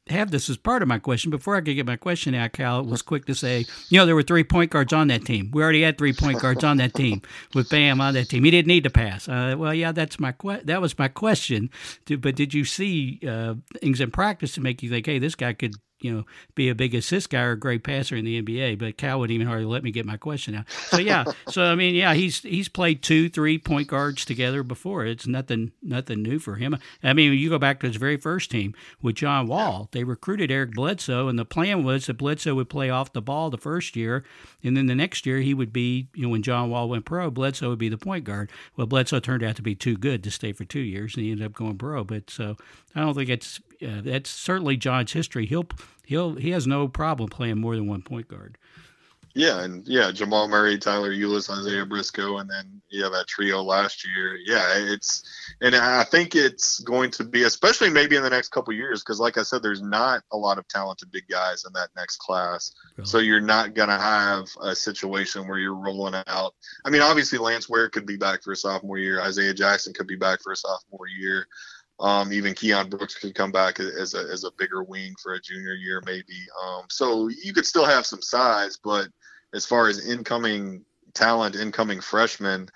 have 0.10 0.32
this 0.32 0.50
as 0.50 0.58
part 0.58 0.82
of 0.82 0.88
my 0.88 1.00
question. 1.00 1.32
Before 1.32 1.56
I 1.56 1.62
could 1.62 1.76
get 1.76 1.86
my 1.86 1.96
question 1.96 2.36
out, 2.36 2.52
Cal 2.54 2.84
was 2.84 3.02
quick 3.02 3.26
to 3.26 3.36
say, 3.36 3.66
you 3.89 3.98
know, 3.98 4.06
there 4.06 4.16
were 4.16 4.24
three 4.24 4.44
point 4.44 4.72
guards 4.72 4.92
on 4.92 5.08
that 5.08 5.26
team. 5.26 5.50
We 5.54 5.63
already 5.63 5.82
had 5.82 5.98
three 5.98 6.13
point 6.13 6.42
guards 6.42 6.63
on 6.63 6.78
that 6.78 6.94
team 6.94 7.22
with 7.54 7.70
Bam 7.70 8.02
on 8.02 8.13
that 8.16 8.30
team. 8.30 8.44
He 8.44 8.52
didn't 8.52 8.68
need 8.68 8.84
to 8.84 8.89
pass. 8.89 9.30
Uh, 9.30 9.56
well, 9.58 9.74
yeah, 9.74 9.92
that's 9.92 10.20
my 10.20 10.32
que- 10.34 10.62
that 10.66 10.82
was 10.82 10.98
my 10.98 11.08
question. 11.08 11.70
but 12.20 12.36
did 12.36 12.54
you 12.54 12.66
see 12.66 13.20
uh, 13.28 13.56
things 13.80 14.02
in 14.02 14.12
practice 14.12 14.54
to 14.54 14.62
make 14.62 14.84
you 14.84 14.89
think, 14.89 15.06
hey, 15.06 15.20
this 15.20 15.36
guy 15.36 15.54
could 15.54 15.76
you 16.04 16.13
know, 16.13 16.26
be 16.56 16.70
a 16.70 16.76
big 16.76 16.94
assist 16.94 17.30
guy 17.30 17.42
or 17.42 17.52
a 17.52 17.60
great 17.60 17.84
passer 17.84 18.16
in 18.16 18.26
the 18.26 18.42
NBA. 18.42 18.78
But 18.78 18.98
Cal 18.98 19.20
wouldn't 19.20 19.34
even 19.34 19.48
hardly 19.48 19.66
let 19.66 19.84
me 19.84 19.92
get 19.92 20.06
my 20.06 20.18
question 20.18 20.56
out. 20.56 20.66
So 20.70 20.98
yeah, 20.98 21.24
so 21.50 21.63
I 21.63 21.76
mean, 21.76 21.96
yeah, 21.96 22.13
he's 22.13 22.42
he's 22.42 22.68
played 22.68 23.02
two, 23.02 23.30
three 23.30 23.58
point 23.58 23.88
guards 23.88 24.26
together 24.26 24.63
before. 24.63 25.06
It's 25.06 25.26
nothing 25.26 25.72
nothing 25.82 26.22
new 26.22 26.39
for 26.39 26.56
him. 26.56 26.78
I 27.02 27.13
mean, 27.13 27.34
you 27.34 27.50
go 27.50 27.58
back 27.58 27.80
to 27.80 27.88
his 27.88 27.96
very 27.96 28.18
first 28.18 28.52
team 28.52 28.76
with 29.02 29.16
John 29.16 29.48
Wall. 29.48 29.89
They 29.92 30.04
recruited 30.04 30.52
Eric 30.52 30.74
Bledsoe, 30.74 31.28
and 31.28 31.39
the 31.39 31.46
plan 31.46 31.84
was 31.84 32.08
that 32.08 32.18
Bledsoe 32.18 32.56
would 32.56 32.70
play 32.70 32.89
off 32.89 33.13
the 33.13 33.22
ball 33.22 33.50
the 33.50 33.58
first 33.58 33.96
year, 33.96 34.24
and 34.63 34.76
then 34.76 34.88
the 34.88 34.96
next 34.96 35.26
year 35.26 35.39
he 35.39 35.54
would 35.54 35.72
be, 35.72 36.08
you 36.13 36.24
know, 36.24 36.30
when 36.30 36.44
John 36.44 36.70
Wall 36.70 36.89
went 36.89 37.06
pro, 37.06 37.32
Bledsoe 37.32 37.70
would 37.70 37.80
be 37.80 37.89
the 37.89 37.98
point 37.98 38.26
guard. 38.26 38.52
Well, 38.76 38.88
Bledsoe 38.88 39.20
turned 39.20 39.44
out 39.44 39.56
to 39.56 39.62
be 39.62 39.76
too 39.76 39.96
good 39.96 40.24
to 40.24 40.32
stay 40.32 40.52
for 40.52 40.66
two 40.66 40.80
years, 40.80 41.16
and 41.16 41.24
he 41.24 41.32
ended 41.32 41.46
up 41.46 41.54
going 41.54 41.78
pro. 41.78 42.04
But 42.04 42.30
so 42.30 42.58
I 42.96 43.02
don't 43.02 43.13
think 43.13 43.30
it's 43.30 43.62
uh, 43.84 44.02
that's 44.02 44.30
certainly 44.30 44.78
John's 44.78 45.13
history. 45.13 45.46
He'll 45.46 45.67
he'll 46.06 46.36
he 46.36 46.52
has 46.52 46.67
no 46.67 46.88
problem 46.88 47.30
playing 47.30 47.60
more 47.60 47.76
than 47.76 47.88
one 47.88 48.02
point 48.02 48.28
guard. 48.28 48.58
Yeah, 49.36 49.63
and 49.63 49.88
yeah, 49.88 50.12
Jamal 50.12 50.48
Murray, 50.48 50.78
Tyler 50.78 51.12
Ulis, 51.12 51.50
Isaiah 51.50 51.88
Briscoe, 51.88 52.38
and 52.38 52.48
then 52.48 52.82
yeah, 52.91 53.10
that 53.10 53.28
trio 53.28 53.63
last 53.63 54.06
year. 54.06 54.38
Yeah, 54.46 54.63
it's 54.76 55.24
and 55.60 55.76
I 55.76 56.04
think 56.04 56.36
it's 56.36 56.80
going 56.82 57.10
to 57.12 57.24
be, 57.24 57.41
especially 57.41 57.89
maybe 57.89 58.15
in 58.15 58.22
the 58.22 58.30
next 58.30 58.50
couple 58.50 58.74
years, 58.76 59.02
because 59.02 59.19
like 59.19 59.39
I 59.39 59.41
said, 59.41 59.63
there's 59.63 59.82
not 59.82 60.22
a 60.32 60.38
lot 60.38 60.60
of 60.60 60.67
talented 60.67 61.12
big 61.12 61.28
guys 61.28 61.65
in 61.65 61.74
that 61.74 61.89
next 61.96 62.17
class. 62.17 62.74
Really? 62.96 63.08
So 63.08 63.17
you're 63.17 63.41
not 63.41 63.74
gonna 63.74 64.00
have 64.00 64.46
a 64.62 64.76
situation 64.76 65.48
where 65.48 65.58
you're 65.58 65.74
rolling 65.74 66.22
out. 66.28 66.54
I 66.86 66.91
mean, 66.91 67.02
obviously 67.02 67.39
Lance 67.39 67.67
Ware 67.67 67.89
could 67.89 68.06
be 68.06 68.17
back 68.17 68.43
for 68.43 68.52
a 68.52 68.56
sophomore 68.56 69.00
year. 69.00 69.19
Isaiah 69.19 69.56
Jackson 69.56 69.93
could 69.93 70.08
be 70.08 70.15
back 70.15 70.41
for 70.43 70.52
a 70.52 70.56
sophomore 70.56 71.08
year. 71.08 71.48
Um, 71.99 72.34
even 72.34 72.53
Keion 72.53 72.89
Brooks 72.89 73.15
could 73.15 73.36
come 73.36 73.51
back 73.51 73.79
as 73.79 74.13
a, 74.13 74.19
as 74.32 74.43
a 74.43 74.51
bigger 74.58 74.84
wing 74.84 75.13
for 75.21 75.34
a 75.34 75.41
junior 75.41 75.73
year, 75.73 76.01
maybe. 76.06 76.47
Um, 76.65 76.86
so 76.89 77.29
you 77.29 77.53
could 77.53 77.65
still 77.65 77.86
have 77.86 78.06
some 78.06 78.21
size, 78.21 78.77
but 78.84 79.08
as 79.53 79.65
far 79.65 79.88
as 79.88 80.08
incoming 80.08 80.84
talent, 81.13 81.56
incoming 81.56 82.01
freshmen, 82.01 82.69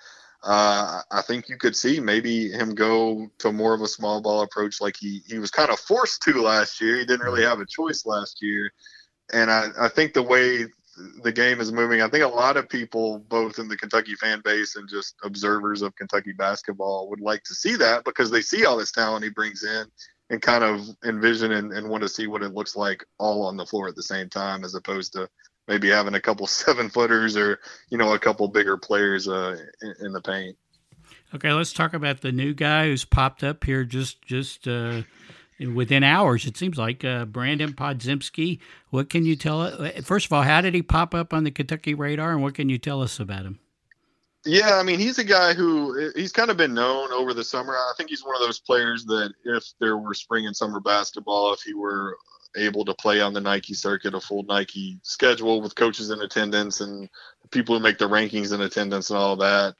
uh, 0.44 1.00
I 1.10 1.22
think 1.22 1.48
you 1.48 1.56
could 1.56 1.74
see 1.74 1.98
maybe 1.98 2.50
him 2.50 2.74
go 2.74 3.28
to 3.38 3.52
more 3.52 3.74
of 3.74 3.80
a 3.80 3.88
small 3.88 4.20
ball 4.20 4.42
approach 4.42 4.80
like 4.80 4.96
he, 4.96 5.20
he 5.26 5.38
was 5.40 5.50
kind 5.50 5.70
of 5.70 5.80
forced 5.80 6.22
to 6.22 6.40
last 6.40 6.80
year. 6.80 6.96
He 6.98 7.04
didn't 7.04 7.26
really 7.26 7.42
have 7.42 7.60
a 7.60 7.66
choice 7.66 8.06
last 8.06 8.40
year. 8.40 8.70
And 9.32 9.50
I, 9.50 9.66
I 9.80 9.88
think 9.88 10.14
the 10.14 10.22
way 10.22 10.66
the 11.22 11.32
game 11.32 11.60
is 11.60 11.72
moving. 11.72 12.02
I 12.02 12.08
think 12.08 12.24
a 12.24 12.28
lot 12.28 12.56
of 12.56 12.68
people, 12.68 13.18
both 13.28 13.58
in 13.58 13.68
the 13.68 13.76
Kentucky 13.76 14.14
fan 14.14 14.40
base 14.44 14.76
and 14.76 14.88
just 14.88 15.14
observers 15.22 15.82
of 15.82 15.94
Kentucky 15.96 16.32
basketball, 16.32 17.08
would 17.10 17.20
like 17.20 17.42
to 17.44 17.54
see 17.54 17.76
that 17.76 18.04
because 18.04 18.30
they 18.30 18.42
see 18.42 18.64
all 18.64 18.76
this 18.76 18.92
talent 18.92 19.24
he 19.24 19.30
brings 19.30 19.64
in 19.64 19.86
and 20.30 20.42
kind 20.42 20.64
of 20.64 20.88
envision 21.04 21.52
and, 21.52 21.72
and 21.72 21.88
want 21.88 22.02
to 22.02 22.08
see 22.08 22.26
what 22.26 22.42
it 22.42 22.54
looks 22.54 22.76
like 22.76 23.04
all 23.18 23.46
on 23.46 23.56
the 23.56 23.66
floor 23.66 23.88
at 23.88 23.96
the 23.96 24.02
same 24.02 24.28
time, 24.28 24.64
as 24.64 24.74
opposed 24.74 25.12
to 25.14 25.28
maybe 25.66 25.88
having 25.88 26.14
a 26.14 26.20
couple 26.20 26.46
seven 26.48 26.88
footers 26.88 27.36
or 27.36 27.60
you 27.90 27.98
know 27.98 28.14
a 28.14 28.18
couple 28.18 28.48
bigger 28.48 28.76
players 28.76 29.28
uh, 29.28 29.56
in, 29.82 29.94
in 30.06 30.12
the 30.12 30.20
paint. 30.20 30.56
Okay, 31.34 31.52
let's 31.52 31.72
talk 31.72 31.94
about 31.94 32.22
the 32.22 32.32
new 32.32 32.54
guy 32.54 32.86
who's 32.86 33.04
popped 33.04 33.44
up 33.44 33.64
here 33.64 33.84
just 33.84 34.22
just 34.22 34.66
uh, 34.66 35.02
within 35.60 36.04
hours. 36.04 36.46
It 36.46 36.56
seems 36.56 36.78
like 36.78 37.04
uh, 37.04 37.26
Brandin 37.26 37.74
Podziemski, 37.74 38.58
What 38.90 39.10
can 39.10 39.24
you 39.24 39.36
tell 39.36 39.60
us? 39.62 40.04
First 40.04 40.26
of 40.26 40.32
all, 40.32 40.42
how 40.42 40.60
did 40.60 40.74
he 40.74 40.82
pop 40.82 41.14
up 41.14 41.32
on 41.32 41.44
the 41.44 41.50
Kentucky 41.50 41.94
radar, 41.94 42.32
and 42.32 42.42
what 42.42 42.54
can 42.54 42.68
you 42.68 42.78
tell 42.78 43.02
us 43.02 43.18
about 43.18 43.44
him? 43.44 43.58
Yeah, 44.44 44.76
I 44.76 44.82
mean, 44.82 44.98
he's 44.98 45.18
a 45.18 45.24
guy 45.24 45.52
who 45.52 46.10
he's 46.14 46.32
kind 46.32 46.50
of 46.50 46.56
been 46.56 46.72
known 46.72 47.12
over 47.12 47.34
the 47.34 47.44
summer. 47.44 47.74
I 47.74 47.92
think 47.96 48.08
he's 48.08 48.24
one 48.24 48.36
of 48.36 48.40
those 48.40 48.60
players 48.60 49.04
that 49.06 49.32
if 49.44 49.64
there 49.80 49.98
were 49.98 50.14
spring 50.14 50.46
and 50.46 50.56
summer 50.56 50.80
basketball, 50.80 51.52
if 51.52 51.60
he 51.60 51.74
were 51.74 52.16
able 52.56 52.84
to 52.84 52.94
play 52.94 53.20
on 53.20 53.32
the 53.32 53.40
Nike 53.40 53.74
circuit, 53.74 54.14
a 54.14 54.20
full 54.20 54.44
Nike 54.44 55.00
schedule 55.02 55.60
with 55.60 55.74
coaches 55.74 56.10
in 56.10 56.20
attendance 56.20 56.80
and 56.80 57.08
people 57.50 57.76
who 57.76 57.82
make 57.82 57.98
the 57.98 58.08
rankings 58.08 58.54
in 58.54 58.60
attendance 58.60 59.10
and 59.10 59.18
all 59.18 59.36
that, 59.36 59.74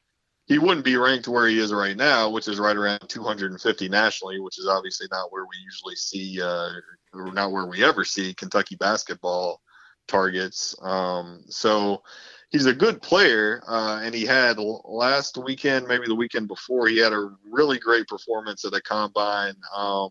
he 0.48 0.58
wouldn't 0.58 0.84
be 0.84 0.96
ranked 0.96 1.28
where 1.28 1.46
he 1.46 1.58
is 1.58 1.72
right 1.72 1.96
now, 1.96 2.30
which 2.30 2.48
is 2.48 2.58
right 2.58 2.76
around 2.76 3.06
250 3.06 3.88
nationally, 3.90 4.40
which 4.40 4.58
is 4.58 4.66
obviously 4.66 5.06
not 5.10 5.30
where 5.30 5.44
we 5.44 5.56
usually 5.62 5.94
see, 5.94 6.40
uh, 6.40 6.70
not 7.12 7.52
where 7.52 7.66
we 7.66 7.84
ever 7.84 8.02
see 8.02 8.32
Kentucky 8.32 8.74
basketball 8.76 9.60
targets. 10.06 10.74
Um, 10.80 11.44
so 11.48 12.02
he's 12.48 12.64
a 12.64 12.72
good 12.72 13.02
player, 13.02 13.62
uh, 13.68 14.00
and 14.02 14.14
he 14.14 14.24
had 14.24 14.56
last 14.58 15.36
weekend, 15.36 15.86
maybe 15.86 16.06
the 16.06 16.14
weekend 16.14 16.48
before, 16.48 16.88
he 16.88 16.96
had 16.96 17.12
a 17.12 17.30
really 17.50 17.78
great 17.78 18.08
performance 18.08 18.64
at 18.64 18.72
a 18.72 18.80
combine. 18.80 19.54
Um, 19.76 20.10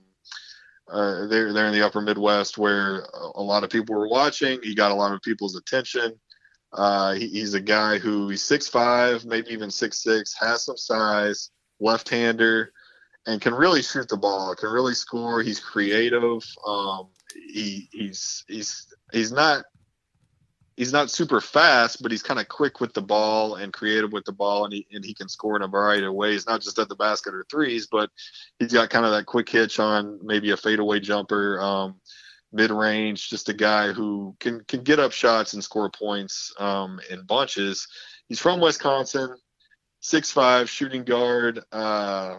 uh, 0.88 1.26
they're, 1.26 1.52
they're 1.52 1.68
in 1.68 1.74
the 1.74 1.86
upper 1.86 2.00
Midwest 2.00 2.60
where 2.60 3.08
a 3.36 3.42
lot 3.42 3.64
of 3.64 3.72
people 3.72 3.96
were 3.96 4.08
watching. 4.08 4.60
He 4.62 4.76
got 4.76 4.92
a 4.92 4.96
lot 4.96 5.14
of 5.14 5.22
people's 5.24 5.56
attention. 5.56 6.18
Uh, 6.74 7.14
he, 7.14 7.28
he's 7.28 7.54
a 7.54 7.62
guy 7.62 7.98
who 7.98 8.30
he's 8.30 8.44
six 8.44 8.68
five, 8.68 9.26
maybe 9.26 9.52
even 9.52 9.72
six 9.72 10.04
six, 10.04 10.36
has 10.40 10.66
some 10.66 10.78
size, 10.78 11.52
left 11.80 12.10
hander, 12.10 12.74
and 13.26 13.42
can 13.42 13.54
really 13.54 13.82
shoot 13.82 14.10
the 14.10 14.18
ball. 14.18 14.54
Can 14.56 14.70
really 14.70 14.94
score. 14.94 15.42
He's 15.42 15.60
creative. 15.60 16.44
Um, 16.66 17.08
he, 17.34 17.90
he's 17.92 18.44
he's 18.48 18.94
he's 19.12 19.32
not 19.32 19.66
he's 20.78 20.94
not 20.94 21.10
super 21.10 21.42
fast, 21.42 22.02
but 22.02 22.12
he's 22.12 22.24
kind 22.24 22.40
of 22.40 22.48
quick 22.48 22.80
with 22.80 22.94
the 22.94 23.02
ball 23.02 23.56
and 23.56 23.74
creative 23.74 24.12
with 24.12 24.26
the 24.26 24.32
ball, 24.32 24.66
and 24.66 24.74
he 24.74 24.88
and 24.92 25.04
he 25.04 25.14
can 25.14 25.28
score 25.28 25.56
in 25.56 25.64
a 25.64 25.68
variety 25.68 26.06
of 26.06 26.14
ways, 26.14 26.48
not 26.48 26.62
just 26.62 26.80
at 26.80 26.90
the 26.90 26.96
basket 26.96 27.34
or 27.34 27.46
threes, 27.50 27.88
but 27.88 28.10
he's 28.60 28.74
got 28.74 28.90
kind 28.90 29.06
of 29.06 29.12
that 29.12 29.26
quick 29.26 29.50
hitch 29.50 29.80
on 29.80 30.20
maybe 30.22 30.52
a 30.52 30.58
fadeaway 30.58 31.00
jumper. 31.00 31.60
Um, 31.60 31.96
mid 32.52 32.72
range, 32.72 33.30
just 33.30 33.50
a 33.50 33.54
guy 33.54 33.92
who 33.92 34.36
can 34.40 34.64
can 34.66 34.84
get 34.84 35.00
up 35.00 35.12
shots 35.12 35.54
and 35.54 35.64
score 35.64 35.90
points 35.90 36.54
um, 36.60 37.00
in 37.10 37.24
bunches. 37.24 37.88
He's 38.28 38.40
from 38.40 38.60
Wisconsin, 38.60 39.36
six 40.00 40.32
five 40.32 40.70
shooting 40.70 41.04
guard, 41.04 41.62
uh, 41.72 42.38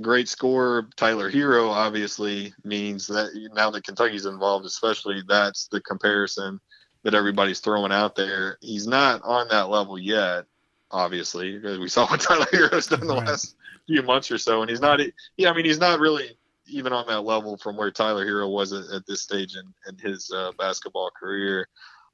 great 0.00 0.28
scorer. 0.28 0.88
Tyler 0.96 1.30
Herro 1.30 1.70
obviously 1.70 2.52
means 2.64 3.06
that 3.08 3.30
now 3.54 3.70
that 3.70 3.84
Kentucky's 3.84 4.26
involved, 4.26 4.66
especially 4.66 5.22
that's 5.28 5.68
the 5.68 5.80
comparison 5.80 6.60
that 7.04 7.14
everybody's 7.14 7.60
throwing 7.60 7.92
out 7.92 8.16
there. 8.16 8.58
He's 8.60 8.86
not 8.86 9.22
on 9.22 9.48
that 9.48 9.68
level 9.68 9.98
yet, 9.98 10.44
obviously, 10.90 11.56
because 11.56 11.78
we 11.78 11.88
saw 11.88 12.06
what 12.06 12.20
Tyler 12.20 12.46
Herro's 12.46 12.86
done 12.86 13.06
the 13.06 13.14
right. 13.14 13.26
last 13.26 13.56
few 13.86 14.02
months 14.02 14.30
or 14.30 14.38
so, 14.38 14.62
and 14.62 14.70
he's 14.70 14.80
not. 14.80 15.00
Yeah, 15.36 15.50
I 15.50 15.54
mean, 15.54 15.64
he's 15.64 15.80
not 15.80 16.00
really 16.00 16.36
even 16.68 16.92
on 16.92 17.06
that 17.06 17.22
level 17.22 17.56
from 17.56 17.76
where 17.76 17.90
Tyler 17.90 18.26
Herro 18.26 18.48
was 18.48 18.72
at, 18.72 18.84
at 18.94 19.06
this 19.06 19.22
stage 19.22 19.56
in, 19.56 19.72
in 19.88 19.98
his 19.98 20.30
uh, 20.34 20.52
basketball 20.58 21.10
career. 21.10 21.68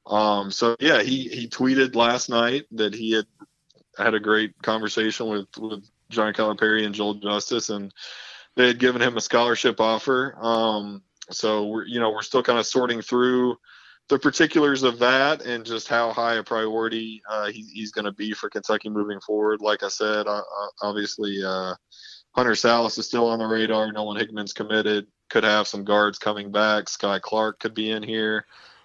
Um, 0.07 0.51
so 0.51 0.77
yeah, 0.81 1.03
he 1.03 1.29
he 1.29 1.49
tweeted 1.49 1.95
last 1.95 2.29
night 2.29 2.65
that 2.73 2.95
he 2.95 3.13
had 3.13 3.27
had 3.97 4.15
a 4.15 4.21
great 4.21 4.61
conversation 4.63 5.29
with 5.29 5.47
with 5.59 5.89
John 6.11 6.33
Calipari 6.33 6.85
and 6.85 6.95
Joel 6.95 7.15
Justus, 7.15 7.71
and 7.71 7.93
they 8.57 8.67
had 8.67 8.79
given 8.79 9.01
him 9.01 9.17
a 9.17 9.21
scholarship 9.21 9.81
offer. 9.81 10.37
Um, 10.41 11.03
so 11.31 11.67
we're 11.67 11.87
you 11.87 12.01
know 12.01 12.11
we're 12.11 12.23
still 12.23 12.43
kind 12.43 12.59
of 12.59 12.67
sorting 12.67 13.01
through 13.01 13.57
the 14.09 14.19
particulars 14.19 14.83
of 14.83 14.99
that 14.99 15.43
and 15.43 15.65
just 15.65 15.89
how 15.89 16.13
high 16.13 16.35
a 16.35 16.43
priority 16.43 17.23
uh, 17.31 17.47
he, 17.47 17.63
he's 17.73 17.91
going 17.91 18.05
to 18.05 18.13
be 18.13 18.33
for 18.33 18.51
Kentucky 18.51 18.91
moving 18.91 19.19
forward. 19.21 19.63
Like 19.63 19.83
I 19.83 19.89
said, 19.89 20.27
uh, 20.27 20.43
obviously 20.83 21.43
uh, 21.43 21.75
Hunter 22.35 22.53
Sallis 22.53 22.99
is 22.99 23.07
still 23.07 23.29
on 23.29 23.39
the 23.39 23.47
radar. 23.47 23.93
Nolan 23.93 24.19
Hickman's 24.19 24.53
committed. 24.53 25.07
Could 25.31 25.45
have 25.45 25.69
some 25.69 25.85
guards 25.85 26.19
coming 26.19 26.51
back. 26.51 26.87
Skyy 26.87 27.21
Clark 27.21 27.61
could 27.61 27.75
be 27.75 27.91
in 27.91 28.03
here. 28.03 28.45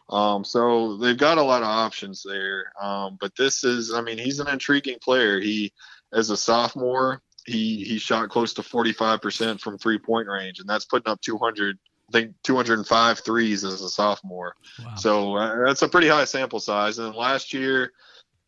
Um, 0.09 0.43
so 0.43 0.97
they've 0.97 1.17
got 1.17 1.37
a 1.37 1.43
lot 1.43 1.61
of 1.61 1.67
options 1.67 2.23
there. 2.23 2.71
Um, 2.81 3.17
but 3.19 3.35
this 3.35 3.63
is, 3.63 3.93
I 3.93 4.01
mean, 4.01 4.17
he's 4.17 4.39
an 4.39 4.47
intriguing 4.47 4.97
player. 5.01 5.39
He, 5.39 5.71
as 6.13 6.29
a 6.29 6.37
sophomore, 6.37 7.21
he 7.45 7.83
he 7.83 7.97
shot 7.97 8.29
close 8.29 8.53
to 8.53 8.61
45% 8.61 9.59
from 9.59 9.77
three 9.77 9.97
point 9.97 10.27
range, 10.27 10.59
and 10.59 10.69
that's 10.69 10.85
putting 10.85 11.11
up 11.11 11.21
200. 11.21 11.77
I 12.09 12.11
think 12.11 12.33
205 12.43 13.19
threes 13.19 13.63
as 13.63 13.81
a 13.81 13.89
sophomore. 13.89 14.55
Wow. 14.83 14.95
So 14.95 15.35
uh, 15.35 15.65
that's 15.65 15.83
a 15.83 15.87
pretty 15.87 16.07
high 16.07 16.25
sample 16.25 16.59
size. 16.59 16.97
And 16.97 17.13
last 17.13 17.53
year, 17.53 17.91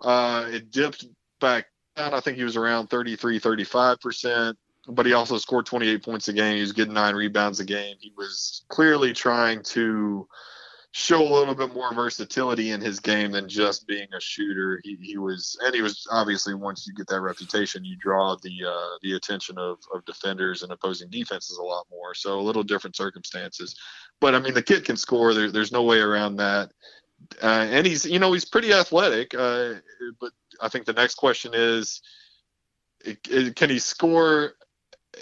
uh, 0.02 0.48
it 0.50 0.72
dipped 0.72 1.06
back 1.40 1.68
down. 1.96 2.16
I 2.16 2.22
think 2.22 2.38
he 2.38 2.44
was 2.44 2.58
around 2.58 2.88
33, 2.88 3.40
35% 3.40 4.56
but 4.88 5.06
he 5.06 5.14
also 5.14 5.38
scored 5.38 5.66
28 5.66 6.04
points 6.04 6.28
a 6.28 6.34
game. 6.34 6.56
He 6.56 6.62
was 6.62 6.74
getting 6.74 6.94
nine 6.94 7.16
rebounds 7.16 7.60
a 7.60 7.66
game. 7.66 7.98
He 8.00 8.14
was 8.18 8.64
clearly 8.70 9.14
trying 9.14 9.64
to 9.64 10.28
show 10.94 11.22
a 11.22 11.34
little 11.34 11.56
bit 11.56 11.74
more 11.74 11.94
versatility 11.94 12.72
in 12.72 12.82
his 12.82 13.00
game 13.00 13.32
than 13.32 13.48
just 13.48 13.88
being 13.88 14.08
a 14.14 14.20
shooter. 14.20 14.82
He, 14.84 14.98
he 15.02 15.18
was, 15.18 15.58
and 15.64 15.74
he 15.74 15.82
was 15.82 16.06
obviously 16.12 16.54
once 16.54 16.86
you 16.86 16.94
get 16.94 17.08
that 17.08 17.22
reputation, 17.22 17.86
you 17.86 17.96
draw 17.96 18.36
the 18.42 18.66
uh, 18.68 18.98
the 19.02 19.14
attention 19.14 19.58
of, 19.58 19.80
of 19.94 20.04
defenders 20.06 20.64
and 20.64 20.72
opposing 20.72 21.10
defenses 21.10 21.58
a 21.58 21.64
lot 21.64 21.86
more. 21.90 22.14
So 22.14 22.40
a 22.40 22.42
little 22.42 22.64
different 22.64 22.96
circumstances, 22.96 23.76
but 24.20 24.36
I 24.36 24.40
mean 24.40 24.54
the 24.54 24.64
kid 24.64 24.84
can 24.84 24.98
score. 24.98 25.34
There, 25.34 25.52
there's 25.52 25.72
no 25.72 25.84
way 25.84 26.00
around 26.00 26.38
that. 26.38 26.72
Uh, 27.42 27.68
and 27.70 27.86
he's, 27.86 28.04
you 28.06 28.18
know, 28.20 28.34
he's 28.34 28.46
pretty 28.46 28.74
athletic. 28.74 29.36
Uh, 29.36 29.76
but 30.20 30.32
I 30.60 30.70
think 30.70 30.86
the 30.86 30.94
next 30.94 31.16
question 31.16 31.52
is, 31.54 32.02
can 33.24 33.70
he 33.70 33.80
score 33.80 34.56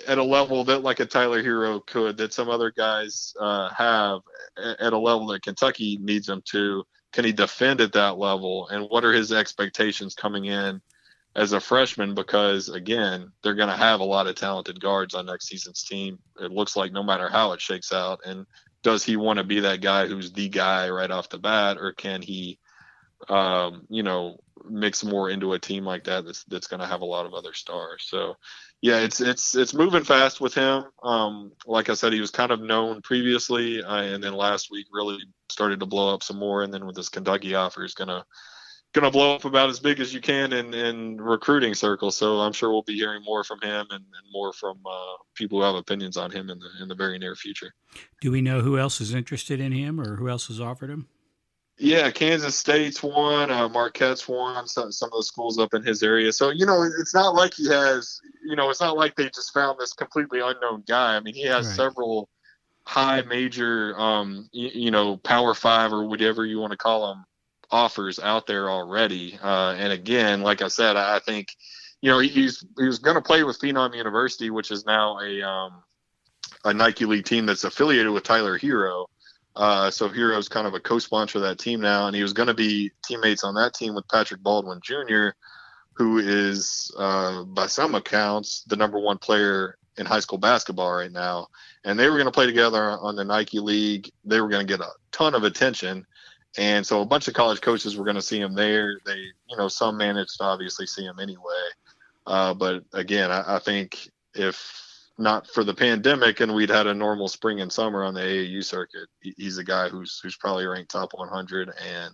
at 0.08 0.18
a 0.18 0.24
level 0.24 0.64
that 0.66 0.84
like 0.84 1.00
a 1.00 1.06
Tyler 1.06 1.44
Herro 1.44 1.86
could, 1.86 2.18
that 2.18 2.34
some 2.34 2.50
other 2.50 2.72
guys 2.72 3.34
uh, 3.40 3.70
have 3.70 4.22
at 4.58 4.94
a 4.94 4.98
level 4.98 5.28
that 5.28 5.44
Kentucky 5.44 5.98
needs 6.02 6.30
him 6.30 6.42
to. 6.52 6.84
Can 7.12 7.26
he 7.26 7.32
defend 7.32 7.82
at 7.82 7.94
that 7.94 8.18
level? 8.18 8.68
And 8.68 8.88
what 8.90 9.04
are 9.04 9.14
his 9.14 9.32
expectations 9.32 10.14
coming 10.14 10.46
in 10.46 10.82
as 11.36 11.54
a 11.54 11.60
freshman? 11.60 12.14
Because 12.14 12.70
again, 12.70 13.32
they're 13.42 13.56
going 13.56 13.70
to 13.70 13.76
have 13.76 14.00
a 14.00 14.06
lot 14.06 14.28
of 14.28 14.36
talented 14.36 14.80
guards 14.80 15.16
on 15.16 15.26
next 15.26 15.48
season's 15.48 15.84
team. 15.84 16.20
It 16.40 16.52
looks 16.52 16.76
like 16.76 16.92
no 16.92 17.02
matter 17.02 17.28
how 17.28 17.54
it 17.54 17.62
shakes 17.62 17.92
out. 17.92 18.20
And 18.26 18.46
does 18.84 19.04
he 19.04 19.18
want 19.18 19.38
to 19.38 19.44
be 19.44 19.62
that 19.62 19.82
guy 19.82 20.08
who's 20.08 20.32
the 20.32 20.50
guy 20.50 20.90
right 20.90 21.12
off 21.12 21.30
the 21.30 21.40
bat, 21.40 21.78
or 21.78 21.94
can 21.94 22.22
he, 22.22 22.60
um, 23.28 23.88
you 23.90 24.04
know, 24.04 24.40
mix 24.70 25.04
more 25.04 25.30
into 25.30 25.54
a 25.54 25.60
team 25.60 25.84
like 25.84 26.04
that 26.04 26.26
that's 26.26 26.44
that's 26.46 26.68
going 26.68 26.80
to 26.80 26.86
have 26.86 27.02
a 27.02 27.06
lot 27.06 27.26
of 27.26 27.34
other 27.34 27.54
stars? 27.54 28.06
So 28.08 28.38
yeah, 28.82 29.00
it's 29.00 29.20
it's 29.20 29.56
it's 29.56 29.74
moving 29.74 30.04
fast 30.04 30.40
with 30.40 30.54
him. 30.54 30.86
Um, 31.04 31.52
like 31.66 31.90
I 31.90 31.96
said, 31.96 32.14
he 32.14 32.22
was 32.22 32.32
kind 32.32 32.52
of 32.52 32.62
known 32.62 33.02
previously, 33.02 33.84
uh, 33.84 34.02
and 34.02 34.24
then 34.24 34.34
last 34.34 34.72
week 34.72 34.86
really 34.92 35.18
started 35.50 35.82
to 35.82 35.86
blow 35.86 36.14
up 36.14 36.24
some 36.24 36.38
more. 36.38 36.64
And 36.64 36.74
then 36.74 36.86
with 36.86 36.96
this 36.96 37.10
Kentucky 37.10 37.56
offer, 37.56 37.82
he's 37.82 37.94
gonna 37.94 38.26
gonna 38.94 39.12
blow 39.12 39.36
up 39.36 39.44
about 39.44 39.70
as 39.70 39.82
big 39.82 40.00
as 40.00 40.14
you 40.14 40.22
can 40.22 40.54
in 40.54 40.74
in 40.74 41.20
recruiting 41.20 41.74
circles. 41.74 42.16
So 42.16 42.40
I'm 42.40 42.54
sure 42.54 42.70
we'll 42.70 42.84
be 42.84 42.96
hearing 42.96 43.22
more 43.24 43.44
from 43.44 43.60
him 43.62 43.86
and, 43.90 44.04
and 44.04 44.32
more 44.32 44.54
from 44.54 44.80
uh, 44.86 45.18
people 45.36 45.60
who 45.60 45.66
have 45.66 45.76
opinions 45.76 46.16
on 46.16 46.32
him 46.32 46.50
in 46.50 46.58
the 46.58 46.70
in 46.82 46.88
the 46.88 46.96
very 46.96 47.20
near 47.20 47.36
future. 47.36 47.74
Do 48.22 48.32
we 48.32 48.42
know 48.42 48.62
who 48.62 48.78
else 48.78 49.02
is 49.02 49.14
interested 49.14 49.60
in 49.60 49.74
him, 49.74 50.00
or 50.00 50.16
who 50.16 50.30
else 50.30 50.48
has 50.48 50.62
offered 50.62 50.90
him? 50.90 51.10
Yeah, 51.82 52.12
Kansas 52.12 52.58
State's 52.58 53.02
one, 53.02 53.50
uh, 53.50 53.70
Marquette's 53.70 54.28
one, 54.28 54.68
some, 54.68 54.92
some 54.92 55.10
of 55.14 55.20
the 55.20 55.24
schools 55.24 55.58
up 55.58 55.74
in 55.74 55.82
his 55.82 56.04
area. 56.04 56.34
So, 56.34 56.50
you 56.50 56.66
know, 56.66 56.84
it's 57.00 57.14
not 57.14 57.36
like 57.36 57.54
he 57.54 57.70
has, 57.70 58.20
you 58.46 58.58
know, 58.58 58.70
it's 58.70 58.82
not 58.82 58.98
like 58.98 59.16
they 59.16 59.30
just 59.30 59.54
found 59.54 59.80
this 59.80 59.94
completely 59.94 60.42
unknown 60.42 60.84
guy. 60.86 61.16
I 61.16 61.22
mean, 61.22 61.34
he 61.34 61.44
has 61.44 61.68
right. 61.68 61.76
several 61.78 62.28
high 62.84 63.22
major, 63.22 63.98
um, 63.98 64.50
you, 64.52 64.70
you, 64.74 64.92
know, 64.92 65.16
power 65.16 65.54
five 65.54 65.94
or 65.94 66.06
whatever 66.06 66.46
you 66.46 66.60
want 66.60 66.72
to 66.72 66.78
call 66.78 67.08
them 67.08 67.24
offers 67.72 68.20
out 68.20 68.46
there 68.46 68.70
already. 68.70 69.40
Uh, 69.42 69.74
and 69.78 69.94
again, 69.94 70.42
like 70.42 70.62
I 70.62 70.68
said, 70.68 70.98
I, 70.98 71.16
I 71.16 71.20
think, 71.20 71.56
you 72.02 72.12
know, 72.12 72.20
he's, 72.20 72.66
he 72.78 72.88
was 72.88 73.00
going 73.00 73.16
to 73.16 73.22
play 73.22 73.44
with 73.44 73.58
Phenom 73.58 73.96
University, 73.96 74.50
which 74.50 74.70
is 74.70 74.86
now 74.86 75.18
a, 75.22 75.42
um, 75.44 75.84
a 76.66 76.74
Nike 76.74 77.06
League 77.06 77.24
team 77.24 77.46
that's 77.46 77.64
affiliated 77.64 78.12
with 78.12 78.24
Tyler 78.24 78.60
Herro. 78.60 79.06
Uh, 79.60 79.92
so 79.92 80.08
Herro's 80.08 80.48
kind 80.48 80.66
of 80.66 80.74
a 80.74 80.80
co-sponsor 80.80 81.40
of 81.40 81.42
that 81.42 81.60
team 81.60 81.82
now, 81.82 82.08
and 82.08 82.16
he 82.16 82.24
was 82.24 82.32
going 82.32 82.48
to 82.48 82.54
be 82.54 82.92
teammates 83.06 83.44
on 83.44 83.56
that 83.56 83.74
team 83.74 83.94
with 83.94 84.08
Patrick 84.08 84.42
Baldwin 84.42 84.80
Jr., 84.82 85.32
who 85.96 86.20
is, 86.20 86.96
uh, 86.98 87.44
by 87.44 87.68
some 87.68 87.94
accounts, 87.94 88.64
the 88.68 88.78
number 88.78 88.98
one 88.98 89.18
player 89.18 89.78
in 89.98 90.06
high 90.06 90.22
school 90.22 90.38
basketball 90.38 90.94
right 90.94 91.12
now. 91.12 91.48
And 91.84 92.00
they 92.00 92.08
were 92.10 92.16
going 92.16 92.24
to 92.24 92.32
play 92.32 92.46
together 92.46 92.92
on 93.02 93.18
the 93.18 93.26
Nike 93.26 93.60
League. 93.60 94.10
They 94.24 94.40
were 94.40 94.48
going 94.48 94.66
to 94.66 94.74
get 94.78 94.80
a 94.80 94.92
ton 95.12 95.36
of 95.36 95.44
attention. 95.44 96.06
And 96.58 96.88
so 96.88 97.02
a 97.02 97.06
bunch 97.06 97.28
of 97.28 97.34
college 97.34 97.60
coaches 97.60 97.98
were 97.98 98.06
going 98.06 98.16
to 98.16 98.22
see 98.22 98.40
him 98.40 98.56
there. 98.56 98.98
They, 99.06 99.18
you 99.50 99.58
know, 99.58 99.68
some 99.68 99.98
managed 99.98 100.38
to 100.38 100.46
obviously 100.46 100.86
see 100.86 101.04
him 101.04 101.20
anyway. 101.20 101.68
Uh, 102.26 102.54
but 102.54 102.86
again, 102.94 103.30
I, 103.30 103.58
I 103.58 103.60
think 103.60 104.10
if 104.34 104.89
not 105.20 105.48
for 105.48 105.64
the 105.64 105.74
pandemic 105.74 106.40
and 106.40 106.54
we'd 106.54 106.70
had 106.70 106.88
a 106.88 106.94
normal 106.94 107.28
spring 107.28 107.62
and 107.62 107.72
summer 107.72 108.04
on 108.04 108.14
the 108.14 108.22
AAU 108.22 108.64
circuit, 108.64 109.08
he's 109.22 109.58
a 109.58 109.64
guy 109.64 109.90
who's 109.90 110.20
who's 110.24 110.38
probably 110.38 110.66
ranked 110.66 110.92
top 110.92 111.12
100 111.14 111.70
and 111.70 112.14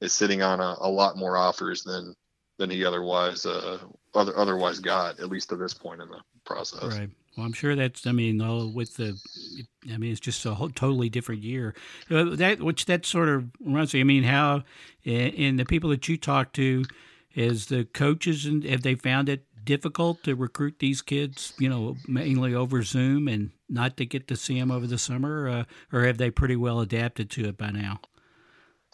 is 0.00 0.12
sitting 0.12 0.42
on 0.42 0.60
a, 0.60 0.76
a 0.80 0.90
lot 0.90 1.16
more 1.16 1.36
offers 1.36 1.82
than 1.82 2.14
than 2.58 2.70
he 2.70 2.84
otherwise 2.84 3.44
uh, 3.44 3.78
other, 4.14 4.36
otherwise 4.36 4.78
got 4.78 5.20
at 5.20 5.28
least 5.28 5.50
to 5.50 5.56
this 5.56 5.74
point 5.74 6.00
in 6.00 6.08
the 6.08 6.20
process. 6.44 6.98
Right. 6.98 7.10
Well, 7.36 7.44
I'm 7.44 7.52
sure 7.52 7.76
that's. 7.76 8.06
I 8.06 8.12
mean, 8.12 8.38
with 8.72 8.96
the, 8.96 9.20
I 9.92 9.98
mean, 9.98 10.10
it's 10.10 10.20
just 10.20 10.46
a 10.46 10.54
whole, 10.54 10.70
totally 10.70 11.10
different 11.10 11.42
year. 11.42 11.74
Uh, 12.10 12.34
that 12.36 12.62
which 12.62 12.86
that 12.86 13.04
sort 13.04 13.28
of 13.28 13.44
reminds 13.60 13.92
me. 13.92 14.00
I 14.00 14.04
mean, 14.04 14.22
how 14.22 14.64
and 15.04 15.58
the 15.58 15.66
people 15.66 15.90
that 15.90 16.08
you 16.08 16.16
talk 16.16 16.54
to, 16.54 16.84
is 17.34 17.66
the 17.66 17.84
coaches 17.84 18.46
and 18.46 18.64
have 18.64 18.82
they 18.82 18.94
found 18.94 19.28
it 19.28 19.44
difficult 19.66 20.22
to 20.24 20.34
recruit 20.34 20.78
these 20.78 21.02
kids? 21.02 21.52
You 21.58 21.68
know, 21.68 21.96
mainly 22.08 22.54
over 22.54 22.82
Zoom 22.82 23.28
and 23.28 23.50
not 23.68 23.98
to 23.98 24.06
get 24.06 24.28
to 24.28 24.36
see 24.36 24.58
them 24.58 24.70
over 24.70 24.86
the 24.86 24.96
summer, 24.96 25.48
uh, 25.48 25.64
or 25.92 26.04
have 26.04 26.16
they 26.16 26.30
pretty 26.30 26.56
well 26.56 26.80
adapted 26.80 27.28
to 27.32 27.44
it 27.48 27.58
by 27.58 27.70
now? 27.70 28.00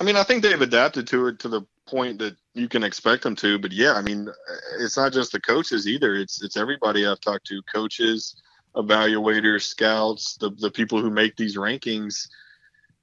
I 0.00 0.04
mean, 0.04 0.16
I 0.16 0.24
think 0.24 0.42
they've 0.42 0.60
adapted 0.60 1.06
to 1.08 1.28
it 1.28 1.38
to 1.40 1.48
the 1.48 1.62
point 1.86 2.18
that 2.18 2.36
you 2.54 2.68
can 2.68 2.82
expect 2.82 3.22
them 3.22 3.36
to. 3.36 3.58
But 3.58 3.72
yeah, 3.72 3.92
I 3.92 4.02
mean, 4.02 4.28
it's 4.80 4.96
not 4.96 5.12
just 5.12 5.32
the 5.32 5.40
coaches 5.40 5.86
either. 5.86 6.14
It's 6.14 6.42
it's 6.42 6.56
everybody 6.56 7.06
I've 7.06 7.20
talked 7.20 7.46
to, 7.46 7.62
coaches, 7.72 8.34
evaluators, 8.74 9.62
scouts, 9.62 10.36
the 10.38 10.50
the 10.50 10.70
people 10.70 11.00
who 11.00 11.10
make 11.10 11.36
these 11.36 11.56
rankings. 11.56 12.28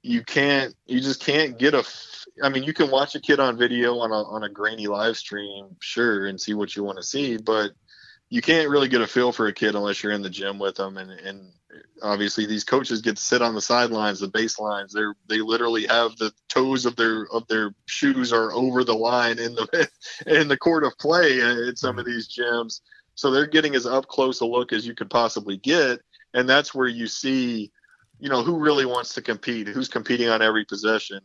You 0.02 0.22
can't, 0.22 0.74
you 0.86 1.00
just 1.00 1.22
can't 1.22 1.58
get 1.58 1.74
a. 1.74 1.84
I 2.42 2.48
mean, 2.48 2.62
you 2.62 2.72
can 2.72 2.90
watch 2.90 3.14
a 3.14 3.20
kid 3.20 3.38
on 3.38 3.58
video 3.58 3.98
on 3.98 4.12
a 4.12 4.22
on 4.22 4.44
a 4.44 4.48
grainy 4.48 4.86
live 4.86 5.16
stream, 5.16 5.76
sure, 5.80 6.26
and 6.26 6.40
see 6.40 6.54
what 6.54 6.74
you 6.74 6.84
want 6.84 6.98
to 6.98 7.04
see, 7.04 7.36
but 7.36 7.72
you 8.30 8.40
can't 8.40 8.70
really 8.70 8.88
get 8.88 9.00
a 9.00 9.06
feel 9.06 9.32
for 9.32 9.48
a 9.48 9.52
kid 9.52 9.74
unless 9.74 10.02
you're 10.02 10.12
in 10.12 10.22
the 10.22 10.30
gym 10.30 10.58
with 10.58 10.76
them 10.76 10.96
and 10.96 11.10
and 11.10 11.52
obviously 12.02 12.46
these 12.46 12.64
coaches 12.64 13.02
get 13.02 13.16
to 13.16 13.22
sit 13.22 13.42
on 13.42 13.54
the 13.54 13.60
sidelines 13.60 14.20
the 14.20 14.28
baselines 14.28 14.92
they're 14.92 15.14
they 15.28 15.40
literally 15.40 15.86
have 15.86 16.16
the 16.16 16.32
toes 16.48 16.86
of 16.86 16.96
their 16.96 17.26
of 17.32 17.46
their 17.48 17.74
shoes 17.86 18.32
are 18.32 18.52
over 18.52 18.82
the 18.84 18.94
line 18.94 19.38
in 19.38 19.54
the 19.54 19.88
in 20.26 20.48
the 20.48 20.56
court 20.56 20.84
of 20.84 20.96
play 20.98 21.40
at 21.40 21.76
some 21.76 21.98
of 21.98 22.06
these 22.06 22.28
gyms 22.28 22.80
so 23.14 23.30
they're 23.30 23.46
getting 23.46 23.74
as 23.74 23.84
up 23.84 24.06
close 24.06 24.40
a 24.40 24.46
look 24.46 24.72
as 24.72 24.86
you 24.86 24.94
could 24.94 25.10
possibly 25.10 25.56
get 25.58 26.00
and 26.32 26.48
that's 26.48 26.74
where 26.74 26.88
you 26.88 27.06
see 27.06 27.70
you 28.20 28.28
know 28.28 28.42
who 28.42 28.58
really 28.58 28.86
wants 28.86 29.14
to 29.14 29.22
compete 29.22 29.68
who's 29.68 29.88
competing 29.88 30.28
on 30.28 30.42
every 30.42 30.64
possession 30.64 31.20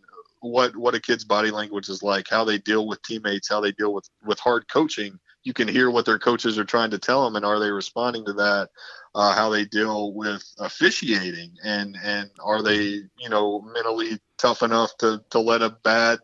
what 0.46 0.76
what 0.76 0.96
a 0.96 1.00
kid's 1.00 1.24
body 1.24 1.52
language 1.52 1.90
is 1.90 2.04
like 2.04 2.28
how 2.30 2.44
they 2.44 2.58
deal 2.58 2.88
with 2.88 3.02
teammates 3.02 3.50
how 3.50 3.60
they 3.60 3.72
deal 3.72 3.94
with 3.94 4.10
with 4.24 4.40
hard 4.40 4.68
coaching. 4.68 5.20
You 5.44 5.54
can 5.54 5.68
hear 5.68 5.92
what 5.92 6.06
their 6.06 6.18
coaches 6.18 6.58
are 6.58 6.66
trying 6.66 6.90
to 6.92 6.98
tell 6.98 7.24
them 7.24 7.36
and 7.36 7.46
are 7.46 7.60
they 7.60 7.70
responding 7.70 8.26
to 8.26 8.34
that 8.34 8.70
uh, 9.14 9.36
how 9.36 9.50
they 9.50 9.66
deal 9.66 10.14
with 10.14 10.44
officiating? 10.60 11.52
And 11.64 11.98
and 12.04 12.30
are 12.44 12.62
they 12.62 13.02
you 13.18 13.30
know 13.30 13.62
mentally 13.62 14.20
tough 14.38 14.64
enough 14.64 14.96
to 15.00 15.22
to 15.32 15.40
let 15.40 15.62
a 15.62 15.78
bad 15.84 16.20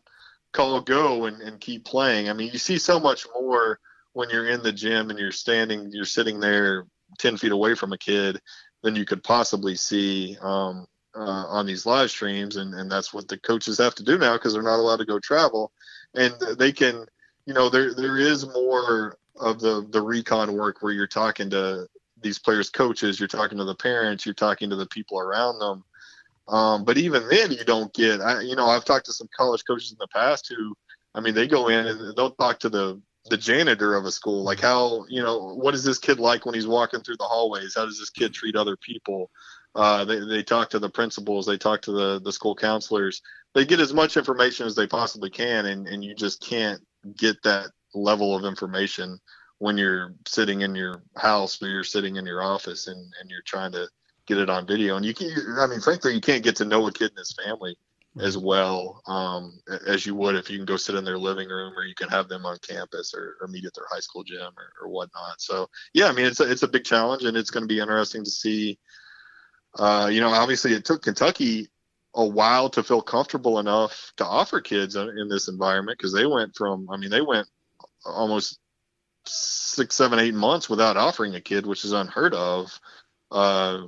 call 0.54 0.82
go 0.82 1.26
and, 1.26 1.42
and 1.42 1.60
keep 1.60 1.86
playing? 1.86 2.30
I 2.30 2.34
mean 2.34 2.52
you 2.52 2.60
see 2.60 2.78
so 2.78 3.00
much 3.00 3.26
more 3.34 3.80
when 4.14 4.30
you're 4.30 4.50
in 4.50 4.64
the 4.64 4.74
gym 4.74 5.10
and 5.10 5.20
you're 5.20 5.32
standing 5.32 5.92
you're 5.92 6.06
sitting 6.06 6.40
there 6.40 6.86
10 7.20 7.38
feet 7.38 7.52
away 7.52 7.76
from 7.76 7.94
a 7.94 7.98
kid 7.98 8.40
than 8.82 8.96
you 8.96 9.06
could 9.06 9.24
possibly 9.24 9.76
see 9.76 10.38
um, 10.42 10.88
uh, 11.16 11.46
on 11.48 11.66
these 11.66 11.86
live 11.86 12.10
streams. 12.10 12.56
And, 12.56 12.74
and 12.74 12.92
that's 12.92 13.14
what 13.14 13.28
the 13.28 13.38
coaches 13.38 13.78
have 13.78 13.96
to 13.96 14.04
do 14.04 14.18
now 14.18 14.34
because 14.34 14.54
they're 14.54 14.62
not 14.62 14.80
allowed 14.80 14.98
to 14.98 15.06
go 15.06 15.20
travel. 15.20 15.72
And 16.16 16.34
they 16.58 16.72
can 16.72 17.06
you 17.46 17.54
know 17.54 17.70
there 17.70 17.94
there 17.94 18.18
is 18.18 18.46
more 18.46 19.18
of 19.40 19.60
the 19.60 19.88
the 19.90 20.02
recon 20.02 20.54
work 20.54 20.82
where 20.82 20.94
you're 20.94 21.08
talking 21.08 21.50
to 21.50 21.88
these 22.22 22.40
players 22.40 22.70
coaches 22.70 23.20
you're 23.20 23.28
talking 23.28 23.58
to 23.58 23.64
the 23.64 23.76
parents 23.76 24.26
you're 24.26 24.36
talking 24.36 24.70
to 24.70 24.76
the 24.76 24.88
people 24.88 25.20
around 25.20 25.60
them. 25.60 25.84
Um, 26.48 26.84
but 26.84 26.98
even 26.98 27.28
then 27.30 27.52
you 27.52 27.64
don't 27.64 27.94
get 27.94 28.22
I, 28.22 28.42
you 28.42 28.56
know 28.56 28.68
i've 28.68 28.86
talked 28.86 29.06
to 29.06 29.14
some 29.14 29.30
college 29.36 29.64
coaches 29.66 29.92
in 29.92 29.98
the 30.00 30.08
past 30.08 30.48
who 30.50 30.76
i 31.16 31.22
mean 31.22 31.34
they 31.34 31.48
go 31.48 31.70
in 31.70 31.88
and 31.88 32.16
they'll 32.16 32.32
talk 32.32 32.60
to 32.60 32.70
the 32.70 33.02
the 33.30 33.38
janitor 33.38 33.96
of 33.96 34.06
a 34.06 34.12
school 34.12 34.44
like 34.44 34.60
how 34.60 35.06
you 35.08 35.22
know 35.22 35.54
what 35.54 35.76
is 35.76 35.84
this 35.84 36.00
kid 36.00 36.20
like 36.20 36.46
when 36.46 36.56
he's 36.56 36.68
walking 36.68 37.02
through 37.02 37.18
the 37.18 37.24
hallways? 37.24 37.76
How 37.76 37.86
does 37.86 38.00
this 38.00 38.10
kid 38.10 38.34
treat 38.34 38.56
other 38.56 38.78
people? 38.78 39.30
Uh, 39.74 40.04
they, 40.04 40.20
they 40.20 40.44
talk 40.44 40.70
to 40.72 40.80
the 40.80 40.90
principals 40.90 41.46
they 41.46 41.58
talk 41.58 41.82
to 41.84 41.92
the 41.92 42.22
the 42.22 42.32
school 42.32 42.56
counselors. 42.56 43.22
They 43.54 43.66
get 43.66 43.80
as 43.80 43.94
much 43.94 44.18
information 44.18 44.66
as 44.66 44.76
they 44.76 44.88
possibly 44.88 45.30
can 45.30 45.68
and, 45.68 45.88
and 45.88 46.04
you 46.04 46.16
just 46.16 46.42
can't 46.42 46.82
get 47.18 47.42
that 47.44 47.72
level 47.94 48.36
of 48.36 48.46
information 48.46 49.20
when 49.60 49.78
you're 49.78 50.16
sitting 50.26 50.62
in 50.62 50.74
your 50.74 51.04
house 51.16 51.62
or 51.62 51.68
you're 51.68 51.84
sitting 51.84 52.16
in 52.16 52.26
your 52.26 52.42
office 52.42 52.88
and, 52.88 53.14
and 53.20 53.30
you're 53.30 53.44
trying 53.46 53.72
to 53.72 53.88
get 54.26 54.40
it 54.40 54.50
on 54.50 54.66
video. 54.66 54.96
And 54.96 55.06
you 55.06 55.14
can, 55.14 55.30
I 55.60 55.68
mean, 55.68 55.82
frankly, 55.82 56.16
you 56.16 56.22
can't 56.22 56.44
get 56.44 56.56
to 56.58 56.66
know 56.66 56.88
a 56.88 56.92
kid 56.92 57.12
and 57.12 57.20
his 57.20 57.36
family 57.46 57.78
as 58.20 58.38
well 58.38 59.02
um, 59.08 59.60
as 59.88 60.06
you 60.06 60.14
would 60.16 60.36
if 60.36 60.50
you 60.50 60.58
can 60.58 60.66
go 60.66 60.76
sit 60.76 60.96
in 60.96 61.06
their 61.06 61.18
living 61.18 61.48
room 61.48 61.74
or 61.78 61.86
you 61.86 61.96
can 61.96 62.10
have 62.10 62.28
them 62.28 62.46
on 62.46 62.58
campus 62.58 63.14
or, 63.16 63.38
or 63.40 63.48
meet 63.48 63.64
at 63.64 63.74
their 63.74 63.86
high 63.90 64.02
school 64.02 64.24
gym 64.24 64.52
or, 64.58 64.74
or, 64.82 64.90
whatnot. 64.90 65.40
So 65.40 65.70
yeah, 65.94 66.08
I 66.08 66.12
mean, 66.12 66.26
it's 66.26 66.42
a, 66.42 66.52
it's 66.52 66.64
a 66.64 66.68
big 66.68 66.84
challenge 66.84 67.24
and 67.24 67.38
it's 67.38 67.50
going 67.50 67.64
to 67.64 67.74
be 67.74 67.80
interesting 67.80 68.24
to 68.24 68.30
see. 68.30 68.78
Uh, 69.80 70.10
you 70.12 70.20
know, 70.20 70.30
obviously 70.30 70.74
it 70.74 70.84
took 70.84 71.04
Kentucky 71.04 71.70
a 72.16 72.26
while 72.26 72.70
to 72.70 72.84
feel 72.84 73.02
comfortable 73.02 73.60
enough 73.60 74.12
to 74.18 74.26
offer 74.26 74.60
kids 74.60 74.98
in 74.98 75.30
this 75.30 75.48
environment 75.48 75.98
because 75.98 76.14
they 76.14 76.26
went 76.26 76.54
from, 76.56 76.90
I 76.90 76.98
mean, 76.98 77.10
they 77.10 77.22
went 77.22 77.48
almost 78.06 78.60
six, 79.26 79.96
seven, 79.96 80.20
eight 80.20 80.34
months 80.34 80.70
without 80.70 80.98
offering 80.98 81.36
a 81.36 81.42
kid, 81.42 81.66
which 81.66 81.86
is 81.86 81.94
unheard 81.94 82.34
of 82.34 82.78
uh, 83.32 83.84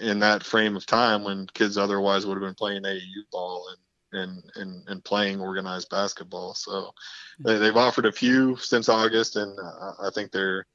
in 0.00 0.18
that 0.20 0.44
frame 0.44 0.76
of 0.76 0.86
time 0.86 1.24
when 1.24 1.46
kids 1.54 1.76
otherwise 1.78 2.26
would 2.26 2.34
have 2.34 2.42
been 2.42 2.54
playing 2.54 2.82
AAU 2.82 3.22
ball 3.30 3.66
and 3.68 3.78
and 4.12 4.42
and, 4.56 4.88
and 4.88 5.04
playing 5.04 5.40
organized 5.40 5.88
basketball. 5.90 6.54
So 6.54 6.92
they, 7.38 7.58
they've 7.58 7.76
offered 7.76 8.06
a 8.06 8.12
few 8.12 8.56
since 8.56 8.88
August, 8.88 9.36
and 9.36 9.56
I 10.00 10.10
think 10.14 10.32
they're 10.32 10.66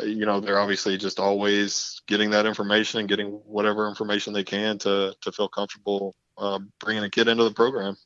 you 0.00 0.26
know 0.26 0.40
they're 0.40 0.60
obviously 0.60 0.96
just 0.96 1.20
always 1.20 2.00
getting 2.06 2.30
that 2.30 2.46
information 2.46 3.00
and 3.00 3.08
getting 3.08 3.28
whatever 3.28 3.88
information 3.88 4.32
they 4.32 4.44
can 4.44 4.78
to 4.78 5.14
to 5.20 5.32
feel 5.32 5.48
comfortable 5.48 6.14
uh, 6.38 6.58
bringing 6.80 7.04
a 7.04 7.10
kid 7.10 7.28
into 7.28 7.44
the 7.44 7.52
program. 7.52 7.96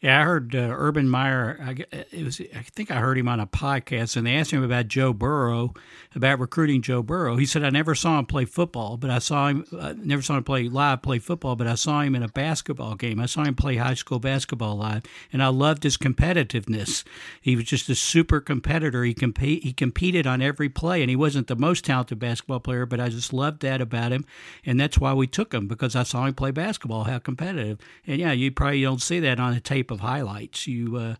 Yeah, 0.00 0.20
I 0.20 0.24
heard 0.24 0.54
uh, 0.54 0.68
Urban 0.70 1.08
Meyer. 1.08 1.58
I, 1.60 1.84
it 2.12 2.24
was, 2.24 2.40
I 2.40 2.62
think 2.62 2.92
I 2.92 3.00
heard 3.00 3.18
him 3.18 3.26
on 3.26 3.40
a 3.40 3.48
podcast, 3.48 4.16
and 4.16 4.24
they 4.24 4.36
asked 4.36 4.52
him 4.52 4.62
about 4.62 4.86
Joe 4.86 5.12
Burrow, 5.12 5.74
about 6.14 6.38
recruiting 6.38 6.82
Joe 6.82 7.02
Burrow. 7.02 7.34
He 7.36 7.46
said, 7.46 7.64
"I 7.64 7.70
never 7.70 7.96
saw 7.96 8.16
him 8.20 8.26
play 8.26 8.44
football, 8.44 8.96
but 8.96 9.10
I 9.10 9.18
saw 9.18 9.48
him. 9.48 9.64
I 9.80 9.94
never 9.94 10.22
saw 10.22 10.36
him 10.36 10.44
play 10.44 10.68
live 10.68 11.02
play 11.02 11.18
football, 11.18 11.56
but 11.56 11.66
I 11.66 11.74
saw 11.74 12.02
him 12.02 12.14
in 12.14 12.22
a 12.22 12.28
basketball 12.28 12.94
game. 12.94 13.18
I 13.18 13.26
saw 13.26 13.42
him 13.42 13.56
play 13.56 13.74
high 13.74 13.94
school 13.94 14.20
basketball 14.20 14.76
live, 14.76 15.02
and 15.32 15.42
I 15.42 15.48
loved 15.48 15.82
his 15.82 15.96
competitiveness. 15.96 17.02
He 17.40 17.56
was 17.56 17.64
just 17.64 17.88
a 17.88 17.96
super 17.96 18.40
competitor. 18.40 19.02
He 19.02 19.14
compete 19.14 19.64
he 19.64 19.72
competed 19.72 20.28
on 20.28 20.40
every 20.40 20.68
play, 20.68 21.02
and 21.02 21.10
he 21.10 21.16
wasn't 21.16 21.48
the 21.48 21.56
most 21.56 21.84
talented 21.84 22.20
basketball 22.20 22.60
player, 22.60 22.86
but 22.86 23.00
I 23.00 23.08
just 23.08 23.32
loved 23.32 23.62
that 23.62 23.80
about 23.80 24.12
him, 24.12 24.24
and 24.64 24.78
that's 24.78 24.98
why 24.98 25.12
we 25.12 25.26
took 25.26 25.52
him 25.52 25.66
because 25.66 25.96
I 25.96 26.04
saw 26.04 26.24
him 26.24 26.34
play 26.34 26.52
basketball, 26.52 27.02
how 27.04 27.18
competitive. 27.18 27.78
And 28.06 28.20
yeah, 28.20 28.30
you 28.30 28.52
probably 28.52 28.82
don't 28.82 29.02
see 29.02 29.18
that 29.18 29.40
on 29.40 29.54
a 29.54 29.60
tape." 29.60 29.87
Of 29.90 30.00
highlights. 30.00 30.66
You 30.66 30.96
uh, 30.96 31.14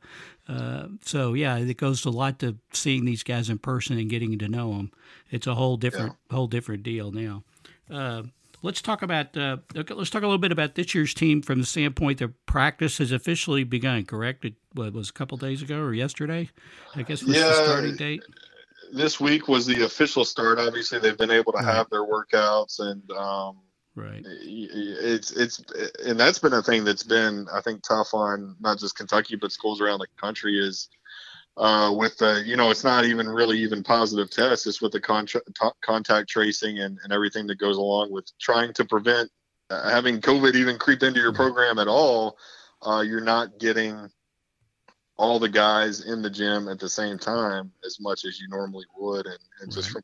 uh, 0.49 0.89
so 1.05 1.35
yeah, 1.35 1.57
it 1.57 1.77
goes 1.77 2.05
a 2.05 2.11
lot 2.11 2.39
to 2.41 2.57
seeing 2.73 3.05
these 3.05 3.23
guys 3.23 3.51
in 3.51 3.59
person 3.59 3.99
and 3.99 4.11
getting 4.11 4.39
to 4.39 4.49
know 4.49 4.77
them. 4.77 4.93
It's 5.31 5.47
a 5.47 5.55
whole 5.55 5.77
different 5.77 6.17
yeah. 6.31 6.37
whole 6.37 6.47
different 6.47 6.83
deal 6.83 7.11
now. 7.13 7.45
Uh, 7.91 8.23
let's 8.63 8.83
talk 8.83 9.03
about 9.03 9.37
uh, 9.37 9.59
let's 9.75 10.11
talk 10.11 10.23
a 10.23 10.27
little 10.27 10.39
bit 10.39 10.53
about 10.53 10.75
this 10.75 10.95
year's 10.95 11.15
team 11.15 11.43
from 11.43 11.61
the 11.61 11.67
standpoint 11.67 12.19
that 12.19 12.47
practice 12.47 12.99
has 12.99 13.13
officially 13.13 13.65
begun. 13.65 14.05
Correct? 14.05 14.45
It 14.45 14.55
what, 14.73 14.93
was 14.93 15.11
a 15.11 15.13
couple 15.13 15.37
days 15.39 15.63
ago 15.63 15.81
or 15.81 15.95
yesterday? 15.95 16.51
I 16.95 17.03
guess 17.03 17.23
was 17.23 17.37
yeah, 17.37 17.49
the 17.49 17.65
starting 17.65 17.97
date. 17.97 18.23
This 18.93 19.21
week 19.21 19.49
was 19.49 19.67
the 19.67 19.85
official 19.85 20.25
start. 20.25 20.59
Obviously, 20.59 20.99
they've 20.99 21.19
been 21.19 21.31
able 21.31 21.53
to 21.53 21.63
have 21.63 21.91
their 21.91 22.05
workouts 22.05 22.81
and 22.81 23.11
um, 23.11 23.59
Right. 23.99 24.25
It's 24.25 25.33
it's 25.33 25.63
and 26.07 26.19
that's 26.19 26.39
been 26.39 26.53
a 26.53 26.63
thing 26.63 26.85
that's 26.85 27.03
been 27.03 27.47
I 27.53 27.61
think 27.61 27.83
tough 27.83 28.15
on 28.15 28.55
not 28.61 28.79
just 28.79 28.97
Kentucky 28.97 29.37
but 29.37 29.51
schools 29.51 29.81
around 29.81 29.99
the 29.99 30.07
country 30.21 30.59
is 30.59 30.89
uh, 31.57 31.93
with 31.97 32.17
the 32.19 32.43
you 32.47 32.57
know 32.57 32.71
it's 32.71 32.85
not 32.85 33.05
even 33.05 33.29
really 33.29 33.59
even 33.59 33.83
positive 33.83 34.31
tests 34.31 34.67
it's 34.67 34.81
with 34.81 34.93
the 34.93 35.01
con- 35.01 35.27
t- 35.27 35.41
contact 35.83 36.29
tracing 36.29 36.79
and, 36.79 36.99
and 37.03 37.13
everything 37.13 37.49
that 37.49 37.59
goes 37.59 37.77
along 37.77 38.13
with 38.13 38.31
trying 38.39 38.73
to 38.75 38.85
prevent 38.85 39.29
uh, 39.71 39.91
having 39.91 40.21
COVID 40.21 40.55
even 40.55 40.79
creep 40.79 41.03
into 41.03 41.21
your 41.21 41.33
program 41.33 41.79
at 41.79 41.89
all. 41.89 42.39
Uh, 42.81 43.01
you're 43.01 43.21
not 43.21 43.59
getting 43.59 44.09
all 45.19 45.41
the 45.41 45.49
guys 45.49 46.07
in 46.07 46.23
the 46.23 46.31
gym 46.31 46.69
at 46.69 46.79
the 46.79 46.89
same 46.89 47.19
time 47.19 47.73
as 47.85 47.99
much 48.01 48.25
as 48.25 48.41
you 48.41 48.49
normally 48.49 48.87
would 48.97 49.27
and, 49.27 49.39
and 49.61 49.73
just 49.73 49.91
from 49.91 50.03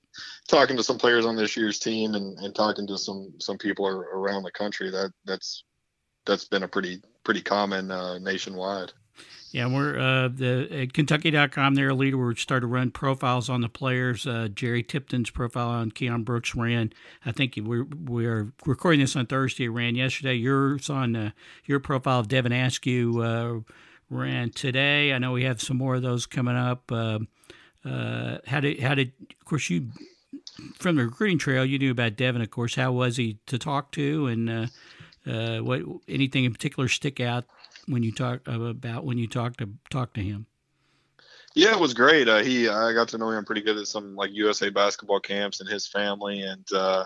talking 0.48 0.76
to 0.76 0.82
some 0.82 0.98
players 0.98 1.24
on 1.24 1.36
this 1.36 1.56
year's 1.56 1.78
team 1.78 2.14
and, 2.14 2.36
and 2.38 2.54
talking 2.54 2.86
to 2.86 2.98
some 2.98 3.32
some 3.38 3.56
people 3.56 3.86
around 3.86 4.42
the 4.42 4.50
country 4.50 4.90
that 4.90 5.12
that's 5.24 5.64
that's 6.26 6.44
been 6.44 6.64
a 6.64 6.68
pretty 6.68 7.00
pretty 7.22 7.40
common 7.40 7.90
uh, 7.90 8.18
nationwide 8.18 8.92
Yeah, 9.52 9.72
we're 9.72 9.96
uh, 9.96 10.28
the 10.28 10.68
at 10.82 10.92
Kentucky.com. 10.94 11.76
Herald-Leader. 11.76 12.18
We 12.18 12.34
started 12.34 12.62
to 12.62 12.66
run 12.66 12.90
profiles 12.90 13.48
on 13.48 13.60
the 13.60 13.68
players. 13.68 14.26
Uh, 14.26 14.48
Jerry 14.52 14.82
Tipton's 14.82 15.30
profile 15.30 15.68
on 15.68 15.92
Keion 15.92 16.24
Brooks 16.24 16.56
ran. 16.56 16.92
I 17.24 17.30
think 17.30 17.54
we're 17.62 17.84
we're 17.84 18.52
recording 18.66 19.00
this 19.00 19.14
on 19.14 19.26
Thursday. 19.26 19.66
It 19.66 19.68
ran 19.68 19.94
yesterday. 19.94 20.34
Yours 20.34 20.90
on 20.90 21.14
uh, 21.14 21.30
your 21.66 21.78
profile 21.78 22.18
of 22.18 22.26
Devin 22.26 22.50
Askew 22.50 23.22
uh, 23.22 23.60
ran 24.14 24.50
today. 24.50 25.12
I 25.12 25.18
know 25.18 25.32
we 25.32 25.44
have 25.44 25.60
some 25.60 25.76
more 25.76 25.96
of 25.96 26.02
those 26.02 26.26
coming 26.26 26.56
up. 26.56 26.90
Uh, 26.90 27.20
uh, 27.84 28.38
how 28.46 28.60
did 28.60 28.80
how 28.80 28.94
did 28.94 29.12
of 29.20 29.44
course 29.44 29.68
you 29.68 29.90
from 30.78 30.96
the 30.96 31.04
recruiting 31.04 31.38
trail 31.38 31.64
you 31.64 31.78
knew 31.78 31.90
about 31.90 32.16
Devin? 32.16 32.40
Of 32.40 32.50
course, 32.50 32.74
how 32.74 32.92
was 32.92 33.16
he 33.16 33.38
to 33.46 33.58
talk 33.58 33.92
to, 33.92 34.26
and 34.26 34.70
what 35.66 35.82
anything 36.08 36.44
in 36.44 36.52
particular 36.52 36.88
stick 36.88 37.20
out 37.20 37.44
when 37.86 38.02
you 38.02 38.12
talk 38.12 38.40
about 38.46 39.04
when 39.04 39.18
you 39.18 39.26
talk 39.26 39.56
to 39.58 39.68
talk 39.90 40.14
to 40.14 40.22
him? 40.22 40.46
Yeah, 41.54 41.72
it 41.72 41.80
was 41.80 41.94
great. 41.94 42.28
Uh, 42.28 42.42
he 42.42 42.68
I 42.68 42.92
got 42.92 43.08
to 43.08 43.18
know 43.18 43.30
him 43.30 43.44
pretty 43.44 43.60
good 43.60 43.78
at 43.78 43.86
some 43.86 44.16
like 44.16 44.32
USA 44.32 44.70
basketball 44.70 45.20
camps 45.20 45.60
and 45.60 45.68
his 45.68 45.86
family, 45.86 46.42
and 46.42 46.66
uh, 46.74 47.04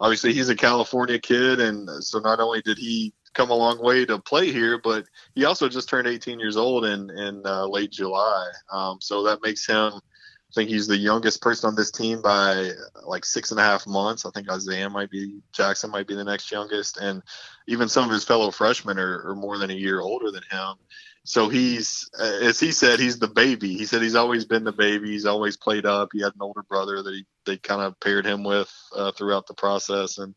obviously 0.00 0.32
he's 0.32 0.48
a 0.48 0.56
California 0.56 1.18
kid, 1.18 1.60
and 1.60 1.88
so 2.02 2.18
not 2.18 2.40
only 2.40 2.62
did 2.62 2.78
he 2.78 3.12
come 3.34 3.50
a 3.50 3.54
long 3.54 3.82
way 3.82 4.04
to 4.04 4.18
play 4.18 4.52
here, 4.52 4.78
but 4.82 5.06
he 5.34 5.44
also 5.44 5.68
just 5.68 5.88
turned 5.88 6.08
18 6.08 6.40
years 6.40 6.56
old 6.56 6.84
in 6.84 7.10
in 7.10 7.42
uh, 7.44 7.66
late 7.66 7.90
July. 7.90 8.48
Um, 8.70 8.98
so 9.00 9.24
that 9.24 9.42
makes 9.42 9.66
him. 9.66 9.92
I 9.94 10.52
think 10.52 10.68
he's 10.68 10.88
the 10.88 10.96
youngest 10.96 11.40
person 11.40 11.68
on 11.68 11.76
this 11.76 11.92
team 11.92 12.22
by 12.22 12.70
like 13.04 13.24
six 13.24 13.52
and 13.52 13.60
a 13.60 13.62
half 13.62 13.86
months. 13.86 14.26
I 14.26 14.30
think 14.30 14.50
Isaiah 14.50 14.90
might 14.90 15.08
be 15.08 15.38
Jackson 15.52 15.92
might 15.92 16.08
be 16.08 16.16
the 16.16 16.24
next 16.24 16.50
youngest, 16.50 16.96
and 16.96 17.22
even 17.68 17.88
some 17.88 18.04
of 18.04 18.10
his 18.10 18.24
fellow 18.24 18.50
freshmen 18.50 18.98
are, 18.98 19.28
are 19.28 19.36
more 19.36 19.58
than 19.58 19.70
a 19.70 19.74
year 19.74 20.00
older 20.00 20.32
than 20.32 20.42
him. 20.50 20.74
So 21.22 21.48
he's, 21.48 22.10
as 22.18 22.58
he 22.58 22.72
said, 22.72 22.98
he's 22.98 23.18
the 23.18 23.28
baby. 23.28 23.76
He 23.76 23.84
said 23.84 24.02
he's 24.02 24.16
always 24.16 24.44
been 24.44 24.64
the 24.64 24.72
baby. 24.72 25.10
He's 25.10 25.26
always 25.26 25.56
played 25.56 25.86
up. 25.86 26.08
He 26.12 26.22
had 26.22 26.34
an 26.34 26.40
older 26.40 26.62
brother 26.62 27.02
that 27.02 27.14
he 27.14 27.26
they 27.46 27.56
kind 27.56 27.82
of 27.82 28.00
paired 28.00 28.26
him 28.26 28.42
with 28.42 28.72
uh, 28.96 29.12
throughout 29.12 29.46
the 29.46 29.54
process, 29.54 30.18
and 30.18 30.34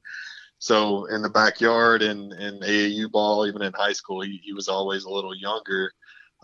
so 0.64 1.05
in 1.05 1.22
the 1.22 1.30
backyard 1.30 2.01
and 2.01 2.32
in 2.32 2.59
AAU 2.59 3.11
ball, 3.11 3.45
even 3.47 3.61
in 3.61 3.74
high 3.74 3.91
school, 3.91 4.22
he, 4.22 4.39
he 4.41 4.53
was 4.53 4.70
always 4.70 5.03
a 5.03 5.09
little 5.09 5.36
younger 5.36 5.91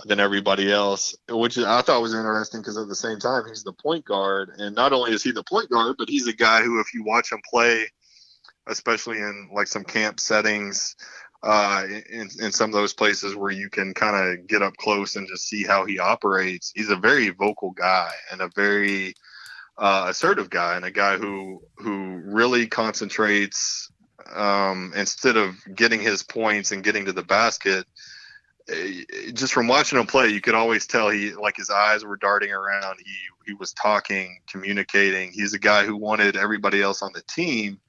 than 0.06 0.20
everybody 0.20 0.72
else, 0.72 1.16
which 1.30 1.58
I 1.58 1.82
thought 1.82 2.02
was 2.02 2.14
interesting 2.14 2.60
because 2.60 2.78
at 2.78 2.90
the 2.90 2.96
same 2.96 3.20
time 3.20 3.44
he's 3.48 3.64
the 3.64 3.72
point 3.72 4.04
guard, 4.04 4.52
and 4.58 4.76
not 4.76 4.92
only 4.92 5.14
is 5.14 5.24
he 5.24 5.32
the 5.32 5.44
point 5.44 5.70
guard, 5.70 5.96
but 5.98 6.10
he's 6.10 6.28
a 6.28 6.34
guy 6.34 6.62
who, 6.64 6.82
if 6.82 6.94
you 6.94 7.04
watch 7.04 7.32
him 7.32 7.40
play 7.50 7.88
especially 8.68 9.18
in 9.18 9.50
like 9.54 9.68
some 9.68 9.84
camp 9.84 10.20
settings, 10.20 10.96
uh, 11.42 11.86
in, 12.12 12.30
in 12.42 12.52
some 12.52 12.70
of 12.70 12.74
those 12.74 12.94
places 12.94 13.36
where 13.36 13.52
you 13.52 13.70
can 13.70 13.94
kind 13.94 14.16
of 14.16 14.48
get 14.48 14.62
up 14.62 14.76
close 14.78 15.16
and 15.16 15.28
just 15.28 15.48
see 15.48 15.64
how 15.64 15.86
he 15.86 15.98
operates. 15.98 16.72
He's 16.76 16.90
a 16.90 16.98
very 16.98 17.30
vocal 17.30 17.72
guy 17.72 18.12
and 18.32 18.42
a 18.42 18.50
very 18.56 19.14
uh, 19.78 20.08
assertive 20.10 20.50
guy 20.50 20.76
and 20.76 20.84
a 20.84 20.92
guy 20.92 21.18
who 21.18 21.62
who 21.78 22.22
really 22.26 22.68
concentrates 22.68 23.90
um, 24.34 24.94
instead 24.96 25.38
of 25.38 25.56
getting 25.76 26.00
his 26.00 26.24
points 26.24 26.72
and 26.72 26.84
getting 26.84 27.06
to 27.06 27.14
the 27.14 27.24
basket. 27.24 27.86
Eh, 28.70 29.04
just 29.34 29.54
from 29.54 29.68
watching 29.68 30.00
him 30.00 30.06
play, 30.06 30.30
you 30.30 30.42
could 30.42 30.54
always 30.54 30.86
tell 30.86 31.10
he 31.10 31.34
like 31.34 31.58
his 31.58 31.70
eyes 31.70 32.06
were 32.06 32.18
darting 32.18 32.52
around. 32.52 33.00
He 33.04 33.14
he 33.46 33.54
was 33.54 33.74
talking, 33.74 34.40
communicating. 34.48 35.32
He's 35.32 35.54
a 35.54 35.60
guy 35.60 35.86
who 35.86 35.96
wanted 35.96 36.36
everybody 36.36 36.82
else 36.82 37.02
on 37.02 37.12
the 37.14 37.24
team 37.24 37.80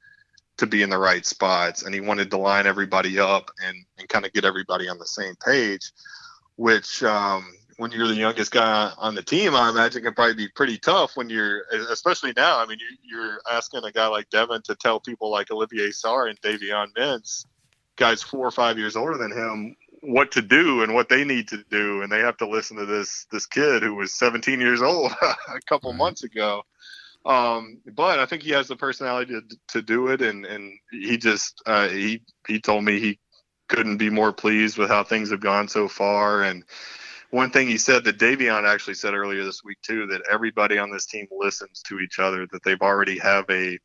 to 0.56 0.66
be 0.66 0.82
in 0.82 0.90
the 0.90 0.98
right 0.98 1.24
spots 1.24 1.84
and 1.84 1.94
he 1.94 2.02
wanted 2.02 2.30
to 2.30 2.36
line 2.36 2.66
everybody 2.66 3.18
up 3.18 3.50
and, 3.64 3.78
and 3.98 4.06
kind 4.10 4.26
of 4.26 4.32
get 4.34 4.44
everybody 4.44 4.90
on 4.90 4.98
the 4.98 5.06
same 5.06 5.34
page 5.36 5.90
which 6.56 7.02
um, 7.02 7.50
when 7.80 7.90
you're 7.90 8.08
the 8.08 8.14
youngest 8.14 8.52
guy 8.52 8.92
on 8.98 9.14
the 9.14 9.22
team 9.22 9.54
i 9.54 9.68
imagine 9.68 10.02
can 10.02 10.14
probably 10.14 10.34
be 10.34 10.48
pretty 10.48 10.78
tough 10.78 11.16
when 11.16 11.28
you're 11.28 11.62
especially 11.90 12.32
now. 12.36 12.58
I 12.58 12.66
mean 12.66 12.78
you, 13.02 13.20
are 13.20 13.40
asking 13.50 13.84
a 13.84 13.92
guy 13.92 14.06
like 14.06 14.30
devin 14.30 14.62
to 14.62 14.74
tell 14.74 15.00
people 15.00 15.30
like 15.30 15.50
olivier 15.50 15.88
sarr 15.88 16.28
and 16.28 16.40
davion 16.40 16.88
mintz 16.96 17.46
guys 17.96 18.22
four 18.22 18.46
or 18.46 18.50
five 18.50 18.78
years 18.78 18.96
older 18.96 19.16
than 19.16 19.32
him 19.32 19.76
what 20.02 20.32
to 20.32 20.42
do 20.42 20.82
and 20.82 20.94
what 20.94 21.08
they 21.08 21.24
need 21.24 21.48
to 21.48 21.62
do. 21.70 22.02
And 22.02 22.10
they 22.10 22.20
have 22.20 22.36
to 22.38 22.48
listen 22.48 22.76
to 22.78 22.86
this 22.86 23.26
this 23.30 23.46
kid 23.46 23.82
who 23.82 23.94
was 23.94 24.14
17 24.14 24.60
years 24.60 24.82
old 24.82 25.12
a 25.22 25.60
couple 25.68 25.92
months 25.92 26.24
ago. 26.24 26.62
Um, 27.26 27.80
but 27.94 28.18
I 28.18 28.24
think 28.24 28.42
he 28.42 28.50
has 28.50 28.68
the 28.68 28.76
personality 28.76 29.34
to, 29.34 29.56
to 29.68 29.82
do 29.82 30.08
it, 30.08 30.22
and 30.22 30.46
and 30.46 30.72
he 30.90 31.18
just 31.18 31.62
uh, 31.66 31.88
he 31.88 32.22
he 32.46 32.60
told 32.60 32.82
me 32.82 32.98
he 32.98 33.18
couldn't 33.68 33.98
be 33.98 34.10
more 34.10 34.32
pleased 34.32 34.78
with 34.78 34.88
how 34.88 35.04
things 35.04 35.30
have 35.30 35.40
gone 35.40 35.68
so 35.68 35.86
far. 35.86 36.42
And 36.42 36.64
one 37.30 37.50
thing 37.50 37.68
he 37.68 37.78
said 37.78 38.04
that 38.04 38.18
Davion 38.18 38.68
actually 38.68 38.94
said 38.94 39.14
earlier 39.14 39.44
this 39.44 39.62
week 39.64 39.78
too 39.82 40.06
that 40.08 40.22
everybody 40.30 40.78
on 40.78 40.90
this 40.90 41.06
team 41.06 41.26
listens 41.30 41.82
to 41.82 42.00
each 42.00 42.18
other, 42.18 42.46
that 42.52 42.62
they've 42.64 42.80
already 42.80 43.18
have 43.18 43.44
a 43.50 43.78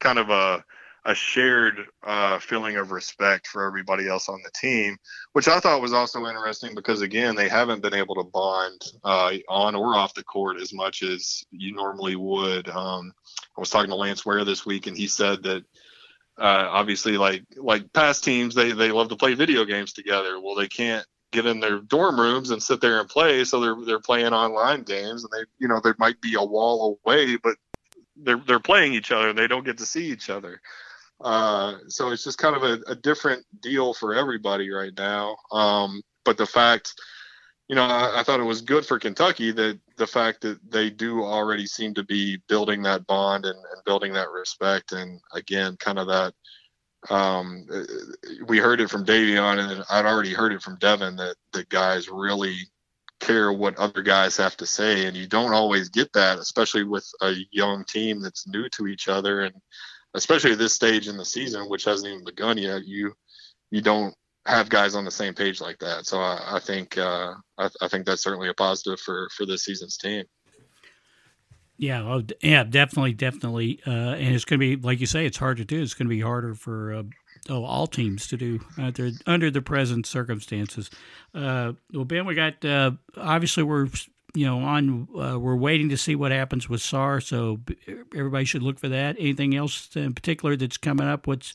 kind 0.00 0.18
of 0.18 0.30
a 0.30 0.64
a 1.06 1.14
shared 1.14 1.86
uh, 2.02 2.38
feeling 2.38 2.76
of 2.76 2.90
respect 2.90 3.46
for 3.46 3.66
everybody 3.66 4.08
else 4.08 4.28
on 4.30 4.40
the 4.42 4.50
team, 4.58 4.96
which 5.32 5.48
I 5.48 5.60
thought 5.60 5.82
was 5.82 5.92
also 5.92 6.24
interesting 6.24 6.74
because 6.74 7.02
again 7.02 7.34
they 7.34 7.48
haven't 7.48 7.82
been 7.82 7.94
able 7.94 8.14
to 8.14 8.24
bond 8.24 8.80
uh, 9.04 9.32
on 9.48 9.74
or 9.74 9.94
off 9.94 10.14
the 10.14 10.24
court 10.24 10.60
as 10.60 10.72
much 10.72 11.02
as 11.02 11.44
you 11.50 11.74
normally 11.74 12.16
would. 12.16 12.68
Um, 12.68 13.12
I 13.56 13.60
was 13.60 13.70
talking 13.70 13.90
to 13.90 13.96
Lance 13.96 14.24
Ware 14.24 14.44
this 14.44 14.64
week, 14.64 14.86
and 14.86 14.96
he 14.96 15.06
said 15.06 15.42
that 15.42 15.64
uh, 16.38 16.68
obviously 16.70 17.18
like 17.18 17.44
like 17.56 17.92
past 17.92 18.24
teams 18.24 18.54
they 18.54 18.72
they 18.72 18.90
love 18.90 19.08
to 19.10 19.16
play 19.16 19.34
video 19.34 19.64
games 19.64 19.92
together. 19.92 20.40
Well, 20.40 20.54
they 20.54 20.68
can't 20.68 21.06
get 21.34 21.46
in 21.46 21.60
their 21.60 21.80
dorm 21.80 22.18
rooms 22.18 22.50
and 22.50 22.62
sit 22.62 22.80
there 22.80 23.00
and 23.00 23.08
play, 23.08 23.44
so 23.44 23.60
they're 23.60 23.76
they're 23.84 24.00
playing 24.00 24.32
online 24.32 24.82
games, 24.82 25.24
and 25.24 25.32
they 25.32 25.44
you 25.58 25.68
know 25.68 25.80
there 25.80 25.96
might 25.98 26.20
be 26.20 26.34
a 26.34 26.44
wall 26.44 26.98
away, 27.04 27.36
but 27.36 27.56
they're 28.16 28.40
they're 28.46 28.60
playing 28.60 28.94
each 28.94 29.12
other 29.12 29.28
and 29.28 29.38
they 29.38 29.48
don't 29.48 29.64
get 29.64 29.78
to 29.78 29.86
see 29.86 30.06
each 30.06 30.30
other. 30.30 30.60
Uh, 31.20 31.76
so 31.88 32.10
it's 32.10 32.24
just 32.24 32.38
kind 32.38 32.56
of 32.56 32.62
a, 32.64 32.78
a, 32.88 32.94
different 32.94 33.44
deal 33.60 33.94
for 33.94 34.14
everybody 34.14 34.68
right 34.70 34.92
now. 34.98 35.36
Um, 35.52 36.02
but 36.24 36.36
the 36.36 36.46
fact, 36.46 36.92
you 37.68 37.76
know, 37.76 37.84
I, 37.84 38.20
I, 38.20 38.22
thought 38.24 38.40
it 38.40 38.44
was 38.44 38.60
good 38.60 38.84
for 38.84 38.98
Kentucky 38.98 39.52
that 39.52 39.78
the 39.96 40.08
fact 40.08 40.40
that 40.40 40.58
they 40.68 40.90
do 40.90 41.22
already 41.22 41.66
seem 41.66 41.94
to 41.94 42.02
be 42.02 42.38
building 42.48 42.82
that 42.82 43.06
bond 43.06 43.46
and, 43.46 43.56
and 43.56 43.84
building 43.86 44.12
that 44.14 44.28
respect. 44.30 44.92
And 44.92 45.20
again, 45.32 45.76
kind 45.76 45.98
of 45.98 46.08
that, 46.08 46.34
um, 47.10 47.66
we 48.46 48.58
heard 48.58 48.80
it 48.80 48.90
from 48.90 49.04
Davion 49.04 49.58
and 49.58 49.84
I'd 49.90 50.06
already 50.06 50.32
heard 50.32 50.52
it 50.52 50.62
from 50.62 50.78
Devin 50.78 51.16
that 51.16 51.36
the 51.52 51.64
guys 51.64 52.08
really 52.08 52.56
care 53.20 53.52
what 53.52 53.76
other 53.76 54.02
guys 54.02 54.36
have 54.36 54.56
to 54.58 54.66
say. 54.66 55.06
And 55.06 55.16
you 55.16 55.26
don't 55.26 55.52
always 55.52 55.88
get 55.88 56.12
that, 56.14 56.38
especially 56.38 56.84
with 56.84 57.08
a 57.22 57.34
young 57.50 57.84
team 57.84 58.20
that's 58.20 58.46
new 58.46 58.68
to 58.70 58.86
each 58.86 59.08
other. 59.08 59.42
And, 59.42 59.54
especially 60.14 60.52
at 60.52 60.58
this 60.58 60.72
stage 60.72 61.08
in 61.08 61.16
the 61.16 61.24
season, 61.24 61.68
which 61.68 61.84
hasn't 61.84 62.10
even 62.10 62.24
begun 62.24 62.56
yet, 62.56 62.86
you 62.86 63.12
you 63.70 63.80
don't 63.80 64.14
have 64.46 64.68
guys 64.68 64.94
on 64.94 65.04
the 65.04 65.10
same 65.10 65.34
page 65.34 65.60
like 65.60 65.78
that. 65.78 66.06
So 66.06 66.20
I, 66.20 66.56
I 66.56 66.60
think 66.60 66.96
uh, 66.96 67.34
I, 67.58 67.68
I, 67.80 67.88
think 67.88 68.06
that's 68.06 68.22
certainly 68.22 68.48
a 68.48 68.54
positive 68.54 69.00
for 69.00 69.28
for 69.36 69.46
this 69.46 69.64
season's 69.64 69.96
team. 69.96 70.24
Yeah, 71.76 72.02
well, 72.02 72.22
yeah, 72.40 72.62
definitely, 72.62 73.14
definitely, 73.14 73.80
uh, 73.86 73.90
and 73.90 74.34
it's 74.34 74.44
going 74.44 74.60
to 74.60 74.76
be 74.76 74.76
like 74.76 75.00
you 75.00 75.06
say, 75.06 75.26
it's 75.26 75.38
hard 75.38 75.56
to 75.56 75.64
do. 75.64 75.82
It's 75.82 75.94
going 75.94 76.06
to 76.06 76.14
be 76.14 76.20
harder 76.20 76.54
for 76.54 76.94
uh, 76.94 77.02
oh, 77.48 77.64
all 77.64 77.86
teams 77.88 78.28
to 78.28 78.36
do 78.36 78.60
under 78.78 79.10
under 79.26 79.50
the 79.50 79.62
present 79.62 80.06
circumstances. 80.06 80.88
Uh, 81.34 81.72
well, 81.92 82.04
Ben, 82.04 82.26
we 82.26 82.34
got 82.34 82.64
uh, 82.64 82.92
obviously 83.16 83.64
we're 83.64 83.88
you 84.34 84.44
know, 84.44 84.58
on 84.60 85.08
uh, 85.16 85.38
we're 85.38 85.56
waiting 85.56 85.88
to 85.88 85.96
see 85.96 86.16
what 86.16 86.32
happens 86.32 86.68
with 86.68 86.80
Sarr, 86.80 87.22
so 87.22 87.60
everybody 88.14 88.44
should 88.44 88.62
look 88.62 88.80
for 88.80 88.88
that. 88.88 89.16
Anything 89.18 89.54
else 89.54 89.94
in 89.94 90.12
particular 90.12 90.56
that's 90.56 90.76
coming 90.76 91.06
up? 91.06 91.28
What's 91.28 91.54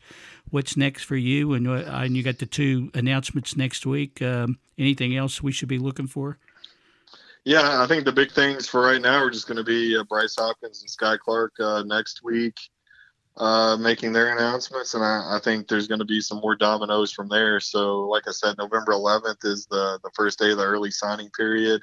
what's 0.50 0.78
next 0.78 1.04
for 1.04 1.18
you? 1.18 1.54
And, 1.54 1.68
uh, 1.68 1.84
and 1.88 2.16
you 2.16 2.24
got 2.24 2.40
the 2.40 2.46
two 2.46 2.90
announcements 2.94 3.58
next 3.58 3.86
week. 3.86 4.22
Um, 4.22 4.60
anything 4.78 5.16
else 5.16 5.44
we 5.44 5.52
should 5.52 5.68
be 5.68 5.78
looking 5.78 6.08
for? 6.08 6.38
Yeah, 7.50 7.82
I 7.82 7.88
think 7.88 8.06
the 8.06 8.12
big 8.12 8.32
things 8.32 8.68
for 8.68 8.80
right 8.80 9.02
now 9.02 9.24
are 9.24 9.32
just 9.32 9.48
going 9.48 9.58
to 9.58 9.64
be 9.64 9.98
uh, 9.98 10.04
Bryce 10.04 10.36
Hopkins 10.38 10.84
and 10.84 10.88
Skyy 10.92 11.18
Clark 11.18 11.54
uh, 11.60 11.82
next 11.82 12.24
week. 12.24 12.56
Uh, 13.38 13.76
making 13.76 14.14
their 14.14 14.38
announcements, 14.38 14.94
and 14.94 15.04
I, 15.04 15.38
I 15.38 15.40
think 15.44 15.68
there's 15.68 15.88
going 15.88 15.98
to 15.98 16.06
be 16.06 16.22
some 16.22 16.42
more 16.42 16.56
dominoes 16.56 17.12
from 17.12 17.28
there. 17.28 17.60
So, 17.60 18.02
like 18.02 18.28
I 18.28 18.34
said, 18.34 18.56
November 18.60 18.92
11th 18.92 19.46
is 19.46 19.66
the 19.66 19.98
the 20.04 20.12
first 20.14 20.38
day 20.38 20.52
of 20.52 20.60
the 20.60 20.64
early 20.64 20.92
signing 20.92 21.32
period. 21.32 21.82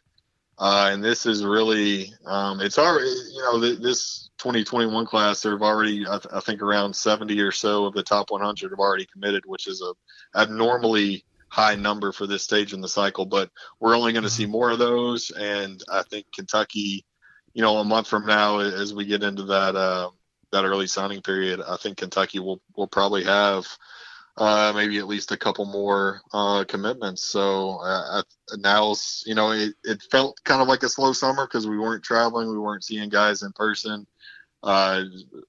Uh, 0.56 0.90
and 0.92 1.02
this 1.02 1.26
is 1.26 1.44
really, 1.44 2.14
um, 2.26 2.60
it's 2.60 2.78
already, 2.78 3.10
you 3.34 3.42
know, 3.42 3.58
this 3.58 4.30
2021 4.38 5.04
class, 5.04 5.42
there 5.42 5.52
have 5.52 5.62
already, 5.62 6.06
I, 6.06 6.18
th- 6.18 6.32
I, 6.32 6.38
think, 6.40 6.62
around 6.62 6.94
70 6.94 7.40
or 7.40 7.50
so 7.50 7.86
of 7.86 7.94
the 7.94 8.04
top 8.04 8.30
100 8.30 8.70
have 8.70 8.78
already 8.78 9.06
committed, 9.06 9.42
which 9.46 9.66
is 9.66 9.82
a 9.82 10.40
abnormally 10.40 11.24
high 11.48 11.74
number 11.74 12.12
for 12.12 12.26
this 12.26 12.42
stage 12.42 12.72
in 12.72 12.80
the 12.80 12.88
cycle. 12.88 13.26
But 13.26 13.50
we're 13.80 13.96
only 13.96 14.12
going 14.12 14.24
to 14.24 14.30
see 14.30 14.46
more 14.46 14.70
of 14.70 14.78
those. 14.78 15.30
And 15.30 15.82
I 15.90 16.02
think 16.02 16.26
Kentucky, 16.34 17.04
you 17.54 17.62
know, 17.62 17.78
a 17.78 17.84
month 17.84 18.08
from 18.08 18.26
now, 18.26 18.58
as 18.58 18.94
we 18.94 19.06
get 19.06 19.22
into 19.22 19.44
that, 19.44 19.76
uh, 19.76 20.10
that 20.52 20.64
early 20.64 20.86
signing 20.86 21.22
period, 21.22 21.60
I 21.66 21.76
think 21.76 21.98
Kentucky 21.98 22.38
will, 22.38 22.60
will 22.76 22.86
probably 22.86 23.24
have 23.24 23.66
uh, 24.36 24.72
maybe 24.74 24.98
at 24.98 25.06
least 25.06 25.32
a 25.32 25.36
couple 25.36 25.64
more 25.64 26.20
uh, 26.32 26.64
commitments. 26.64 27.24
So 27.24 27.78
uh, 27.82 28.22
now, 28.58 28.94
you 29.24 29.34
know, 29.34 29.52
it, 29.52 29.74
it 29.82 30.02
felt 30.10 30.38
kind 30.44 30.60
of 30.60 30.68
like 30.68 30.82
a 30.82 30.88
slow 30.88 31.12
summer 31.12 31.46
because 31.46 31.66
we 31.66 31.78
weren't 31.78 32.04
traveling, 32.04 32.50
we 32.50 32.58
weren't 32.58 32.84
seeing 32.84 33.08
guys 33.08 33.42
in 33.42 33.52
person. 33.52 34.06
Uh, 34.62 35.04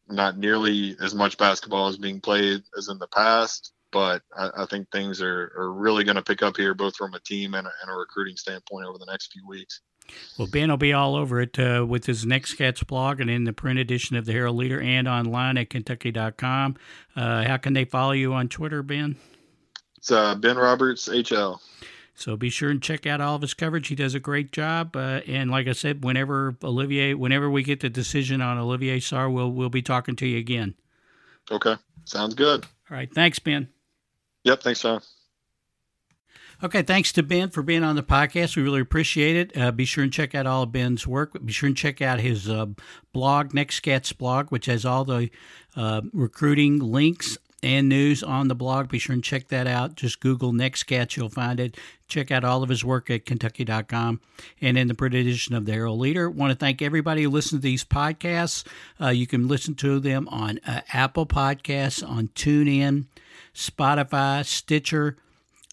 not 0.07 0.37
nearly 0.37 0.95
as 1.01 1.15
much 1.15 1.37
basketball 1.37 1.87
is 1.87 1.97
being 1.97 2.21
played 2.21 2.61
as 2.77 2.87
in 2.87 2.99
the 2.99 3.07
past, 3.07 3.73
but 3.91 4.21
I, 4.35 4.49
I 4.57 4.65
think 4.65 4.89
things 4.91 5.21
are, 5.21 5.51
are 5.57 5.73
really 5.73 6.03
going 6.03 6.15
to 6.15 6.23
pick 6.23 6.43
up 6.43 6.57
here, 6.57 6.73
both 6.73 6.95
from 6.95 7.13
a 7.13 7.19
team 7.19 7.53
and 7.53 7.67
a, 7.67 7.71
and 7.81 7.91
a 7.91 7.93
recruiting 7.93 8.37
standpoint 8.37 8.85
over 8.85 8.97
the 8.97 9.05
next 9.05 9.31
few 9.31 9.47
weeks. 9.47 9.81
Well, 10.37 10.47
Ben 10.47 10.69
will 10.69 10.77
be 10.77 10.93
all 10.93 11.15
over 11.15 11.41
it 11.41 11.59
uh, 11.59 11.85
with 11.87 12.05
his 12.05 12.25
Next 12.25 12.53
Cats 12.55 12.83
blog 12.83 13.19
and 13.19 13.29
in 13.29 13.43
the 13.43 13.53
print 13.53 13.79
edition 13.79 14.15
of 14.15 14.25
the 14.25 14.31
Herald 14.31 14.55
Leader 14.55 14.79
and 14.79 15.07
online 15.07 15.57
at 15.57 15.69
Kentucky.com. 15.69 16.77
Uh, 17.15 17.43
how 17.43 17.57
can 17.57 17.73
they 17.73 17.85
follow 17.85 18.13
you 18.13 18.33
on 18.33 18.47
Twitter, 18.47 18.81
Ben? 18.83 19.17
It's 19.97 20.11
uh, 20.11 20.35
Ben 20.35 20.57
Roberts 20.57 21.09
HL. 21.09 21.59
So 22.15 22.35
be 22.35 22.49
sure 22.49 22.71
and 22.71 22.81
check 22.81 23.05
out 23.05 23.21
all 23.21 23.35
of 23.35 23.41
his 23.43 23.53
coverage. 23.53 23.89
He 23.89 23.95
does 23.95 24.15
a 24.15 24.19
great 24.19 24.51
job. 24.51 24.95
Uh, 24.95 25.21
and 25.27 25.51
like 25.51 25.67
I 25.67 25.73
said, 25.73 26.03
whenever 26.03 26.55
Olivier, 26.63 27.13
whenever 27.13 27.49
we 27.49 27.61
get 27.61 27.81
the 27.81 27.89
decision 27.89 28.41
on 28.41 28.57
Olivier 28.57 28.99
Sarr, 28.99 29.31
we'll 29.31 29.51
we'll 29.51 29.69
be 29.69 29.83
talking 29.83 30.15
to 30.15 30.25
you 30.25 30.39
again. 30.39 30.73
Okay, 31.51 31.75
sounds 32.05 32.33
good. 32.33 32.65
All 32.89 32.97
right, 32.97 33.13
thanks, 33.13 33.37
Ben. 33.37 33.69
Yep, 34.47 34.63
thanks, 34.63 34.81
John. 34.81 35.01
Okay, 36.63 36.81
thanks 36.81 37.11
to 37.11 37.21
Ben 37.21 37.49
for 37.49 37.61
being 37.61 37.83
on 37.83 37.97
the 37.97 38.01
podcast. 38.01 38.55
We 38.55 38.63
really 38.63 38.79
appreciate 38.79 39.35
it. 39.35 39.57
Uh, 39.57 39.73
be 39.73 39.83
sure 39.83 40.05
and 40.05 40.13
check 40.13 40.33
out 40.33 40.47
all 40.47 40.63
of 40.63 40.71
Ben's 40.71 41.05
work. 41.05 41.33
Be 41.45 41.51
sure 41.51 41.67
and 41.67 41.75
check 41.75 42.01
out 42.01 42.21
his 42.21 42.49
uh, 42.49 42.67
blog, 43.11 43.53
Next 43.53 43.81
Cats 43.81 44.13
blog, 44.13 44.47
which 44.49 44.67
has 44.67 44.85
all 44.85 45.03
the 45.03 45.29
uh, 45.75 46.01
recruiting 46.13 46.79
links 46.79 47.37
and 47.63 47.89
news 47.89 48.23
on 48.23 48.47
the 48.47 48.55
blog. 48.55 48.89
Be 48.89 48.99
sure 48.99 49.13
and 49.13 49.23
check 49.23 49.47
that 49.47 49.67
out. 49.67 49.95
Just 49.95 50.19
Google 50.19 50.53
Next 50.53 50.83
Cats, 50.83 51.17
you'll 51.17 51.29
find 51.29 51.59
it. 51.59 51.75
Check 52.07 52.31
out 52.31 52.43
all 52.43 52.63
of 52.63 52.69
his 52.69 52.85
work 52.85 53.09
at 53.09 53.25
Kentucky.com 53.25 54.21
and 54.61 54.77
in 54.77 54.87
the 54.87 54.93
print 54.93 55.15
edition 55.15 55.55
of 55.55 55.65
the 55.65 55.73
Herald 55.73 55.99
Leader. 55.99 56.29
Want 56.29 56.51
to 56.51 56.57
thank 56.57 56.81
everybody 56.81 57.23
who 57.23 57.29
listens 57.29 57.61
to 57.61 57.63
these 57.63 57.83
podcasts. 57.83 58.65
Uh, 59.01 59.09
you 59.09 59.27
can 59.27 59.47
listen 59.47 59.75
to 59.75 59.99
them 59.99 60.27
on 60.29 60.59
uh, 60.65 60.81
Apple 60.93 61.25
Podcasts, 61.25 62.07
on 62.07 62.29
TuneIn, 62.29 63.05
Spotify, 63.53 64.45
Stitcher 64.45 65.17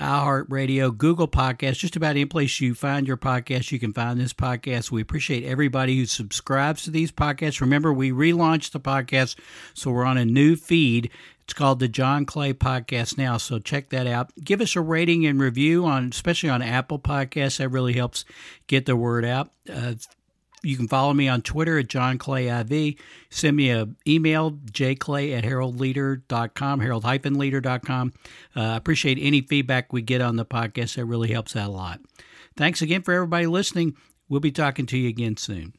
iHeartRadio, 0.01 0.97
Google 0.97 1.29
Podcasts, 1.29 1.79
just 1.79 1.95
about 1.95 2.11
any 2.11 2.25
place 2.25 2.61
you 2.61 2.75
find 2.75 3.07
your 3.07 3.17
podcast, 3.17 3.71
you 3.71 3.79
can 3.79 3.93
find 3.93 4.19
this 4.19 4.33
podcast. 4.33 4.91
We 4.91 5.01
appreciate 5.01 5.45
everybody 5.45 5.97
who 5.97 6.07
subscribes 6.07 6.83
to 6.85 6.91
these 6.91 7.13
podcasts. 7.13 7.61
Remember, 7.61 7.93
we 7.93 8.11
relaunched 8.11 8.73
the 8.73 8.81
podcast, 8.81 9.37
so 9.73 9.93
we're 9.93 10.05
on 10.05 10.19
a 10.19 10.25
new 10.25 10.57
feed. 10.57 11.11
It's 11.45 11.53
called 11.53 11.79
the 11.79 11.89
John 11.89 12.25
Clay 12.25 12.55
Podcast 12.55 13.19
now, 13.19 13.37
so 13.37 13.59
check 13.59 13.91
that 13.91 14.07
out. 14.07 14.33
Give 14.43 14.61
us 14.63 14.77
a 14.77 14.81
rating 14.81 15.27
and 15.27 15.39
review 15.39 15.85
on, 15.85 16.09
especially 16.11 16.49
on 16.49 16.63
Apple 16.63 16.99
Podcasts. 16.99 17.59
That 17.59 17.69
really 17.69 17.93
helps 17.93 18.25
get 18.67 18.87
the 18.87 18.97
word 18.97 19.25
out. 19.27 19.51
Uh, 19.71 19.95
you 20.63 20.79
can 20.79 20.89
follow 20.89 21.13
me 21.13 21.29
on 21.29 21.43
Twitter 21.43 21.79
at 21.79 21.89
John 21.89 22.17
Clay 22.17 22.49
IV. 22.49 22.95
Send 23.29 23.57
me 23.57 23.69
an 23.69 23.97
email, 24.09 24.53
jclay 24.53 25.37
at 25.37 25.45
heraldleader.com, 25.45 26.81
herald-leader.com. 26.81 28.13
Uh, 28.57 28.61
I 28.61 28.77
appreciate 28.77 29.19
any 29.21 29.43
feedback 29.43 29.93
we 29.93 30.01
get 30.01 30.23
on 30.23 30.37
the 30.37 30.47
podcast. 30.47 30.97
That 30.97 31.05
really 31.05 31.31
helps 31.31 31.55
out 31.55 31.69
a 31.69 31.73
lot. 31.73 32.01
Thanks 32.57 32.81
again 32.81 33.03
for 33.03 33.13
everybody 33.13 33.47
listening. 33.47 33.97
We'll 34.29 34.41
be 34.41 34.53
talking 34.53 34.87
to 34.87 34.97
you 34.97 35.11
again 35.11 35.37
soon. 35.37 35.75